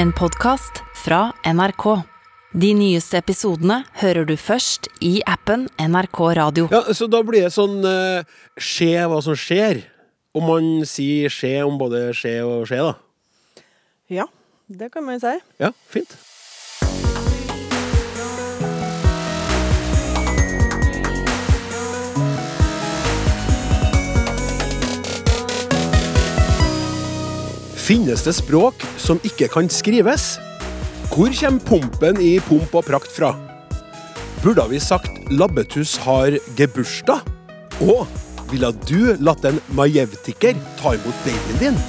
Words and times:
En 0.00 0.12
podkast 0.12 0.78
fra 0.94 1.32
NRK. 1.44 1.84
De 2.56 2.70
nyeste 2.72 3.18
episodene 3.20 3.82
hører 4.00 4.24
du 4.24 4.32
først 4.40 4.86
i 5.04 5.18
appen 5.28 5.66
NRK 5.76 6.20
Radio. 6.38 6.68
Ja, 6.72 6.94
Så 6.96 7.04
da 7.12 7.20
blir 7.20 7.44
det 7.44 7.50
sånn 7.52 7.84
uh, 7.84 8.24
skje 8.56 8.94
hva 9.04 9.18
som 9.20 9.36
skjer. 9.36 9.82
Om 10.32 10.46
man 10.48 10.70
sier 10.88 11.28
skje 11.28 11.52
om 11.68 11.76
både 11.76 12.14
skje 12.16 12.32
og 12.48 12.64
skje, 12.70 12.80
da. 12.80 13.66
Ja, 14.22 14.26
det 14.72 14.88
kan 14.94 15.04
man 15.04 15.20
si. 15.20 15.34
Ja, 15.60 15.74
fint. 15.92 16.16
Finnes 27.90 28.22
det 28.22 28.36
språk 28.36 28.84
som 29.02 29.18
ikke 29.26 29.48
kan 29.50 29.66
skrives? 29.66 30.36
Hvor 31.10 31.32
kommer 31.34 31.64
pompen 31.66 32.20
i 32.22 32.36
pomp 32.46 32.76
og 32.78 32.84
prakt 32.86 33.10
fra? 33.10 33.32
Burde 34.44 34.62
vi 34.70 34.78
sagt 34.78 35.10
labbetuss 35.26 35.96
har 36.04 36.36
gebursdag? 36.54 37.26
Og 37.82 38.04
ville 38.52 38.70
du 38.86 39.16
latt 39.18 39.42
en 39.50 39.58
majevtiker 39.74 40.54
ta 40.78 40.94
imot 41.00 41.26
babyen 41.26 41.58
din? 41.64 41.82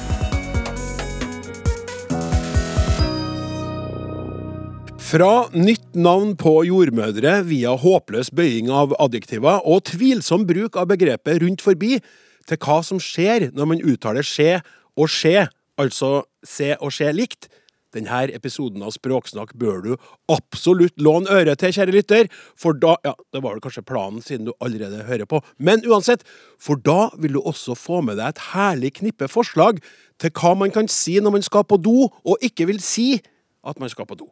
Fra 5.11 5.31
nytt 5.53 5.93
navn 5.93 6.33
på 6.33 6.57
jordmødre 6.71 7.43
via 7.45 7.77
håpløs 7.77 8.33
bøying 8.33 8.73
av 8.73 8.97
adjektiver 8.97 9.61
og 9.69 9.85
tvilsom 9.93 10.49
bruk 10.49 10.81
av 10.81 10.89
begrepet 10.95 11.45
rundt 11.45 11.61
forbi, 11.61 12.01
til 12.49 12.57
hva 12.65 12.81
som 12.81 12.97
skjer 12.97 13.51
når 13.53 13.75
man 13.75 13.85
uttaler 13.85 14.25
skje 14.25 14.63
og 14.97 15.05
skje, 15.05 15.45
altså 15.81 16.21
se 16.47 16.75
og 16.79 16.93
se 16.95 17.09
likt. 17.15 17.49
Denne 17.91 18.21
episoden 18.31 18.83
av 18.87 18.93
Språksnakk 18.95 19.51
bør 19.59 19.81
du 19.83 19.89
absolutt 20.31 20.95
låne 21.01 21.27
øret 21.31 21.59
til, 21.59 21.73
kjære 21.75 21.95
lytter, 21.97 22.29
for 22.55 22.77
da 22.77 22.95
Ja, 23.03 23.13
det 23.33 23.41
var 23.43 23.57
vel 23.57 23.63
kanskje 23.63 23.83
planen, 23.83 24.21
siden 24.23 24.47
du 24.47 24.53
allerede 24.63 25.03
hører 25.09 25.27
på, 25.27 25.41
men 25.59 25.83
uansett, 25.83 26.23
for 26.59 26.79
da 26.79 27.09
vil 27.19 27.35
du 27.35 27.41
også 27.41 27.75
få 27.75 27.99
med 28.01 28.15
deg 28.21 28.31
et 28.31 28.45
herlig 28.53 28.93
knippe 29.01 29.27
forslag 29.27 29.81
til 30.21 30.31
hva 30.31 30.53
man 30.55 30.71
kan 30.71 30.87
si 30.87 31.19
når 31.19 31.35
man 31.35 31.43
skal 31.43 31.67
på 31.67 31.81
do, 31.81 32.07
og 32.07 32.37
ikke 32.45 32.69
vil 32.71 32.79
si 32.79 33.19
at 33.67 33.79
man 33.79 33.91
skal 33.91 34.07
på 34.07 34.15
do. 34.15 34.29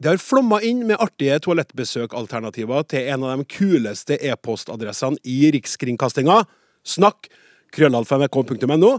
Det 0.00 0.10
har 0.10 0.20
flomma 0.20 0.60
inn 0.64 0.82
med 0.88 1.00
artige 1.00 1.38
toalettbesøkalternativer 1.44 2.84
til 2.88 3.08
en 3.12 3.24
av 3.24 3.40
de 3.40 3.46
kuleste 3.48 4.18
e-postadressene 4.20 5.16
i 5.24 5.50
Rikskringkastinga. 5.54 6.42
Snakk 6.84 7.30
krøllalfa.nrk.no. 7.76 8.92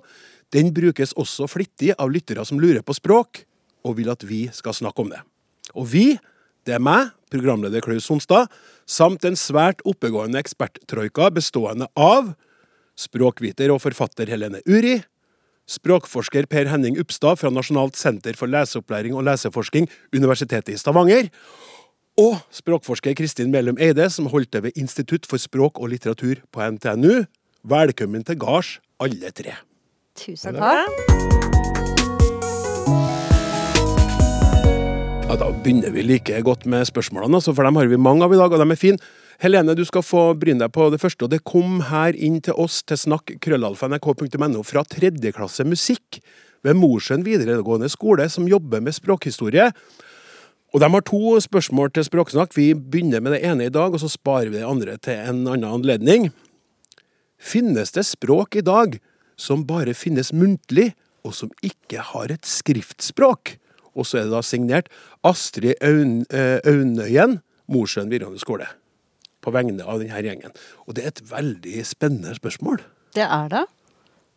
Den 0.56 0.72
brukes 0.76 1.14
også 1.20 1.48
flittig 1.52 1.94
av 2.00 2.12
lyttere 2.14 2.46
som 2.48 2.60
lurer 2.62 2.84
på 2.86 2.96
språk, 2.96 3.44
og 3.84 3.98
vil 4.00 4.12
at 4.12 4.24
vi 4.28 4.48
skal 4.56 4.76
snakke 4.76 5.04
om 5.04 5.12
det. 5.12 5.20
Og 5.76 5.88
vi, 5.92 6.06
det 6.68 6.78
er 6.78 6.84
meg, 6.84 7.12
programleder 7.32 7.84
Klaus 7.84 8.08
Sonstad, 8.08 8.52
samt 8.88 9.26
en 9.28 9.36
svært 9.40 9.84
oppegående 9.88 10.40
eksperttroika 10.40 11.30
bestående 11.36 11.90
av 12.00 12.34
språkviter 12.98 13.72
og 13.74 13.84
forfatter 13.84 14.32
Helene 14.32 14.64
Uri, 14.68 15.02
språkforsker 15.68 16.48
Per 16.48 16.70
Henning 16.72 16.96
Upstad 17.02 17.42
fra 17.42 17.52
Nasjonalt 17.52 18.00
senter 18.00 18.38
for 18.40 18.50
leseopplæring 18.52 19.16
og 19.18 19.28
leseforsking, 19.28 19.90
Universitetet 20.16 20.74
i 20.74 20.80
Stavanger, 20.80 21.28
og 22.18 22.40
språkforsker 22.56 23.14
Kristin 23.20 23.52
Mellum 23.54 23.78
Eide, 23.78 24.08
som 24.10 24.32
holdt 24.32 24.56
til 24.56 24.66
ved 24.66 24.80
Institutt 24.80 25.28
for 25.30 25.42
språk 25.42 25.84
og 25.84 25.92
litteratur 25.94 26.42
på 26.50 26.72
NTNU. 26.72 27.28
Velkommen 27.68 28.26
til 28.26 28.40
gards, 28.42 28.78
alle 29.04 29.36
tre. 29.36 29.60
Tusen 30.18 30.58
takk. 30.58 30.90
Ja, 35.28 35.36
Da 35.36 35.52
begynner 35.52 35.92
vi 35.92 36.04
like 36.08 36.42
godt 36.42 36.66
med 36.66 36.88
spørsmålene, 36.88 37.36
altså, 37.36 37.54
for 37.54 37.68
dem 37.68 37.76
har 37.76 37.88
vi 37.92 37.98
mange 38.00 38.24
av 38.24 38.34
i 38.34 38.40
dag, 38.40 38.52
og 38.52 38.62
de 38.62 38.72
er 38.72 38.80
fine. 38.80 38.98
Helene, 39.44 39.76
du 39.76 39.84
skal 39.86 40.02
få 40.02 40.22
bryne 40.40 40.64
deg 40.64 40.72
på 40.74 40.88
det 40.90 41.02
første, 41.02 41.28
og 41.28 41.30
det 41.30 41.44
kom 41.46 41.82
her 41.92 42.16
inn 42.16 42.40
til 42.42 42.58
oss 42.58 42.80
til 42.88 42.98
snakk 42.98 43.36
krøllalfa.nrk.no 43.44 44.64
fra 44.66 44.82
tredjeklasse 44.88 45.68
musikk 45.68 46.22
ved 46.66 46.80
Mosjøen 46.80 47.26
videregående 47.28 47.90
skole, 47.92 48.26
som 48.34 48.48
jobber 48.50 48.82
med 48.82 48.96
språkhistorie. 48.98 49.70
Og 50.74 50.82
De 50.82 50.90
har 50.90 51.06
to 51.06 51.38
spørsmål 51.40 51.92
til 51.96 52.08
Språksnakk. 52.08 52.56
Vi 52.58 52.74
begynner 52.74 53.22
med 53.24 53.36
det 53.36 53.44
ene 53.46 53.68
i 53.68 53.74
dag, 53.74 53.94
og 53.94 54.02
så 54.02 54.10
sparer 54.12 54.50
vi 54.50 54.58
det 54.58 54.68
andre 54.68 54.98
til 54.98 55.20
en 55.20 55.46
annen 55.48 55.70
anledning. 55.70 56.32
Finnes 57.38 57.94
det 57.94 58.08
språk 58.08 58.58
i 58.58 58.66
dag 58.66 58.98
som 59.40 59.66
bare 59.70 59.96
finnes 59.98 60.34
muntlig, 60.34 60.92
og 61.26 61.36
som 61.36 61.52
ikke 61.66 62.04
har 62.14 62.34
et 62.34 62.48
skriftspråk? 62.48 63.58
Og 63.98 64.06
så 64.06 64.20
er 64.20 64.28
det 64.28 64.36
da 64.36 64.44
signert 64.46 64.92
Astrid 65.26 65.80
Aun 65.84 66.22
eh, 66.30 66.60
Aunøyen, 66.68 67.40
Mosjøen 67.72 68.12
videregående 68.12 68.44
skole. 68.44 68.68
På 69.44 69.54
vegne 69.56 69.86
av 69.86 70.02
denne 70.02 70.22
gjengen. 70.24 70.54
Og 70.86 70.98
det 70.98 71.04
er 71.04 71.14
et 71.14 71.26
veldig 71.32 71.84
spennende 71.88 72.36
spørsmål. 72.38 72.82
Det 73.16 73.26
er 73.26 73.50
det. 73.52 73.66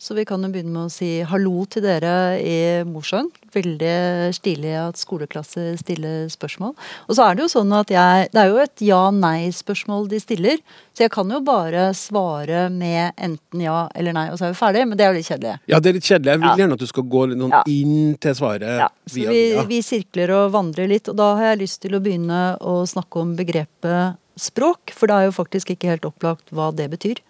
Så 0.01 0.15
vi 0.17 0.23
kan 0.25 0.41
jo 0.41 0.49
begynne 0.49 0.73
med 0.73 0.89
å 0.89 0.93
si 0.93 1.09
hallo 1.29 1.67
til 1.69 1.83
dere 1.85 2.39
i 2.41 2.55
Mosjøen. 2.89 3.27
Veldig 3.53 4.31
stilig 4.33 4.71
at 4.81 4.97
skoleklasser 4.97 5.75
stiller 5.77 6.31
spørsmål. 6.33 6.71
Og 7.05 7.17
så 7.19 7.27
er 7.27 7.37
det 7.37 7.43
jo 7.45 7.51
sånn 7.53 7.75
at 7.77 7.91
jeg 7.93 8.31
Det 8.33 8.41
er 8.41 8.49
jo 8.49 8.63
et 8.63 8.81
ja-nei-spørsmål 8.87 10.07
de 10.09 10.21
stiller. 10.23 10.63
Så 10.97 11.05
jeg 11.05 11.13
kan 11.13 11.29
jo 11.29 11.43
bare 11.45 11.91
svare 11.93 12.71
med 12.73 13.13
enten 13.21 13.61
ja 13.61 13.83
eller 13.95 14.17
nei, 14.17 14.25
og 14.33 14.39
så 14.41 14.47
er 14.49 14.55
vi 14.55 14.61
ferdig. 14.63 14.85
Men 14.89 14.97
det 14.97 15.05
er 15.05 15.13
jo 15.13 15.19
litt 15.19 15.29
kjedelig. 15.29 15.53
Ja, 15.69 15.81
det 15.81 15.91
er 15.93 15.99
litt 15.99 16.09
kjedelig. 16.09 16.33
Jeg 16.33 16.41
vil 16.47 16.63
gjerne 16.63 16.79
at 16.79 16.85
du 16.85 16.87
skal 16.89 17.07
gå 17.17 17.25
litt 17.29 17.45
Ja. 17.51 17.63
inn 17.67 18.17
til 18.25 18.35
svaret. 18.39 18.79
Ja, 18.81 18.89
så 19.05 19.19
via 19.19 19.35
vi, 19.35 19.67
vi 19.75 19.83
sirkler 19.85 20.33
og 20.39 20.53
vandrer 20.53 20.89
litt, 20.89 21.09
og 21.13 21.17
da 21.21 21.35
har 21.37 21.45
jeg 21.53 21.61
lyst 21.67 21.83
til 21.83 21.93
å 21.99 22.01
begynne 22.01 22.57
å 22.61 22.87
snakke 22.89 23.21
om 23.21 23.37
begrepet 23.37 24.17
språk, 24.41 24.95
for 24.97 25.07
det 25.13 25.15
er 25.19 25.29
jo 25.29 25.37
faktisk 25.37 25.75
ikke 25.77 25.93
helt 25.93 26.09
opplagt 26.09 26.49
hva 26.57 26.71
det 26.73 26.89
betyr. 26.89 27.21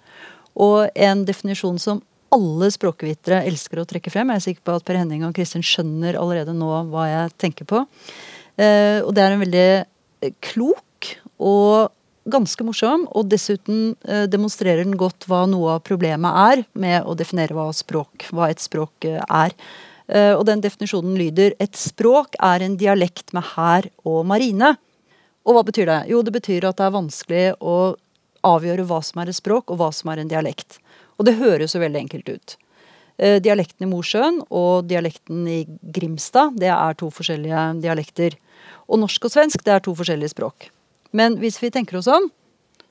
Og 0.54 0.87
en 0.94 1.25
definisjon 1.26 1.78
som 1.82 2.02
alle 2.35 2.71
språkvitere 2.71 3.43
elsker 3.49 3.83
å 3.83 3.87
trekke 3.89 4.13
frem, 4.13 4.31
jeg 4.31 4.41
er 4.41 4.47
sikker 4.49 4.67
på 4.67 4.75
at 4.79 4.85
Per 4.87 4.99
Henning 5.01 5.25
og 5.27 5.35
Kristin 5.37 5.65
skjønner 5.67 6.19
allerede 6.21 6.55
nå 6.57 6.69
hva 6.93 7.07
jeg 7.11 7.33
tenker 7.43 7.69
på, 7.69 7.85
eh, 8.61 9.01
og 9.03 9.15
det 9.17 9.25
er 9.25 9.35
en 9.35 9.43
veldig 9.43 9.67
eh, 9.83 10.35
klok 10.45 11.11
og 11.41 11.91
ganske 12.31 12.65
morsom, 12.67 13.07
og 13.17 13.31
dessuten 13.33 13.95
eh, 14.07 14.27
demonstrerer 14.31 14.85
den 14.85 14.99
godt 15.01 15.27
hva 15.27 15.47
noe 15.51 15.79
av 15.79 15.85
problemet 15.87 16.43
er 16.53 16.65
med 16.79 17.09
å 17.09 17.17
definere 17.19 17.57
hva 17.57 17.71
språk, 17.75 18.29
hva 18.31 18.51
et 18.53 18.62
språk 18.62 19.09
eh, 19.09 19.23
er. 19.27 19.57
Eh, 20.07 20.35
Og 20.37 20.45
den 20.47 20.62
definisjonen 20.62 21.17
lyder 21.19 21.57
et 21.59 21.75
språk 21.81 22.37
er 22.39 22.62
en 22.67 22.77
dialekt 22.79 23.33
med 23.37 23.49
hær 23.57 23.89
og 24.05 24.23
marine. 24.29 24.77
Og 25.49 25.57
hva 25.57 25.65
betyr 25.67 25.89
det? 25.89 26.01
Jo, 26.12 26.21
det 26.23 26.35
betyr 26.37 26.69
at 26.69 26.79
det 26.79 26.87
er 26.87 26.95
vanskelig 26.95 27.45
å 27.59 27.97
avgjøre 28.47 28.87
hva 28.89 29.01
som 29.05 29.21
er 29.23 29.33
et 29.33 29.41
språk, 29.41 29.73
og 29.73 29.81
hva 29.81 29.91
som 29.93 30.12
er 30.12 30.21
en 30.23 30.31
dialekt. 30.31 30.79
Og 31.20 31.28
det 31.28 31.36
høres 31.36 31.76
jo 31.76 31.82
veldig 31.82 32.00
enkelt 32.00 32.32
ut. 32.32 32.56
Eh, 33.20 33.36
Dialekten 33.44 33.84
i 33.84 33.91
Mosjøen 33.91 34.41
og 34.48 34.88
dialekten 34.88 35.44
i 35.44 35.60
Grimstad, 35.92 36.56
det 36.56 36.72
er 36.72 36.97
to 36.97 37.10
forskjellige 37.12 37.64
dialekter. 37.84 38.38
Og 38.88 39.03
norsk 39.03 39.28
og 39.28 39.34
svensk, 39.34 39.64
det 39.66 39.75
er 39.76 39.84
to 39.84 39.92
forskjellige 39.98 40.32
språk. 40.32 40.70
Men 41.12 41.36
hvis 41.42 41.60
vi 41.60 41.72
tenker 41.75 42.00
oss 42.00 42.08
om, 42.08 42.31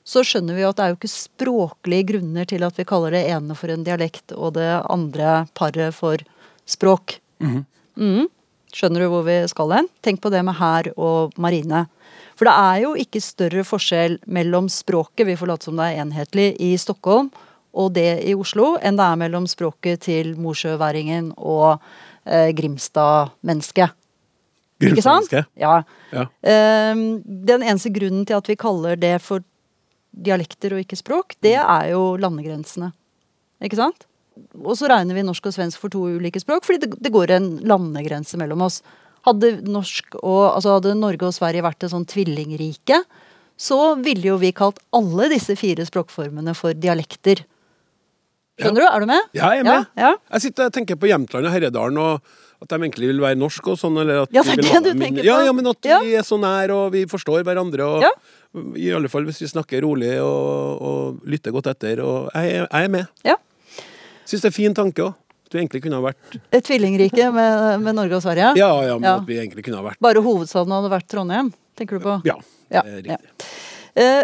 så 0.06 0.22
skjønner 0.24 0.56
vi 0.56 0.64
at 0.64 0.78
det 0.78 0.84
er 0.84 0.92
jo 0.92 0.98
ikke 1.00 1.12
språklige 1.12 2.06
grunner 2.12 2.46
til 2.48 2.62
at 2.64 2.78
vi 2.78 2.86
kaller 2.88 3.14
det 3.14 3.24
ene 3.34 3.56
for 3.58 3.72
en 3.72 3.84
dialekt 3.84 4.32
og 4.36 4.54
det 4.56 4.68
andre 4.88 5.44
paret 5.58 5.96
for 5.96 6.22
språk. 6.70 7.18
Mhm. 7.42 8.28
Skjønner 8.70 9.02
du 9.02 9.10
hvor 9.10 9.24
vi 9.26 9.36
skal 9.50 9.72
hen? 9.74 9.88
Tenk 10.00 10.20
på 10.22 10.30
det 10.30 10.44
med 10.46 10.54
hær 10.54 10.92
og 10.94 11.34
marine. 11.36 11.88
For 12.38 12.46
det 12.46 12.54
er 12.54 12.76
jo 12.84 12.94
ikke 12.94 13.20
større 13.20 13.64
forskjell 13.66 14.20
mellom 14.30 14.70
språket, 14.70 15.26
vi 15.26 15.34
får 15.36 15.50
late 15.50 15.66
som 15.66 15.76
det 15.76 15.88
er 15.90 16.04
enhetlig, 16.04 16.54
i 16.62 16.76
Stockholm 16.78 17.32
og 17.72 17.92
det 17.94 18.22
i 18.26 18.34
Oslo, 18.34 18.74
enn 18.82 18.98
det 18.98 19.06
er 19.06 19.18
mellom 19.20 19.46
språket 19.50 20.06
til 20.08 20.34
morsjøværingen 20.40 21.32
og 21.38 21.78
eh, 22.26 22.50
Grimstad-mennesket. 22.56 23.96
Ikke 24.80 25.04
sant? 25.04 25.32
Ja. 25.60 25.74
Ja. 26.10 26.26
Ehm, 26.40 27.20
den 27.24 27.62
eneste 27.62 27.92
grunnen 27.92 28.24
til 28.26 28.38
at 28.38 28.48
vi 28.48 28.56
kaller 28.58 28.96
det 28.96 29.18
for 29.22 29.44
dialekter 30.10 30.74
og 30.74 30.82
ikke 30.82 30.98
språk, 30.98 31.36
det 31.44 31.58
er 31.60 31.90
jo 31.92 32.16
landegrensene. 32.20 32.90
Ikke 33.62 33.78
sant? 33.78 34.06
Og 34.56 34.72
så 34.78 34.88
regner 34.90 35.16
vi 35.16 35.24
norsk 35.26 35.50
og 35.50 35.54
svensk 35.54 35.82
for 35.82 35.92
to 35.92 36.06
ulike 36.16 36.40
språk, 36.40 36.64
fordi 36.66 36.86
det, 36.86 36.96
det 37.04 37.12
går 37.12 37.34
en 37.36 37.50
landegrense 37.68 38.40
mellom 38.40 38.64
oss. 38.66 38.80
Hadde, 39.28 39.58
norsk 39.68 40.16
og, 40.22 40.56
altså 40.56 40.78
hadde 40.78 40.96
Norge 40.96 41.28
og 41.28 41.36
Sverige 41.36 41.66
vært 41.66 41.84
et 41.84 41.92
sånn 41.92 42.08
tvillingrike, 42.08 43.02
så 43.60 43.94
ville 44.00 44.30
jo 44.30 44.38
vi 44.40 44.54
kalt 44.56 44.80
alle 44.96 45.28
disse 45.34 45.52
fire 45.60 45.84
språkformene 45.84 46.54
for 46.56 46.72
dialekter. 46.72 47.44
Skjønner 48.60 48.84
du? 48.84 48.86
Er 48.90 49.00
du 49.00 49.06
med? 49.10 49.26
Ja, 49.34 49.50
jeg 49.54 49.60
er 49.60 49.64
med. 49.64 49.86
Ja, 49.96 50.10
ja. 50.10 50.12
Jeg 50.36 50.40
sitter 50.46 50.66
og 50.70 50.72
tenker 50.76 50.96
på 51.00 51.08
Jämtland 51.10 51.46
og 51.48 51.52
Herredalen, 51.54 51.98
og 51.98 52.20
at 52.62 52.68
de 52.68 52.76
egentlig 52.76 53.08
vil 53.08 53.20
være 53.24 53.38
norsk 53.40 53.68
og 53.72 53.78
sånn. 53.80 53.96
Eller 54.02 54.22
at 54.26 54.34
Ja, 54.36 54.42
det 54.42 54.58
er 54.58 54.62
det 54.62 54.82
du 54.84 55.00
tenker 55.00 55.22
på. 55.22 55.26
ja, 55.26 55.52
men 55.52 55.66
at 55.66 55.84
Ja. 55.88 56.00
vi 56.04 56.14
er 56.14 56.22
så 56.26 56.38
nær, 56.40 56.70
og 56.76 56.92
vi 56.92 57.04
forstår 57.06 57.42
hverandre. 57.44 57.80
Og, 57.88 58.02
Ja. 58.02 58.10
I 58.76 58.90
alle 58.92 59.08
fall 59.08 59.22
hvis 59.24 59.38
vi 59.40 59.46
snakker 59.46 59.80
rolig 59.82 60.18
og, 60.20 60.82
og 60.82 61.20
lytter 61.24 61.52
godt 61.52 61.68
etter. 61.70 62.00
Og 62.02 62.30
jeg, 62.34 62.66
jeg 62.70 62.84
er 62.84 62.88
med. 62.88 63.06
Ja. 63.24 63.36
Syns 64.26 64.42
det 64.42 64.50
er 64.50 64.56
fin 64.56 64.74
tanke 64.74 65.02
òg. 65.08 65.14
Vi 65.52 65.58
egentlig 65.58 65.82
kunne 65.82 65.98
ha 65.98 66.02
vært 66.12 66.36
Et 66.52 66.62
tvillingrike 66.62 67.32
med, 67.34 67.80
med 67.82 67.94
Norge 67.98 68.14
og 68.14 68.22
Sverige? 68.22 68.52
Ja, 68.56 68.68
ja, 68.86 68.94
men 68.98 69.02
Ja. 69.02 69.16
at 69.18 69.26
vi 69.26 69.34
egentlig 69.34 69.64
kunne 69.66 69.78
ha 69.80 69.82
vært 69.82 69.98
Bare 70.00 70.22
hovedstaden 70.22 70.70
hadde 70.70 70.90
vært 70.92 71.08
Trondheim, 71.10 71.52
tenker 71.76 71.98
du 71.98 72.04
på? 72.04 72.20
Ja, 72.24 72.36
Ja, 72.70 72.82
det 72.82 72.92
er 72.92 73.02
riktig. 73.02 73.30
Eh, 73.40 73.46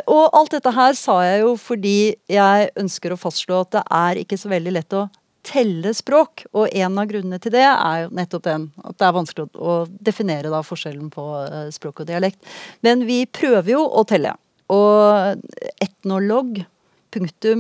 og 0.07 0.37
alt 0.37 0.53
dette 0.55 0.73
her 0.77 0.95
sa 0.99 1.19
jeg 1.27 1.41
jo 1.43 1.55
fordi 1.59 1.99
jeg 2.31 2.69
ønsker 2.79 3.13
å 3.13 3.19
fastslå 3.21 3.63
at 3.65 3.73
det 3.75 3.85
er 3.99 4.21
ikke 4.23 4.39
så 4.39 4.51
veldig 4.53 4.75
lett 4.77 4.95
å 4.97 5.07
telle 5.47 5.95
språk. 5.95 6.45
Og 6.57 6.69
en 6.75 6.99
av 6.99 7.09
grunnene 7.11 7.39
til 7.43 7.53
det 7.55 7.65
er 7.67 8.05
jo 8.05 8.11
nettopp 8.17 8.45
den. 8.47 8.63
At 8.85 8.99
det 9.01 9.07
er 9.07 9.17
vanskelig 9.17 9.45
å, 9.55 9.87
definere 9.89 10.53
da 10.53 10.61
forskjellen 10.67 11.11
på 11.15 11.25
eh, 11.45 11.69
språk 11.75 11.97
og 12.03 12.09
dialekt. 12.11 12.41
Men 12.87 12.97
vi 13.09 13.19
prøver 13.27 13.71
jo 13.77 13.83
å 13.87 14.05
telle. 14.09 14.33
Og 14.73 15.37
etnolog.com 15.83 17.57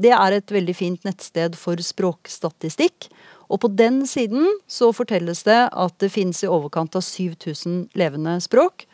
det 0.00 0.12
er 0.16 0.30
et 0.38 0.52
veldig 0.54 0.76
fint 0.76 1.04
nettsted 1.04 1.56
for 1.58 1.76
språkstatistikk. 1.82 3.08
Og 3.48 3.56
på 3.64 3.68
den 3.72 4.06
siden 4.08 4.44
så 4.68 4.92
fortelles 4.96 5.42
det 5.46 5.68
at 5.72 5.94
det 6.02 6.12
finnes 6.12 6.42
i 6.44 6.52
overkant 6.52 6.96
av 6.96 7.02
7000 7.04 7.88
levende 7.96 8.40
språk. 8.44 8.87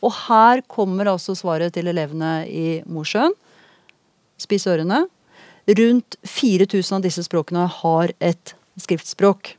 Og 0.00 0.12
her 0.26 0.62
kommer 0.68 1.10
altså 1.12 1.36
svaret 1.36 1.74
til 1.76 1.90
elevene 1.92 2.44
i 2.48 2.80
Mosjøen. 2.88 3.34
Spiss 4.40 4.66
ørene. 4.70 5.04
Rundt 5.68 6.16
4000 6.26 6.96
av 6.96 7.04
disse 7.04 7.24
språkene 7.26 7.66
har 7.80 8.12
et 8.18 8.54
skriftspråk. 8.80 9.54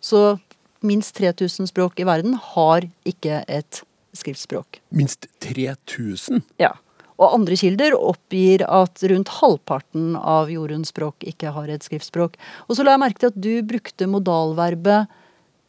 Så 0.00 0.38
minst 0.86 1.16
3000 1.18 1.68
språk 1.72 2.00
i 2.00 2.06
verden 2.08 2.38
har 2.54 2.86
ikke 3.08 3.42
et 3.50 3.82
skriftspråk. 4.16 4.80
Minst 4.94 5.26
3000. 5.44 6.44
Ja. 6.62 6.72
Og 7.20 7.34
andre 7.36 7.58
kilder 7.60 7.94
oppgir 7.98 8.62
at 8.64 9.02
rundt 9.10 9.32
halvparten 9.40 10.14
av 10.16 10.48
jordens 10.52 10.94
språk 10.94 11.26
ikke 11.28 11.52
har 11.52 11.68
et 11.68 11.84
skriftspråk. 11.84 12.38
Og 12.68 12.78
så 12.78 12.86
la 12.86 12.94
jeg 12.94 13.02
merke 13.02 13.20
til 13.20 13.32
at 13.34 13.42
du 13.44 13.52
brukte 13.68 14.08
modalverbet 14.08 15.10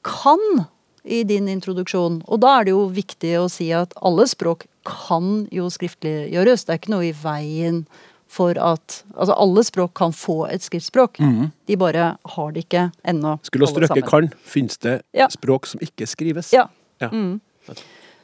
kan 0.08 0.64
i 1.04 1.24
din 1.24 1.48
introduksjon. 1.50 2.22
Og 2.28 2.42
da 2.44 2.60
er 2.60 2.66
det 2.68 2.74
jo 2.76 2.86
viktig 2.94 3.34
å 3.40 3.48
si 3.52 3.72
at 3.74 3.94
alle 4.02 4.28
språk 4.30 4.68
kan 4.88 5.48
jo 5.54 5.68
skriftliggjøres. 5.74 6.66
Det 6.66 6.74
er 6.74 6.80
ikke 6.82 6.94
noe 6.94 7.08
i 7.10 7.16
veien 7.18 7.84
for 8.32 8.56
at 8.62 9.02
Altså 9.12 9.36
alle 9.36 9.64
språk 9.68 9.94
kan 10.00 10.14
få 10.16 10.46
et 10.50 10.64
skriftspråk. 10.64 11.20
De 11.68 11.76
bare 11.76 12.16
har 12.36 12.52
det 12.56 12.64
ikke 12.66 12.92
ennå. 13.04 13.38
Skulle 13.44 13.68
ha 13.68 13.74
strøkke 13.74 14.06
kan, 14.08 14.30
finnes 14.44 14.78
det 14.80 15.02
Ja. 15.14 15.28
språk 15.28 15.66
som 15.68 15.80
ikke 15.84 16.08
skrives. 16.08 16.54
Ja. 16.54 16.68
Ja. 17.02 17.10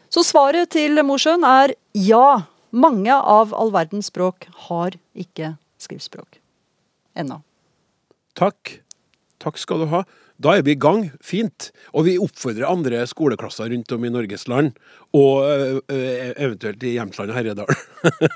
Så 0.09 0.24
svaret 0.24 0.69
til 0.69 0.95
Mosjøen 1.03 1.44
er 1.44 1.75
ja. 1.94 2.45
Mange 2.71 3.12
av 3.12 3.53
all 3.53 3.71
verdens 3.71 4.07
språk 4.12 4.47
har 4.68 4.91
ikke 5.15 5.57
skriftspråk. 5.79 6.39
Ennå. 7.15 7.41
Takk. 8.35 8.81
Takk 9.39 9.57
skal 9.57 9.79
du 9.79 9.85
ha. 9.88 10.03
Da 10.42 10.54
er 10.54 10.63
vi 10.66 10.75
i 10.75 10.80
gang. 10.80 11.07
Fint. 11.24 11.72
Og 11.98 12.06
vi 12.07 12.18
oppfordrer 12.22 12.68
andre 12.69 13.01
skoleklasser 13.10 13.72
rundt 13.74 13.94
om 13.95 14.06
i 14.06 14.12
Norges 14.13 14.48
land, 14.51 14.75
og 15.18 15.48
ø, 15.48 15.80
ø, 15.81 16.00
eventuelt 16.36 16.84
i 16.86 16.94
Jämtland 16.98 17.34
og 17.34 17.39
Herredal, 17.39 17.72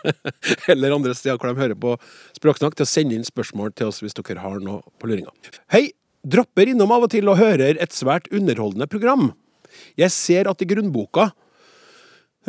eller 0.72 0.96
andre 0.96 1.14
steder 1.18 1.38
hvor 1.38 1.52
de 1.52 1.62
hører 1.62 1.78
på 1.78 1.96
Språksnakk, 2.40 2.78
til 2.78 2.88
å 2.88 2.90
sende 2.90 3.18
inn 3.18 3.28
spørsmål 3.28 3.76
til 3.78 3.92
oss 3.92 4.02
hvis 4.02 4.18
dere 4.18 4.42
har 4.42 4.64
noe 4.64 4.82
på 5.02 5.12
luringa. 5.12 5.34
Hei! 5.74 5.90
Dropper 6.22 6.70
innom 6.70 6.92
av 6.94 7.08
og 7.08 7.10
til 7.10 7.26
og 7.32 7.40
hører 7.40 7.80
et 7.82 7.96
svært 7.98 8.28
underholdende 8.30 8.86
program. 8.86 9.32
Jeg 9.98 10.14
ser 10.14 10.50
at 10.52 10.62
i 10.62 10.68
grunnboka 10.70 11.32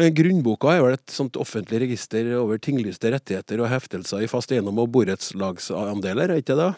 Eh, 0.00 0.08
Grunnboka 0.08 0.70
er 0.72 0.80
vel 0.80 0.94
et 0.96 1.12
sånt 1.12 1.36
offentlig 1.36 1.82
register 1.82 2.30
over 2.38 2.60
tinglyste 2.62 3.10
rettigheter 3.12 3.60
og 3.60 3.68
heftelser 3.68 4.24
i 4.24 4.30
fast 4.30 4.54
eiendom 4.54 4.80
og 4.80 4.88
borettslagsandeler, 4.94 6.32
er 6.32 6.40
ikke 6.40 6.56
det? 6.56 6.70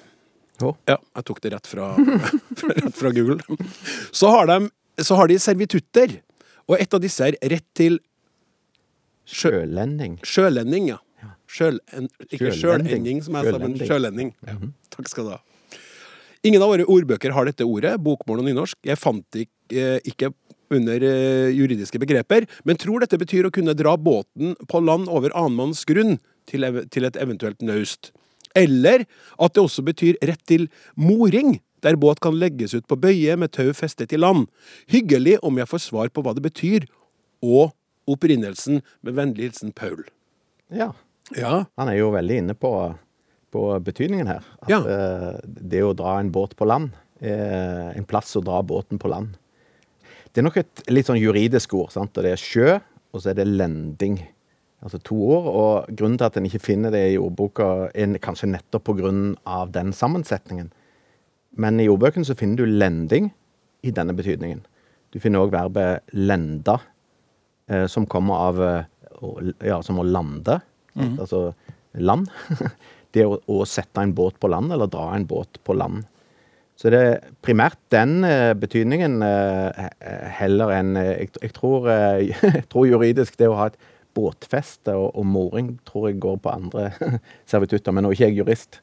Ja, 0.89 0.99
jeg 0.99 1.27
tok 1.29 1.41
det 1.43 1.55
rett 1.55 1.67
fra, 1.69 1.93
rett 2.79 2.97
fra 2.97 3.11
Google. 3.15 3.41
Så 4.15 4.31
har, 4.31 4.51
de, 4.51 4.71
så 5.03 5.19
har 5.19 5.31
de 5.31 5.39
servitutter, 5.43 6.19
og 6.71 6.77
et 6.79 6.95
av 6.95 7.03
disse 7.03 7.27
er 7.27 7.39
rett 7.43 7.67
til 7.77 7.99
Sjølending. 9.25 10.19
sjølending, 10.27 10.91
ja. 10.93 11.01
Sjøl, 11.49 11.79
en, 11.97 12.11
ikke 12.29 12.53
Sjølending. 12.53 13.23
som 13.25 13.37
jeg 13.39 13.55
sa, 13.55 13.61
men 13.63 13.77
Sjølending. 13.81 14.33
Ja. 14.45 14.57
Takk 14.93 15.09
skal 15.11 15.29
du 15.29 15.35
ha. 15.37 15.41
Ingen 16.45 16.61
av 16.61 16.75
våre 16.75 16.85
ordbøker 16.93 17.33
har 17.33 17.49
dette 17.49 17.65
ordet, 17.65 17.95
bokmål 18.05 18.43
og 18.43 18.49
nynorsk. 18.51 18.77
Jeg 18.85 19.01
fant 19.01 19.25
det 19.33 19.47
ikke, 19.47 19.87
ikke 20.05 20.33
under 20.75 21.05
eh, 21.09 21.55
juridiske 21.55 22.01
begreper, 22.03 22.45
men 22.69 22.81
tror 22.81 23.05
dette 23.05 23.19
betyr 23.21 23.49
å 23.49 23.53
kunne 23.55 23.77
dra 23.79 23.95
båten 23.97 24.53
på 24.69 24.83
land 24.85 25.09
over 25.13 25.33
annenmanns 25.37 25.85
grunn 25.89 26.19
til, 26.51 26.67
til 26.93 27.09
et 27.09 27.17
eventuelt 27.21 27.65
naust. 27.65 28.13
Eller 28.55 29.05
at 29.39 29.55
det 29.55 29.63
også 29.65 29.83
betyr 29.87 30.19
rett 30.23 30.43
til 30.47 30.69
moring, 30.97 31.61
der 31.85 31.97
båt 32.01 32.21
kan 32.25 32.37
legges 32.39 32.75
ut 32.75 32.87
på 32.89 32.97
bøye 32.97 33.37
med 33.37 33.53
tau 33.53 33.73
festet 33.77 34.13
i 34.15 34.17
land. 34.21 34.47
Hyggelig 34.89 35.39
om 35.45 35.59
jeg 35.61 35.69
får 35.69 35.83
svar 35.91 36.09
på 36.15 36.23
hva 36.25 36.33
det 36.37 36.45
betyr, 36.47 36.87
og 37.45 37.75
opprinnelsen, 38.09 38.83
med 39.03 39.15
vennlig 39.17 39.49
hilsen 39.51 39.73
Paul. 39.77 40.05
Ja. 40.73 40.93
Ja, 41.37 41.65
Han 41.81 41.89
er 41.89 41.97
jo 41.99 42.11
veldig 42.13 42.37
inne 42.43 42.55
på, 42.55 42.71
på 43.53 43.61
betydningen 43.81 44.29
her. 44.29 44.43
At 44.63 44.69
Ja. 44.69 44.81
eh, 44.85 45.41
det 45.45 45.81
å 45.83 45.95
dra 45.97 46.19
en 46.21 46.31
båt 46.33 46.55
på 46.57 46.67
land, 46.69 46.93
er 47.21 47.95
en 47.97 48.05
plass 48.05 48.35
å 48.37 48.43
dra 48.45 48.61
båten 48.63 48.99
på 49.01 49.09
land. 49.09 49.37
Det 50.33 50.43
er 50.43 50.45
nok 50.49 50.57
et 50.61 50.83
litt 50.91 51.07
sånn 51.07 51.21
juridisk 51.21 51.73
ord. 51.75 51.93
sant? 51.93 52.17
Og 52.19 52.23
Det 52.25 52.33
er 52.33 52.37
sjø, 52.37 52.81
og 53.15 53.23
så 53.23 53.31
er 53.31 53.35
det 53.35 53.47
lending. 53.47 54.19
Altså 54.85 55.01
to 55.01 55.17
ord. 55.17 55.49
Og 55.51 55.97
grunnen 55.97 56.19
til 56.21 56.29
at 56.29 56.39
en 56.39 56.49
ikke 56.49 56.63
finner 56.63 56.95
det 56.95 57.05
i 57.15 57.21
ordboka, 57.21 57.91
er 57.95 58.19
kanskje 58.23 58.51
nettopp 58.53 58.91
pga. 58.91 59.65
den 59.73 59.93
sammensetningen. 59.93 60.73
Men 61.57 61.81
i 61.81 61.89
ordbøkene 61.89 62.27
så 62.27 62.37
finner 62.37 62.57
du 62.57 62.65
lending 62.67 63.33
i 63.83 63.91
denne 63.91 64.15
betydningen. 64.15 64.65
Du 65.13 65.21
finner 65.21 65.45
òg 65.45 65.53
verbet 65.55 66.03
lenda, 66.13 66.81
eh, 67.69 67.87
som 67.87 68.07
kommer 68.07 68.35
av 68.35 68.63
eh, 68.63 68.85
ja, 69.65 69.83
som 69.83 70.01
å 70.01 70.05
lande. 70.05 70.61
Mm. 70.95 71.19
Altså 71.21 71.53
land. 71.95 72.29
Det 73.15 73.23
å, 73.31 73.37
å 73.47 73.63
sette 73.63 74.03
en 74.03 74.11
båt 74.11 74.41
på 74.43 74.49
land, 74.51 74.73
eller 74.75 74.91
dra 74.91 75.13
en 75.15 75.27
båt 75.31 75.61
på 75.63 75.77
land. 75.79 76.03
Så 76.75 76.91
det 76.91 76.99
er 76.99 77.21
primært 77.45 77.79
den 77.95 78.25
eh, 78.27 78.51
betydningen 78.59 79.21
eh, 79.23 79.85
heller 80.41 80.73
enn 80.75 80.97
eh, 80.99 81.13
jeg, 81.21 81.31
jeg, 81.39 81.53
tror, 81.55 81.87
eh, 81.93 82.33
jeg 82.59 82.65
tror 82.73 82.89
juridisk 82.91 83.39
det 83.39 83.51
å 83.51 83.59
ha 83.61 83.69
et 83.71 83.79
båtfeste 84.15 84.95
og, 84.99 85.11
og 85.19 85.27
moring 85.27 85.75
tror 85.89 86.11
jeg 86.11 86.21
går 86.23 86.39
på 86.45 86.53
andre 86.53 86.91
servitutter, 87.51 87.95
men 87.95 88.07
nå 88.07 88.13
er 88.13 88.19
ikke 88.19 88.31
jeg 88.31 88.39
jurist. 88.43 88.81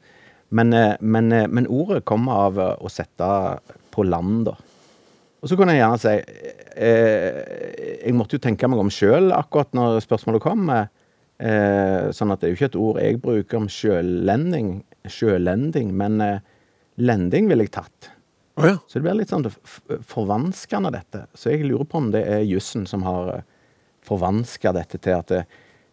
Men, 0.52 0.72
eh, 0.76 0.94
men, 1.00 1.32
eh, 1.32 1.48
men 1.48 1.68
ordet 1.72 2.04
kommer 2.08 2.46
av 2.48 2.60
eh, 2.60 2.74
å 2.76 2.92
sette 2.92 3.28
på 3.92 4.04
land, 4.04 4.46
da. 4.50 4.56
Og 5.42 5.50
så 5.50 5.58
kunne 5.58 5.74
jeg 5.74 5.82
gjerne 5.82 5.98
si 5.98 6.12
eh, 6.78 7.38
Jeg 8.06 8.14
måtte 8.14 8.38
jo 8.38 8.42
tenke 8.44 8.68
meg 8.70 8.78
om 8.78 8.92
sjøl 8.94 9.32
akkurat 9.34 9.72
når 9.74 9.98
spørsmålet 10.04 10.44
kom. 10.44 10.70
Eh, 10.72 12.10
sånn 12.14 12.30
at 12.30 12.42
det 12.42 12.48
er 12.48 12.52
jo 12.52 12.58
ikke 12.60 12.70
et 12.70 12.78
ord 12.78 13.00
jeg 13.02 13.20
bruker 13.22 13.58
om 13.58 13.68
sjølending, 13.72 14.74
sjølending, 15.10 15.90
men 15.98 16.20
eh, 16.22 16.44
lending 17.02 17.48
ville 17.50 17.66
jeg 17.66 17.74
tatt. 17.74 18.12
Oh, 18.60 18.68
ja. 18.68 18.76
Så 18.86 19.00
det 19.00 19.06
blir 19.06 19.18
litt 19.18 19.32
sånn 19.32 19.48
forvanskende, 20.06 20.92
dette. 20.94 21.24
Så 21.34 21.54
jeg 21.54 21.66
lurer 21.66 21.88
på 21.88 22.02
om 22.02 22.10
det 22.14 22.22
er 22.28 22.44
jussen 22.46 22.84
som 22.86 23.02
har 23.08 23.40
forvanska 24.06 24.72
dette 24.76 25.00
til 25.02 25.16
at 25.16 25.30
det, 25.32 25.44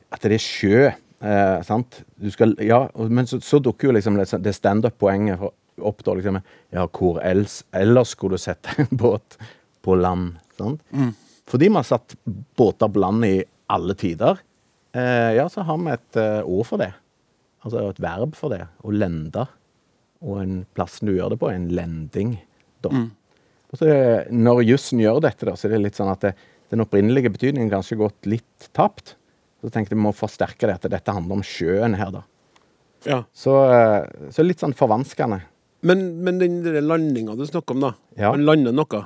at 0.09 0.25
det 0.25 0.37
er 0.39 0.43
sjø. 0.43 0.89
Eh, 1.19 1.61
sant? 1.67 2.01
Du 2.17 2.29
skal, 2.33 2.55
ja, 2.63 2.85
men 2.95 3.27
så, 3.29 3.41
så 3.43 3.59
dukker 3.63 3.89
jo 3.89 3.95
liksom 3.97 4.17
det, 4.19 4.53
standup-poenget 4.55 5.43
opp 5.79 6.03
da, 6.03 6.15
liksom. 6.17 6.39
Ja, 6.75 6.85
hvor 6.87 7.19
ellers, 7.23 7.61
ellers 7.75 8.15
skulle 8.15 8.39
du 8.39 8.43
sette 8.43 8.73
en 8.81 8.91
båt 8.91 9.37
på 9.85 9.95
land? 9.99 10.39
Sant? 10.57 10.83
Fordi 11.49 11.69
vi 11.69 11.77
har 11.79 11.87
satt 11.87 12.15
båter 12.59 12.91
på 12.91 13.01
land 13.01 13.25
i 13.25 13.37
alle 13.69 13.95
tider, 13.97 14.41
eh, 14.97 15.31
ja, 15.37 15.45
så 15.49 15.63
har 15.65 15.79
vi 15.81 15.93
et 15.93 16.19
eh, 16.19 16.41
ord 16.43 16.67
for 16.67 16.81
det. 16.81 16.91
Altså 17.65 17.85
et 17.89 18.01
verb 18.01 18.35
for 18.39 18.53
det. 18.53 18.63
Å 18.81 18.93
lende. 18.93 19.45
Og 20.25 20.41
en 20.41 20.59
plass 20.75 20.99
du 21.03 21.11
gjør 21.13 21.33
det 21.33 21.39
på, 21.41 21.49
er 21.51 21.59
en 21.59 21.71
lending. 21.75 22.37
Da. 22.83 22.91
Og 23.69 23.81
så 23.81 23.89
når 24.31 24.63
jussen 24.65 25.01
gjør 25.03 25.21
dette, 25.23 25.47
da, 25.47 25.55
så 25.59 25.67
er 25.67 25.75
det 25.75 25.83
litt 25.83 25.99
sånn 25.99 26.11
at 26.11 26.23
det, 26.23 26.33
den 26.69 26.83
opprinnelige 26.83 27.31
betydningen 27.33 27.71
kanskje 27.71 27.97
gått 27.99 28.29
litt 28.29 28.69
tapt. 28.77 29.15
Så 29.61 29.71
tenkte 29.73 29.93
jeg 29.93 29.99
vi 29.99 30.05
må 30.05 30.13
forsterke 30.15 30.69
det, 30.69 30.77
at 30.79 30.89
dette 30.91 31.13
handler 31.15 31.39
om 31.39 31.45
sjøen 31.45 31.97
her, 31.99 32.11
da. 32.13 32.21
ja. 33.09 33.23
Så, 33.35 33.55
eh, 33.73 34.29
så 34.31 34.45
litt 34.45 34.61
sånn 34.63 34.75
forvanskende. 34.77 35.41
Men, 35.83 36.05
men 36.23 36.39
den 36.39 36.61
landinga 36.87 37.35
du 37.39 37.45
snakker 37.47 37.75
om, 37.75 37.83
da. 37.89 37.93
Ja. 38.19 38.31
Man 38.35 38.45
lander 38.47 38.75
noe. 38.75 39.03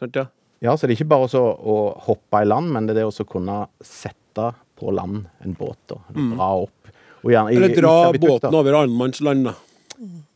Sant, 0.00 0.16
ja? 0.16 0.26
Ja, 0.64 0.72
så 0.76 0.86
det 0.88 0.94
er 0.94 1.00
ikke 1.02 1.10
bare 1.12 1.40
å 1.44 1.76
hoppe 2.06 2.40
i 2.40 2.48
land, 2.48 2.70
men 2.72 2.86
det 2.88 2.94
er 2.94 3.02
det 3.02 3.08
å 3.10 3.26
kunne 3.28 3.64
sette 3.84 4.50
på 4.80 4.92
land 4.94 5.26
en 5.44 5.56
båt. 5.58 5.78
da. 5.92 5.98
Dra 6.14 6.48
opp. 6.64 6.92
Gjerne 7.24 7.52
Eller 7.52 7.70
Eller 7.70 7.72
i 7.72 7.80
dra 7.80 7.92
servitutter. 8.06 8.28
båten 8.48 8.56
over 8.58 8.78
annenmanns 8.82 9.20
land, 9.24 9.48
da. 9.48 9.54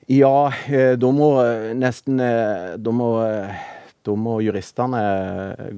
Ja, 0.08 0.50
eh, 0.68 0.94
da 0.96 1.10
må 1.12 1.34
eh, 1.42 1.74
nesten 1.76 2.16
Da 2.16 2.92
må, 2.96 3.08
eh, 4.08 4.28
og 4.32 4.42
juristene 4.44 5.02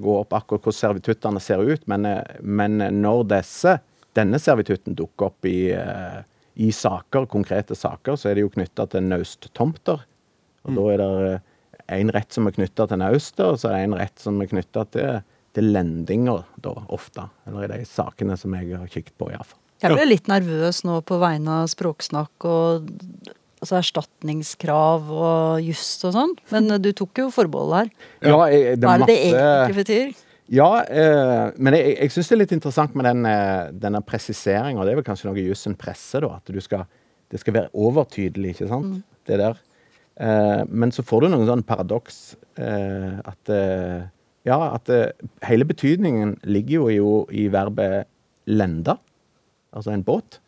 gå 0.00 0.16
opp 0.22 0.34
akkurat 0.38 0.66
hvordan 0.66 0.78
servituttene 0.78 1.42
ser 1.42 1.62
ut. 1.64 1.86
Men, 1.90 2.08
men 2.40 2.78
når 3.00 3.24
disse, 3.34 3.78
denne 4.18 4.40
servitutten 4.42 4.96
dukker 4.98 5.30
opp 5.30 5.48
i, 5.48 5.72
eh, 5.74 6.20
i 6.60 6.70
saker, 6.74 7.28
konkrete 7.30 7.76
saker, 7.78 8.18
så 8.18 8.30
er 8.30 8.38
det 8.38 8.46
jo 8.46 8.54
knytta 8.54 8.88
til 8.90 9.06
nausttomter. 9.08 10.06
Og 10.66 10.76
da 10.76 10.86
er 10.92 11.00
det 11.00 11.36
én 11.90 12.12
rett 12.14 12.32
som 12.32 12.46
er 12.46 12.54
knytta 12.54 12.86
til 12.90 13.00
naustet, 13.00 13.46
og 13.46 13.58
så 13.60 13.70
er 13.70 13.78
det 13.78 13.88
en 13.88 13.98
rett 13.98 14.22
som 14.22 14.40
er 14.42 14.50
knytta 14.50 14.84
til, 14.94 15.22
til 15.56 15.72
lendinger, 15.74 16.44
da, 16.62 16.74
ofte. 16.92 17.26
Eller 17.48 17.66
i 17.66 17.80
de 17.80 17.88
sakene 17.88 18.36
som 18.38 18.54
jeg 18.58 18.76
har 18.76 18.90
kikket 18.90 19.16
på, 19.18 19.30
iallfall. 19.32 19.58
Jeg 19.80 19.96
ble 19.96 20.10
litt 20.10 20.26
nervøs 20.28 20.82
nå 20.84 20.98
på 21.08 21.16
vegne 21.22 21.62
av 21.62 21.70
Språksnakk 21.72 22.44
og 22.44 22.90
altså 23.60 23.76
erstatningskrav 23.78 25.10
og 25.12 25.62
juss 25.64 26.00
og 26.08 26.14
sånn, 26.16 26.34
men 26.52 26.74
du 26.82 26.90
tok 26.96 27.20
jo 27.22 27.28
forbehold 27.34 27.76
her. 27.76 27.94
Ja, 28.24 28.40
jeg, 28.48 28.80
det 28.80 28.88
Hva 28.88 28.96
er 28.96 29.04
det 29.04 29.08
det 29.10 29.20
egentlig 29.28 29.78
betyr? 29.82 30.12
Ja, 30.50 30.70
eh, 30.82 31.52
men 31.62 31.76
jeg, 31.76 31.92
jeg 31.94 32.12
syns 32.14 32.30
det 32.30 32.34
er 32.34 32.40
litt 32.40 32.54
interessant 32.56 32.96
med 32.98 33.06
den, 33.06 33.26
eh, 33.28 33.68
denne 33.84 34.00
presiseringa. 34.02 34.82
Det 34.82 34.94
er 34.94 34.98
vel 34.98 35.06
kanskje 35.06 35.28
noe 35.28 35.44
jussen 35.44 35.76
presser, 35.78 36.24
da. 36.26 36.40
At 36.40 36.50
du 36.50 36.58
skal, 36.64 36.88
det 37.30 37.38
skal 37.42 37.54
være 37.54 37.70
overtydelig, 37.78 38.56
ikke 38.56 38.70
sant. 38.72 38.96
Det 39.28 39.38
der. 39.38 39.60
Eh, 40.18 40.62
men 40.66 40.90
så 40.90 41.04
får 41.06 41.22
du 41.22 41.30
noen 41.30 41.46
sånn 41.48 41.66
paradoks. 41.68 42.18
Eh, 42.58 43.20
at 43.22 43.54
eh, 43.54 44.08
Ja, 44.48 44.56
at 44.72 44.88
eh, 44.88 45.12
hele 45.44 45.66
betydningen 45.68 46.38
ligger 46.48 46.88
jo 46.96 47.20
i, 47.28 47.44
i 47.44 47.48
verbet 47.52 48.08
'lenda', 48.48 48.98
Altså 49.70 49.92
en 49.92 50.02
båt. 50.02 50.40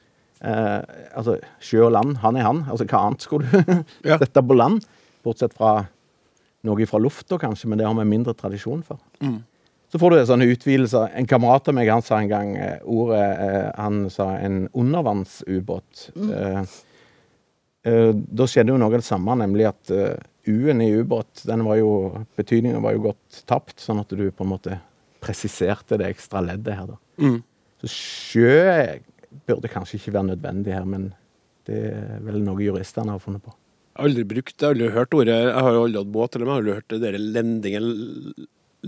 Eh, 0.43 0.81
altså 1.15 1.37
sjø 1.63 1.85
og 1.87 1.93
land, 1.95 2.17
han 2.23 2.37
er 2.39 2.47
han. 2.49 2.65
Altså 2.71 2.87
hva 2.91 3.05
annet 3.07 3.23
skulle 3.27 3.47
du 3.47 3.85
Ja. 4.11 4.19
sette 4.19 4.43
på 4.43 4.57
land? 4.59 4.83
Bortsett 5.23 5.55
fra 5.55 5.85
noe 6.67 6.87
fra 6.87 6.99
lufta, 7.03 7.39
kanskje, 7.43 7.69
men 7.71 7.79
det 7.81 7.87
har 7.89 7.95
vi 7.99 8.07
mindre 8.07 8.35
tradisjon 8.39 8.83
for. 8.87 8.99
Så 9.93 9.99
får 10.01 10.15
du 10.15 10.21
sånne 10.27 10.47
utvidelser. 10.51 11.11
En 11.19 11.27
kamerat 11.29 11.69
av 11.69 11.75
meg 11.77 11.91
han 11.91 12.03
sa 12.07 12.19
en 12.23 12.31
gang 12.31 12.53
eh, 12.57 12.79
ordet 12.89 13.23
eh, 13.45 13.67
Han 13.77 14.07
sa 14.11 14.31
en 14.41 14.65
undervannsubåt. 14.73 16.07
Eh, 16.17 16.63
eh, 17.91 18.11
da 18.15 18.47
skjedde 18.49 18.73
jo 18.73 18.79
noe 18.81 18.89
av 18.93 18.97
det 19.03 19.07
samme, 19.07 19.37
nemlig 19.43 19.69
at 19.69 19.93
eh, 19.95 20.15
U-en 20.51 20.81
i 20.83 20.89
ubåt, 20.99 21.45
den 21.47 21.63
var 21.63 21.77
jo 21.79 21.91
Betydningen 22.39 22.83
var 22.83 22.97
jo 22.97 23.05
godt 23.11 23.43
tapt, 23.47 23.77
sånn 23.83 24.01
at 24.03 24.11
du 24.11 24.25
på 24.35 24.43
en 24.47 24.51
måte 24.57 24.79
presiserte 25.23 25.99
det 26.01 26.09
ekstra 26.17 26.41
leddet 26.43 26.75
her, 26.81 26.89
da. 26.95 26.99
Mm. 27.23 27.37
Så 27.83 27.91
sjø 27.93 28.57
burde 29.49 29.71
kanskje 29.71 29.99
ikke 29.99 30.15
være 30.17 30.31
nødvendig 30.33 30.75
her, 30.75 30.87
men 30.89 31.11
det 31.69 31.79
er 31.93 32.23
vel 32.27 32.43
noe 32.43 32.63
juristene 32.63 33.15
har 33.15 33.23
funnet 33.23 33.45
på. 33.45 33.55
Jeg 33.93 34.01
har 34.01 34.09
aldri 34.09 34.25
brukt 34.25 34.55
det, 34.55 34.59
jeg 34.59 34.67
har 34.67 34.75
aldri 34.75 34.89
hørt 34.95 35.15
ordet 35.15 35.35
Jeg 35.37 35.63
har 35.67 35.75
jo 35.77 35.81
aldri 35.85 36.01
hatt 36.01 36.13
båt, 36.13 36.35
eller 36.35 36.47
jeg 36.47 36.53
har 36.53 36.63
aldri 36.63 36.77
hørt 36.79 36.93
det 36.93 37.01
der 37.03 37.19
lendingen, 37.21 37.89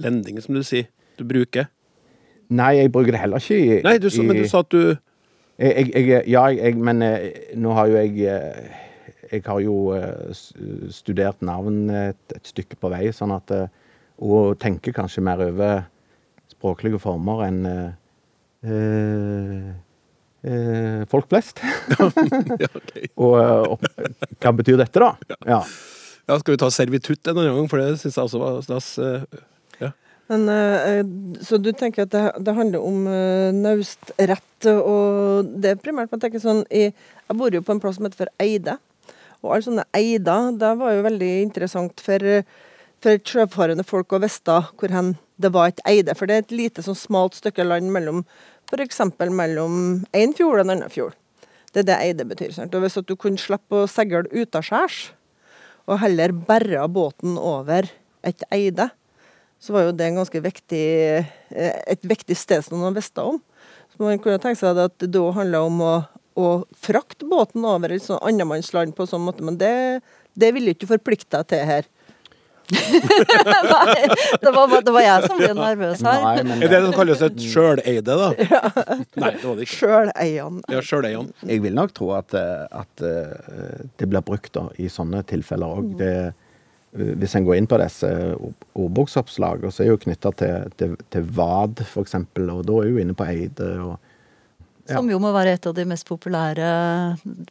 lendingen 0.00 0.44
som 0.44 0.56
du 0.56 0.62
sier, 0.64 0.88
du 1.18 1.26
bruker. 1.28 1.68
Nei, 2.54 2.70
jeg 2.78 2.92
bruker 2.92 3.14
det 3.14 3.20
heller 3.20 3.42
ikke 3.42 3.58
i 3.58 3.82
Nei, 3.84 3.98
du, 4.00 4.08
men 4.24 4.40
du 4.40 4.48
sa 4.48 4.64
at 4.64 4.72
du 4.72 4.96
Jeg, 5.60 5.92
jeg, 5.94 6.24
ja, 6.28 6.48
jeg, 6.50 6.76
men 6.76 7.02
eh, 7.04 7.54
nå 7.56 7.72
har 7.76 7.88
jo 7.88 7.96
jeg 8.00 8.26
eh, 8.28 8.80
Jeg 9.30 9.44
har 9.46 9.60
jo 9.64 9.76
eh, 9.96 10.34
studert 10.92 11.40
navn 11.46 11.88
et, 11.88 12.20
et 12.34 12.50
stykke 12.50 12.76
på 12.80 12.90
vei, 12.92 13.06
sånn 13.16 13.32
at 13.36 13.52
Og 14.18 14.58
tenker 14.60 14.96
kanskje 14.96 15.24
mer 15.24 15.40
over 15.46 15.86
språklige 16.52 17.00
former 17.00 17.44
enn 17.46 17.64
eh, 17.68 17.90
folk 21.10 21.28
flest. 21.30 21.60
ja, 22.64 22.68
og, 23.16 23.34
eh, 23.40 23.72
og 23.72 23.80
hva 24.42 24.52
betyr 24.58 24.78
dette, 24.80 25.00
da? 25.02 25.36
Ja. 25.48 25.60
ja, 26.28 26.38
Skal 26.38 26.54
vi 26.54 26.60
ta 26.62 26.70
servitutt 26.74 27.30
en 27.32 27.40
annen 27.40 27.58
gang, 27.60 27.68
for 27.72 27.80
det 27.82 27.98
syns 28.02 28.18
jeg 28.18 28.24
også 28.28 28.42
var 28.42 28.62
stas. 28.66 28.90
eh, 28.98 29.42
Ja. 29.82 29.90
Men, 30.30 30.48
eh, 30.48 31.02
så 31.44 31.58
du 31.60 31.72
tenker 31.76 32.06
at 32.06 32.12
det, 32.14 32.24
det 32.44 32.56
handler 32.56 32.84
om 32.84 33.04
naustrett, 33.60 34.68
og 34.70 35.50
det 35.60 35.74
er 35.74 35.82
primært 35.84 36.12
man 36.14 36.22
tenker 36.22 36.40
sånn 36.40 36.64
i, 36.70 36.86
Jeg 36.92 37.38
bor 37.40 37.52
jo 37.52 37.64
på 37.64 37.72
en 37.74 37.80
plass 37.82 37.96
som 37.98 38.06
heter 38.08 38.24
for 38.24 38.32
Eide. 38.40 38.78
Og 39.44 39.52
alle 39.52 39.66
sånne 39.66 39.84
eider, 39.92 40.54
det 40.56 40.70
var 40.80 40.94
jo 40.96 41.04
veldig 41.04 41.32
interessant 41.42 42.00
for, 42.00 42.24
eh, 42.24 42.46
for 43.04 43.20
sjøfarende 43.28 43.84
folk 43.84 44.14
å 44.16 44.20
vite 44.22 44.56
hvor 44.80 44.94
hen 44.94 45.18
det 45.36 45.50
var 45.52 45.68
et 45.68 45.80
eide. 45.90 46.14
For 46.16 46.26
det 46.26 46.34
er 46.34 46.44
et 46.46 46.54
lite 46.56 46.84
sånn 46.84 46.96
smalt 46.96 47.36
stykke 47.36 47.66
land 47.66 47.92
mellom 47.92 48.22
f.eks. 48.70 49.00
mellom 49.30 50.04
én 50.16 50.34
fjord 50.36 50.60
og 50.60 50.64
en 50.64 50.74
annen 50.76 50.92
fjord. 50.92 51.14
Det 51.74 51.82
er 51.82 51.88
det 51.90 52.00
eide 52.00 52.26
betyr. 52.28 52.52
Sant? 52.54 52.74
Og 52.74 52.84
hvis 52.84 52.98
du 53.02 53.16
kunne 53.18 53.40
slippe 53.40 53.82
å 53.82 53.90
seile 53.90 54.24
utaskjærs, 54.30 55.08
og 55.84 56.00
heller 56.00 56.32
bære 56.32 56.86
båten 56.88 57.36
over 57.36 57.90
et 58.24 58.44
eide, 58.54 58.88
så 59.60 59.74
var 59.74 59.86
jo 59.86 59.96
det 59.96 60.10
viktig, 60.44 60.84
eh, 61.50 61.80
et 61.86 62.02
viktig 62.04 62.36
sted 62.36 62.64
som 62.64 62.80
man 62.80 62.96
visste 62.96 63.20
om. 63.20 63.40
Så 63.92 64.02
man 64.02 64.18
kunne 64.18 64.38
tenke 64.38 64.58
seg 64.60 64.78
at 64.78 64.96
det 64.98 65.12
da 65.12 65.24
handla 65.32 65.62
om 65.64 65.80
å, 65.80 65.94
å 66.36 66.48
frakte 66.76 67.28
båten 67.28 67.64
over 67.64 67.92
et 67.94 68.04
sånn 68.04 68.22
annenmannsland 68.22 68.94
på 68.96 69.06
sånn 69.06 69.24
måte, 69.24 69.44
men 69.44 69.58
det, 69.60 70.00
det 70.34 70.52
ville 70.54 70.74
ikke 70.74 70.86
du 70.86 70.92
forplikte 70.94 71.40
deg 71.40 71.52
til 71.52 71.64
her. 71.68 71.88
Nei, 72.72 74.04
det 74.40 74.52
var, 74.54 74.72
det 74.86 74.92
var 74.94 75.04
jeg 75.04 75.26
som 75.28 75.36
ble 75.40 75.50
nervøs 75.58 76.00
her. 76.06 76.22
Nei, 76.24 76.36
men 76.48 76.62
Er 76.62 76.70
det 76.70 76.70
det 76.78 76.80
som 76.86 76.94
kalles 76.96 77.24
et 77.26 77.42
sjøleide, 77.44 78.16
da? 78.20 78.30
Nei, 79.20 79.32
det 79.36 79.44
var 79.44 79.58
det 79.58 79.66
ikke. 79.66 79.76
Sjøleiende. 79.82 80.64
Ja, 80.72 80.80
sjøleiene. 80.84 81.34
Jeg 81.50 81.62
vil 81.66 81.76
nok 81.76 81.92
tro 81.96 82.12
at, 82.16 82.34
eh, 82.38 82.64
at 82.80 83.04
eh, 83.04 83.84
det 84.00 84.08
blir 84.10 84.24
brukt 84.26 84.52
da, 84.56 84.66
i 84.80 84.88
sånne 84.92 85.20
tilfeller 85.28 85.76
òg. 85.82 86.02
Hvis 86.94 87.32
en 87.34 87.42
går 87.46 87.56
inn 87.58 87.66
på 87.66 87.78
disse 87.82 88.08
ord- 88.38 88.66
ordboksoppslagene, 88.78 89.72
så 89.74 89.82
er 89.82 89.88
jo 89.90 89.96
knytta 90.04 90.30
til, 90.38 90.68
til, 90.78 90.92
til 91.10 91.24
vad, 91.34 91.80
f.eks., 91.82 92.14
og 92.38 92.60
da 92.68 92.76
er 92.84 92.92
hun 92.94 93.00
inne 93.02 93.16
på 93.18 93.26
eide. 93.26 93.70
og 93.82 93.96
Ja. 94.84 94.98
Som 94.98 95.08
jo 95.08 95.16
må 95.22 95.30
være 95.32 95.54
et 95.56 95.64
av 95.64 95.72
de 95.78 95.84
mest 95.88 96.04
populære 96.04 96.64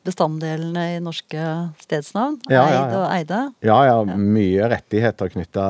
bestanddelene 0.05 0.83
i 0.95 0.99
norske 1.01 1.41
stedsnavn. 1.81 2.35
Ja, 2.45 2.61
ja, 2.61 2.67
ja. 2.67 2.81
Eid 2.83 2.93
og 2.99 3.05
Eide. 3.15 3.39
Ja, 3.65 3.77
ja, 3.89 3.95
mye 4.05 4.67
rettigheter 4.69 5.31
knytta 5.33 5.65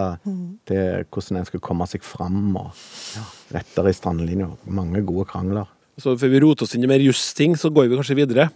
til 0.67 1.05
hvordan 1.08 1.39
en 1.39 1.48
skal 1.48 1.63
komme 1.63 1.88
seg 1.88 2.03
fram, 2.03 2.51
og 2.60 2.74
ja, 3.15 3.24
retter 3.55 3.88
i 3.88 3.96
strandlinja. 3.96 4.50
Mange 4.67 5.05
gode 5.08 5.24
krangler. 5.32 5.70
Så 6.01 6.17
før 6.20 6.34
vi 6.34 6.41
roter 6.43 6.67
oss 6.67 6.75
inn 6.75 6.84
i 6.84 6.89
mer 6.91 7.00
justing, 7.05 7.55
så 7.55 7.72
går 7.72 7.88
vi 7.88 8.00
kanskje 8.01 8.17
videre. 8.20 8.50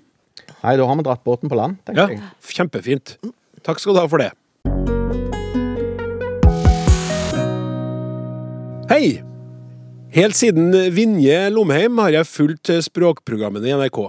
Nei, 0.63 0.75
da 0.75 0.85
har 0.89 0.99
vi 0.99 1.07
dratt 1.07 1.23
båten 1.23 1.47
på 1.51 1.55
land, 1.59 1.79
tenker 1.87 2.11
Ja, 2.11 2.17
jeg. 2.17 2.51
Kjempefint. 2.59 3.15
Takk 3.63 3.79
skal 3.79 3.95
du 3.95 4.01
ha 4.03 4.07
for 4.11 4.19
det. 4.19 4.33
Hei! 8.91 9.19
Helt 10.17 10.33
siden 10.33 10.71
Vinje 10.95 11.35
Lomheim 11.53 11.99
har 12.01 12.09
jeg 12.09 12.25
fulgt 12.25 12.71
språkprogrammene 12.87 13.67
i 13.69 13.73
NRK. 13.77 13.99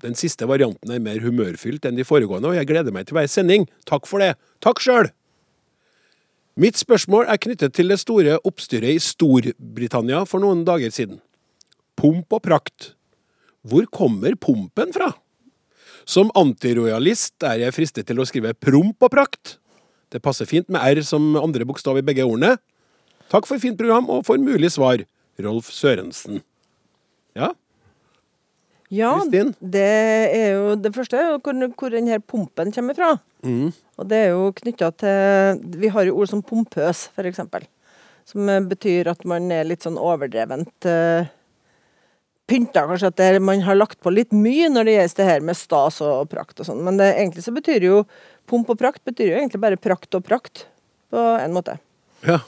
Den 0.00 0.14
siste 0.16 0.46
varianten 0.48 0.94
er 0.94 1.02
mer 1.04 1.18
humørfylt 1.20 1.84
enn 1.84 1.98
de 1.98 2.06
foregående, 2.08 2.48
og 2.48 2.56
jeg 2.56 2.68
gleder 2.70 2.94
meg 2.94 3.04
til 3.04 3.18
hver 3.18 3.26
sending. 3.28 3.66
Takk 3.84 4.08
for 4.08 4.24
det. 4.24 4.30
Takk 4.64 4.80
sjøl! 4.80 5.10
Mitt 6.56 6.80
spørsmål 6.80 7.28
er 7.28 7.40
knyttet 7.44 7.74
til 7.76 7.92
det 7.92 7.98
store 8.00 8.38
oppstyret 8.48 8.94
i 8.94 9.02
Storbritannia 9.10 10.22
for 10.30 10.40
noen 10.40 10.62
dager 10.64 10.94
siden. 10.94 11.20
Pomp 12.00 12.32
og 12.32 12.40
prakt. 12.48 12.94
Hvor 13.60 13.84
kommer 13.92 14.40
pompen 14.40 14.96
fra? 14.96 15.10
Som 16.08 16.32
antirojalist 16.32 17.44
er 17.44 17.66
jeg 17.66 17.76
fristet 17.76 18.08
til 18.08 18.24
å 18.24 18.28
skrive 18.30 18.54
promp 18.56 19.04
og 19.04 19.12
prakt. 19.12 19.58
Det 20.08 20.24
passer 20.24 20.48
fint 20.48 20.72
med 20.72 20.80
R 20.80 21.04
som 21.04 21.36
andre 21.36 21.68
bokstav 21.68 22.00
i 22.00 22.06
begge 22.08 22.24
ordene. 22.24 22.56
Takk 23.28 23.44
for 23.44 23.60
fint 23.60 23.76
program 23.76 24.08
og 24.08 24.24
for 24.24 24.40
mulig 24.40 24.72
svar. 24.72 25.04
Rolf 25.42 25.70
Sørensen. 25.74 26.42
Ja, 27.38 27.52
Ja, 28.88 29.12
Kristin? 29.20 29.52
det 29.60 29.84
er 29.84 30.54
jo 30.56 30.76
det 30.80 30.94
første 30.96 31.18
er 31.20 31.34
hvor, 31.36 31.56
hvor 31.76 31.92
denne 31.92 32.18
pumpen 32.24 32.72
kommer 32.72 32.96
fra. 32.96 33.10
Mm. 33.44 33.72
Og 34.00 34.08
det 34.08 34.20
er 34.24 34.30
jo 34.32 34.48
knytta 34.56 34.88
til 34.98 35.60
Vi 35.78 35.90
har 35.92 36.08
jo 36.08 36.16
ord 36.18 36.30
som 36.30 36.42
pompøs, 36.42 37.08
f.eks. 37.12 37.42
Som 38.28 38.48
eh, 38.48 38.64
betyr 38.64 39.10
at 39.12 39.24
man 39.28 39.50
er 39.52 39.68
litt 39.68 39.84
sånn 39.84 40.00
overdrevent 40.00 40.88
uh, 40.88 41.28
pynta. 42.48 42.86
Kanskje 42.88 43.12
at 43.12 43.20
det, 43.20 43.28
man 43.44 43.62
har 43.64 43.78
lagt 43.78 44.00
på 44.04 44.12
litt 44.12 44.32
mye 44.32 44.72
når 44.72 44.88
det 44.88 44.96
gjelder 44.96 45.20
det 45.20 45.30
her 45.30 45.46
med 45.50 45.60
stas 45.60 46.00
og 46.04 46.28
prakt 46.32 46.60
og 46.60 46.68
sånn. 46.68 46.82
Men 46.84 47.00
det, 47.00 47.12
egentlig 47.14 47.44
så 47.44 47.54
betyr 47.56 47.86
jo 47.86 48.02
pomp 48.48 48.72
og 48.72 48.80
prakt 48.80 49.04
betyr 49.04 49.34
jo 49.34 49.40
egentlig 49.42 49.60
bare 49.62 49.80
prakt 49.80 50.16
og 50.16 50.24
prakt, 50.24 50.66
på 51.12 51.24
en 51.38 51.56
måte. 51.56 51.76
ja. 52.24 52.40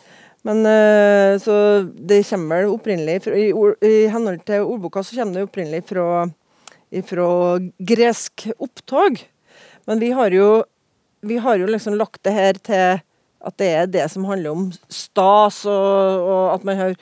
Men 0.47 0.65
eh, 0.67 1.37
så 1.43 1.55
det 1.85 2.23
kommer 2.31 2.63
vel 2.63 2.75
opprinnelig 2.75 3.23
fra, 3.27 3.37
i, 3.37 3.51
ord, 3.53 3.77
I 3.85 4.09
henhold 4.13 4.45
til 4.49 4.65
ordboka 4.65 5.03
så 5.05 5.19
kommer 5.19 5.37
det 5.37 5.49
opprinnelig 5.49 5.85
fra, 5.91 6.07
fra 7.11 7.31
gresk 7.93 8.47
opptog. 8.57 9.21
Men 9.89 10.01
vi 10.01 10.13
har 10.17 10.33
jo 10.33 10.51
vi 11.21 11.37
har 11.37 11.59
jo 11.61 11.67
liksom 11.69 11.95
lagt 12.01 12.23
det 12.25 12.33
her 12.33 12.59
til 12.65 13.01
at 13.41 13.57
det 13.61 13.69
er 13.73 13.89
det 13.89 14.07
som 14.13 14.25
handler 14.29 14.57
om 14.57 14.69
stas, 14.93 15.63
og, 15.69 16.25
og 16.25 16.47
at 16.55 16.65
man 16.69 16.81
har, 16.81 16.97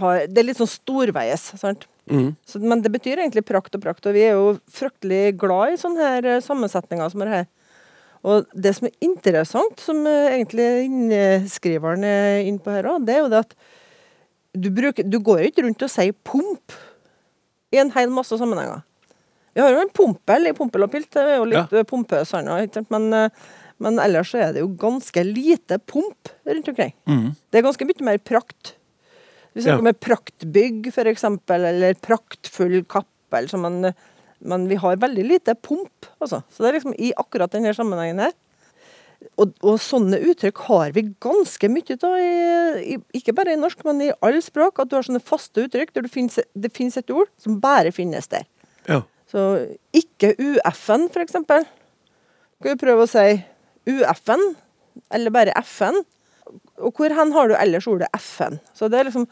har 0.00 0.24
Det 0.30 0.42
er 0.42 0.48
litt 0.48 0.58
sånn 0.58 0.70
storveies, 0.70 1.52
sant? 1.60 1.86
Mm. 2.10 2.34
Så, 2.46 2.60
men 2.60 2.82
det 2.84 2.92
betyr 2.92 3.22
egentlig 3.22 3.44
prakt 3.46 3.74
og 3.76 3.84
prakt, 3.84 4.06
og 4.06 4.16
vi 4.16 4.24
er 4.26 4.34
jo 4.36 4.56
fryktelig 4.70 5.36
glad 5.40 5.74
i 5.74 5.80
sånne 5.80 6.10
her 6.16 6.30
eh, 6.34 6.42
sammensetninger 6.44 7.12
som 7.12 7.24
er 7.24 7.32
her. 7.32 7.46
Og 8.24 8.46
det 8.56 8.72
som 8.76 8.88
er 8.88 8.94
interessant, 9.04 9.80
som 9.84 9.98
eh, 10.08 10.30
egentlig 10.38 10.66
innskriveren 10.86 12.06
er 12.08 12.42
inne 12.48 12.62
på 12.64 12.72
her 12.72 12.88
òg, 12.94 13.04
det 13.04 13.18
er 13.18 13.22
jo 13.24 13.30
det 13.32 13.42
at 13.44 13.54
du, 14.54 14.70
bruker, 14.72 15.04
du 15.04 15.18
går 15.24 15.48
ikke 15.50 15.64
rundt 15.66 15.82
og 15.84 15.90
sier 15.92 16.14
pump 16.24 16.72
i 17.74 17.80
en 17.82 17.90
hel 17.96 18.12
masse 18.14 18.38
sammenhenger. 18.38 18.84
Vi 19.54 19.62
har 19.62 19.74
jo 19.74 19.82
en 19.82 19.92
pumpel 19.94 20.48
i 20.50 20.54
Pompel 20.56 20.86
og 20.86 20.90
pilt, 20.90 21.10
det 21.14 21.22
er 21.22 21.36
jo 21.36 21.44
litt 21.50 21.74
ja. 21.74 21.84
pompøs, 21.86 22.32
han 22.34 22.48
òg, 22.50 22.80
men, 22.90 23.12
eh, 23.12 23.44
Men 23.82 23.98
ellers 23.98 24.30
så 24.30 24.38
er 24.38 24.52
det 24.54 24.60
jo 24.62 24.68
ganske 24.78 25.22
lite 25.26 25.80
pomp 25.90 26.28
rundt 26.46 26.68
omkring. 26.70 26.92
Det 27.50 27.58
er 27.58 27.64
ganske 27.66 27.84
mye 27.84 28.04
mer 28.06 28.20
prakt. 28.22 28.76
Vi 29.52 29.64
snakker 29.64 29.82
Ja. 29.82 29.90
om 29.90 29.98
praktbygg, 29.98 30.92
for 30.94 31.10
eksempel, 31.10 31.64
eller 31.66 31.94
praktfull 31.94 32.84
kappel. 32.86 33.48
Så 33.50 33.58
man, 33.58 33.92
men 34.44 34.66
vi 34.70 34.78
har 34.80 35.00
veldig 35.00 35.24
lite 35.26 35.54
pump, 35.56 36.08
altså. 36.20 36.42
Så 36.52 36.62
det 36.62 36.70
er 36.70 36.78
liksom 36.78 36.96
i 37.00 37.12
akkurat 37.20 37.52
denne 37.54 37.72
sammenhengen 37.76 38.22
her. 38.26 38.34
Og, 39.40 39.54
og 39.64 39.78
sånne 39.80 40.18
uttrykk 40.20 40.60
har 40.66 40.92
vi 40.92 41.06
ganske 41.22 41.70
mye 41.72 41.96
av, 41.96 42.82
ikke 43.16 43.32
bare 43.36 43.54
i 43.54 43.60
norsk, 43.60 43.80
men 43.88 44.02
i 44.04 44.10
alle 44.20 44.42
språk. 44.44 44.82
At 44.82 44.90
du 44.90 44.98
har 44.98 45.06
sånne 45.06 45.22
faste 45.24 45.64
uttrykk 45.64 45.94
der 45.96 46.04
du 46.04 46.12
finnes, 46.12 46.36
det 46.52 46.72
finnes 46.76 46.98
et 47.00 47.12
ord 47.14 47.30
som 47.40 47.56
bare 47.62 47.94
finnes 47.94 48.28
der. 48.32 48.44
Ja. 48.90 49.00
Så 49.30 49.46
ikke 49.96 50.34
UF-en, 50.36 51.08
for 51.14 51.24
eksempel. 51.24 51.64
Skal 52.60 52.74
vi 52.74 52.82
prøve 52.84 53.06
å 53.06 53.10
si 53.10 53.26
UF-en, 53.90 54.44
eller 55.14 55.34
bare 55.34 55.56
FN. 55.64 56.04
Og 56.84 56.92
hvor 56.98 57.12
hen 57.16 57.32
har 57.34 57.48
du 57.48 57.56
ellers 57.56 57.88
ordet 57.90 58.10
FN? 58.20 58.60
Så 58.76 58.90
det 58.92 59.00
er 59.00 59.08
liksom 59.08 59.26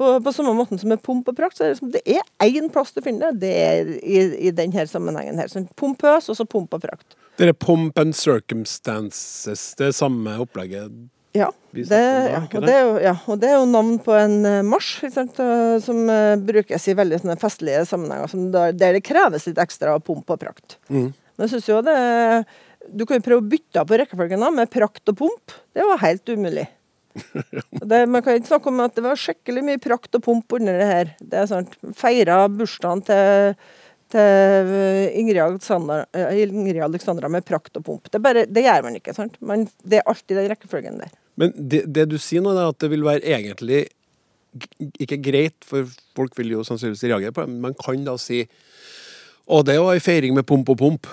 på, 0.00 0.14
på 0.24 0.32
samme 0.32 0.54
måten 0.56 0.80
som 0.80 0.88
med 0.88 1.02
pomp 1.04 1.28
og 1.28 1.36
prakt, 1.36 1.58
så 1.58 1.66
er 1.66 1.70
det 1.70 1.76
liksom, 1.76 1.92
det 1.92 2.00
er 2.08 2.46
én 2.48 2.70
plass 2.72 2.94
du 2.96 3.02
finner 3.04 3.34
det. 3.34 3.44
Det 3.44 3.54
er 3.60 3.90
i, 4.00 4.20
i 4.48 4.52
denne 4.56 4.86
sammenhengen 4.88 5.40
her. 5.42 5.50
Sånn 5.52 5.68
pompøs, 5.76 6.30
og 6.32 6.38
så 6.38 6.46
pomp 6.48 6.72
og 6.76 6.84
prakt. 6.86 7.18
Det 7.36 7.50
er 7.50 7.56
pomp 7.56 8.00
and 8.00 8.16
circumstances, 8.16 9.74
det 9.76 9.90
er 9.90 9.96
samme 9.96 10.38
opplegget. 10.40 10.92
Ja, 11.36 11.50
det, 11.70 11.84
ja, 11.86 12.40
og 12.42 12.64
det? 12.64 12.72
er 12.74 12.80
jo, 12.82 12.94
ja, 13.04 13.12
og 13.30 13.38
det 13.38 13.52
er 13.52 13.60
jo 13.60 13.68
navn 13.70 14.00
på 14.02 14.16
en 14.18 14.40
eh, 14.48 14.64
marsj 14.66 15.12
som 15.14 16.00
eh, 16.10 16.32
brukes 16.42 16.88
i 16.90 16.96
veldig 16.98 17.20
festlige 17.38 17.84
sammenhenger, 17.86 18.34
der, 18.56 18.74
der 18.74 18.98
det 18.98 19.04
kreves 19.06 19.46
litt 19.46 19.60
ekstra 19.62 19.94
pomp 20.02 20.32
og 20.32 20.40
prakt. 20.42 20.80
Mm. 20.88 21.12
Men 21.12 21.46
jeg 21.46 21.54
synes 21.54 21.68
jo 21.70 21.78
det 21.86 21.94
Du 22.90 23.04
kan 23.06 23.20
jo 23.20 23.24
prøve 23.28 23.44
å 23.44 23.50
bytte 23.52 23.84
på 23.86 24.00
rekkefølgen 24.00 24.42
da, 24.42 24.50
med 24.50 24.72
prakt 24.72 25.12
og 25.12 25.20
pomp. 25.20 25.54
Det 25.76 25.86
var 25.86 26.02
helt 26.02 26.32
umulig. 26.32 26.66
Det, 27.90 28.00
man 28.06 28.22
kan 28.22 28.38
ikke 28.38 28.50
snakke 28.50 28.70
om 28.70 28.80
at 28.84 28.96
det 28.96 29.04
var 29.04 29.18
skikkelig 29.18 29.62
mye 29.66 29.80
prakt 29.82 30.14
og 30.14 30.22
pomp 30.24 30.56
under 30.58 30.76
det 30.78 30.88
her. 30.88 31.12
Det 31.18 31.38
er 31.42 31.46
sant. 31.50 31.76
Feira 31.96 32.42
bursdagen 32.52 33.02
til, 33.08 33.54
til 34.12 34.74
Ingrid, 35.18 35.40
Alexandra, 35.42 36.04
eh, 36.14 36.42
Ingrid 36.46 36.84
Alexandra 36.86 37.30
med 37.32 37.46
prakt 37.48 37.80
og 37.80 37.86
pomp. 37.86 38.10
Det, 38.12 38.20
bare, 38.22 38.44
det 38.46 38.66
gjør 38.66 38.86
man 38.86 38.98
ikke. 39.00 39.16
sant? 39.16 39.38
Man, 39.42 39.66
det 39.82 40.00
er 40.00 40.12
alltid 40.12 40.36
den 40.38 40.50
rekkefølgen 40.52 41.00
der. 41.02 41.16
Men 41.40 41.54
det, 41.56 41.86
det 41.88 42.10
du 42.12 42.18
sier 42.20 42.44
nå, 42.44 42.52
er 42.54 42.68
at 42.68 42.78
det 42.82 42.92
vil 42.92 43.06
være 43.06 43.24
egentlig 43.24 43.86
ikke 45.00 45.20
greit, 45.22 45.56
for 45.66 45.88
folk 46.18 46.36
vil 46.38 46.56
jo 46.56 46.64
sannsynligvis 46.66 47.06
reagere 47.06 47.34
på 47.34 47.44
det, 47.44 47.52
men 47.52 47.68
man 47.70 47.76
kan 47.78 48.02
da 48.06 48.16
si 48.20 48.44
Å, 49.50 49.64
det 49.66 49.80
var 49.82 49.96
ei 49.96 50.02
feiring 50.02 50.34
med 50.36 50.46
pomp 50.46 50.68
og 50.70 50.76
pomp. 50.78 51.08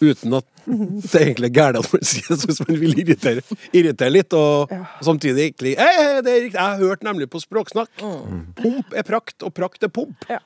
Uten 0.00 0.36
at 0.38 0.46
det 0.66 1.20
egentlig 1.20 1.50
er 1.50 1.54
gærent 1.54 1.78
at 1.80 1.92
man 1.94 2.02
sier 2.04 2.32
det, 2.34 2.48
hvis 2.48 2.60
man 2.64 2.80
vil 2.80 2.98
irritere, 3.00 3.44
irritere 3.70 4.12
litt, 4.12 4.34
og 4.36 4.72
samtidig 5.04 5.46
egentlig 5.46 5.76
Hei, 5.78 5.92
hei, 5.94 6.18
det 6.26 6.32
er 6.32 6.42
riktig, 6.48 6.58
jeg 6.58 6.66
har 6.66 6.82
hørt 6.82 7.06
nemlig 7.06 7.30
på 7.30 7.40
språksnakk. 7.42 8.04
Pomp 8.58 8.94
er 8.96 9.06
prakt, 9.06 9.38
og 9.46 9.54
prakt 9.56 9.86
er 9.86 9.92
pomp. 9.94 10.26
Ja. 10.30 10.42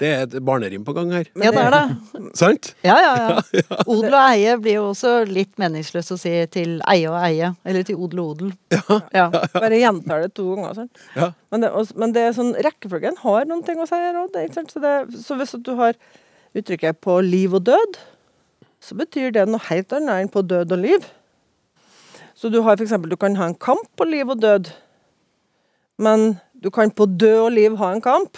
Det 0.00 0.08
er 0.10 0.24
et 0.24 0.34
barnerim 0.44 0.82
på 0.84 0.92
gang 0.96 1.12
her. 1.14 1.28
Ja, 1.38 1.52
det 1.54 1.62
er 1.62 1.74
det. 1.74 2.30
Sant? 2.36 2.72
Ja, 2.84 2.96
ja, 3.00 3.12
ja. 3.22 3.60
Odel 3.92 4.10
og 4.10 4.22
eie 4.24 4.56
blir 4.60 4.80
jo 4.80 4.88
også 4.90 5.12
litt 5.28 5.54
meningsløst 5.62 6.12
å 6.12 6.18
si 6.20 6.32
til 6.52 6.76
eie 6.90 7.06
og 7.08 7.16
eie. 7.22 7.52
Eller 7.64 7.86
til 7.86 8.00
odel 8.02 8.22
og 8.24 8.34
odel. 8.34 8.52
Ja. 9.14 9.28
Bare 9.54 9.78
gjentar 9.78 10.26
det 10.26 10.34
to 10.36 10.48
ganger. 10.50 10.74
sant? 10.82 11.06
Ja. 11.14 11.30
Men 11.54 11.64
det, 11.64 11.70
men 12.02 12.16
det 12.16 12.26
er 12.26 12.36
sånn, 12.36 12.52
rekkefølgen 12.66 13.22
har 13.22 13.48
noen 13.48 13.64
ting 13.66 13.80
å 13.80 13.88
si 13.88 14.02
her 14.02 14.18
òg. 14.20 14.36
Så, 14.58 14.82
så 15.22 15.38
hvis 15.38 15.56
at 15.56 15.64
du 15.64 15.72
har 15.78 15.96
uttrykket 16.56 17.00
'på 17.04 17.20
liv 17.24 17.54
og 17.54 17.66
død', 17.68 17.98
så 18.80 18.96
betyr 18.98 19.32
det 19.34 19.46
noe 19.48 19.62
helt 19.68 19.92
annet 19.92 20.22
enn 20.22 20.32
'på 20.32 20.42
død 20.46 20.72
og 20.72 20.78
liv'. 20.78 21.08
Så 22.36 22.50
du 22.52 22.60
har 22.62 22.76
eksempel, 22.76 23.10
du 23.10 23.16
kan 23.16 23.36
ha 23.36 23.46
en 23.46 23.54
kamp 23.54 23.88
på 23.96 24.04
liv 24.04 24.28
og 24.28 24.40
død, 24.40 24.70
men 25.98 26.40
du 26.62 26.70
kan 26.70 26.90
på 26.90 27.06
død 27.06 27.40
og 27.46 27.52
liv 27.52 27.76
ha 27.76 27.92
en 27.92 28.02
kamp. 28.04 28.36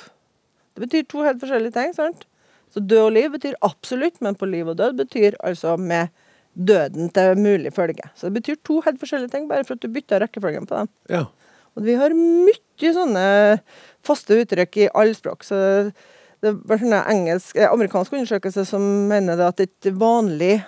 Det 0.74 0.86
betyr 0.86 1.08
to 1.08 1.22
helt 1.22 1.40
forskjellige 1.42 1.74
ting. 1.74 1.94
sant? 1.94 2.24
Så 2.70 2.80
død 2.80 3.04
og 3.06 3.12
liv 3.12 3.30
betyr 3.30 3.54
absolutt, 3.62 4.20
men 4.20 4.34
på 4.34 4.46
liv 4.46 4.68
og 4.68 4.76
død 4.78 4.96
betyr 5.00 5.34
altså 5.42 5.76
med 5.76 6.08
døden 6.54 7.10
til 7.10 7.38
mulig 7.38 7.72
følge. 7.72 8.10
Så 8.14 8.28
det 8.28 8.42
betyr 8.42 8.56
to 8.64 8.80
helt 8.80 9.00
forskjellige 9.00 9.30
ting, 9.30 9.48
bare 9.48 9.64
for 9.64 9.74
at 9.74 9.82
du 9.82 9.88
bytter 9.88 10.20
rekkefølgen 10.20 10.66
på 10.66 10.76
dem. 10.76 10.88
Ja. 11.10 11.24
Og 11.76 11.84
vi 11.86 11.94
har 11.94 12.14
mye 12.14 12.92
sånne 12.94 13.24
faste 14.06 14.38
uttrykk 14.42 14.76
i 14.82 14.88
alle 14.94 15.14
språk. 15.14 15.46
Så 15.46 15.58
det 16.44 16.54
var 16.70 16.82
en 16.82 16.96
engelsk, 16.98 17.56
eh, 17.56 17.70
amerikansk 17.70 18.14
undersøkelse 18.14 18.64
som 18.68 18.82
mener 19.10 19.38
det 19.38 19.46
at 19.46 19.62
et 19.64 19.88
vanlig, 19.98 20.60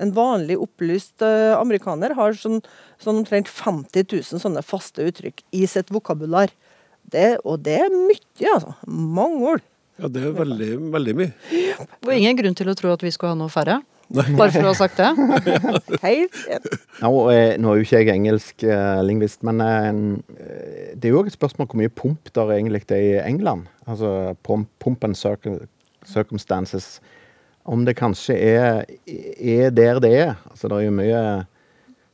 en 0.00 0.12
vanlig 0.16 0.56
opplyst 0.60 1.24
eh, 1.24 1.52
amerikaner 1.58 2.14
har 2.16 2.36
sånn, 2.38 2.62
sånn 3.02 3.22
omtrent 3.22 3.50
50 3.50 4.08
000 4.08 4.42
sånne 4.44 4.64
faste 4.64 5.04
uttrykk 5.04 5.44
i 5.52 5.66
sitt 5.70 5.92
vokabular. 5.94 6.52
Det, 7.08 7.38
og 7.44 7.62
det 7.64 7.78
er 7.86 7.92
mye, 7.92 8.48
altså. 8.52 8.74
Mange 8.86 9.52
ord. 9.54 9.68
ja, 9.98 10.10
det 10.12 10.24
er 10.28 10.34
veldig, 10.36 10.72
veldig 10.92 11.14
mye. 11.18 11.30
Og 12.04 12.12
ingen 12.14 12.36
grunn 12.38 12.56
til 12.58 12.68
å 12.68 12.76
tro 12.76 12.92
at 12.92 13.04
vi 13.04 13.12
skulle 13.14 13.32
ha 13.32 13.38
noe 13.38 13.52
færre. 13.52 13.80
Bare 14.08 14.50
for 14.54 14.64
å 14.64 14.70
ha 14.70 14.76
sagt 14.76 14.96
det. 14.96 15.08
Nå, 17.02 17.10
eh, 17.32 17.56
nå 17.60 17.72
er 17.72 17.80
jo 17.80 17.84
ikke 17.84 18.00
jeg 18.00 18.12
engelsk 18.14 18.64
eh, 18.64 19.00
lingvist, 19.04 19.42
men 19.46 19.60
eh, 19.60 20.00
det 20.96 21.08
er 21.08 21.12
jo 21.12 21.20
også 21.20 21.34
et 21.34 21.36
spørsmål 21.36 21.68
hvor 21.68 21.80
mye 21.82 21.92
pomp 21.92 22.30
der 22.34 22.54
egentlig 22.56 22.86
det 22.88 22.98
er 22.98 23.06
i 23.18 23.26
England. 23.28 23.68
Altså 23.88 24.34
pomp, 24.46 24.70
pomp 24.80 25.04
and 25.04 25.18
circum, 25.18 25.60
circumstances. 26.08 26.98
Om 27.68 27.84
det 27.84 27.98
kanskje 27.98 28.38
er, 28.40 28.84
er 29.06 29.70
der 29.76 30.00
det 30.00 30.12
er. 30.16 30.36
Altså 30.48 30.70
det 30.72 30.78
er 30.78 30.86
jo 30.88 30.96
mye 30.96 31.22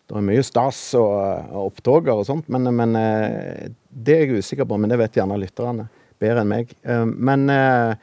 det 0.04 0.18
er 0.18 0.24
mye 0.26 0.42
stas 0.44 0.80
og, 0.98 1.14
og 1.54 1.70
opptoger 1.70 2.12
og 2.12 2.26
sånt, 2.28 2.50
men, 2.52 2.68
men 2.76 2.98
eh, 2.98 3.70
det 3.88 4.18
er 4.18 4.26
jeg 4.26 4.42
usikker 4.42 4.66
på. 4.68 4.76
Men 4.80 4.90
det 4.92 4.98
vet 5.00 5.20
gjerne 5.20 5.38
lytterne 5.40 5.87
bedre 6.20 6.42
enn 6.42 6.50
meg. 6.50 6.74
Eh, 6.83 7.07
Men 7.07 7.46
Eh, 7.54 7.94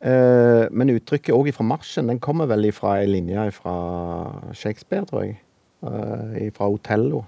men 0.00 0.92
uttrykket 0.94 1.34
òg 1.36 1.50
fra 1.52 1.64
marsjen, 1.68 2.08
den 2.08 2.20
kommer 2.24 2.48
vel 2.48 2.70
fra 2.72 2.94
ei 3.02 3.08
linje 3.10 3.42
fra 3.52 3.74
Shakespeare, 4.56 5.04
tror 5.04 5.26
jeg. 5.26 5.34
Uh, 5.84 6.48
fra 6.56 6.68
Otello. 6.72 7.22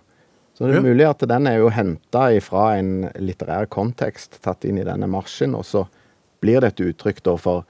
Så 0.53 0.69
det 0.69 0.77
er 0.77 0.85
mulig 0.85 1.07
at 1.09 1.23
den 1.25 1.49
er 1.49 1.59
jo 1.63 1.71
henta 1.73 2.27
fra 2.45 2.75
en 2.77 3.07
litterær 3.17 3.69
kontekst, 3.73 4.37
tatt 4.45 4.67
inn 4.69 4.81
i 4.81 4.85
denne 4.85 5.09
marsjen, 5.09 5.57
og 5.57 5.65
så 5.65 5.87
blir 6.45 6.61
det 6.61 6.75
et 6.75 6.83
uttrykk 6.91 7.23
da 7.25 7.37
for 7.41 7.65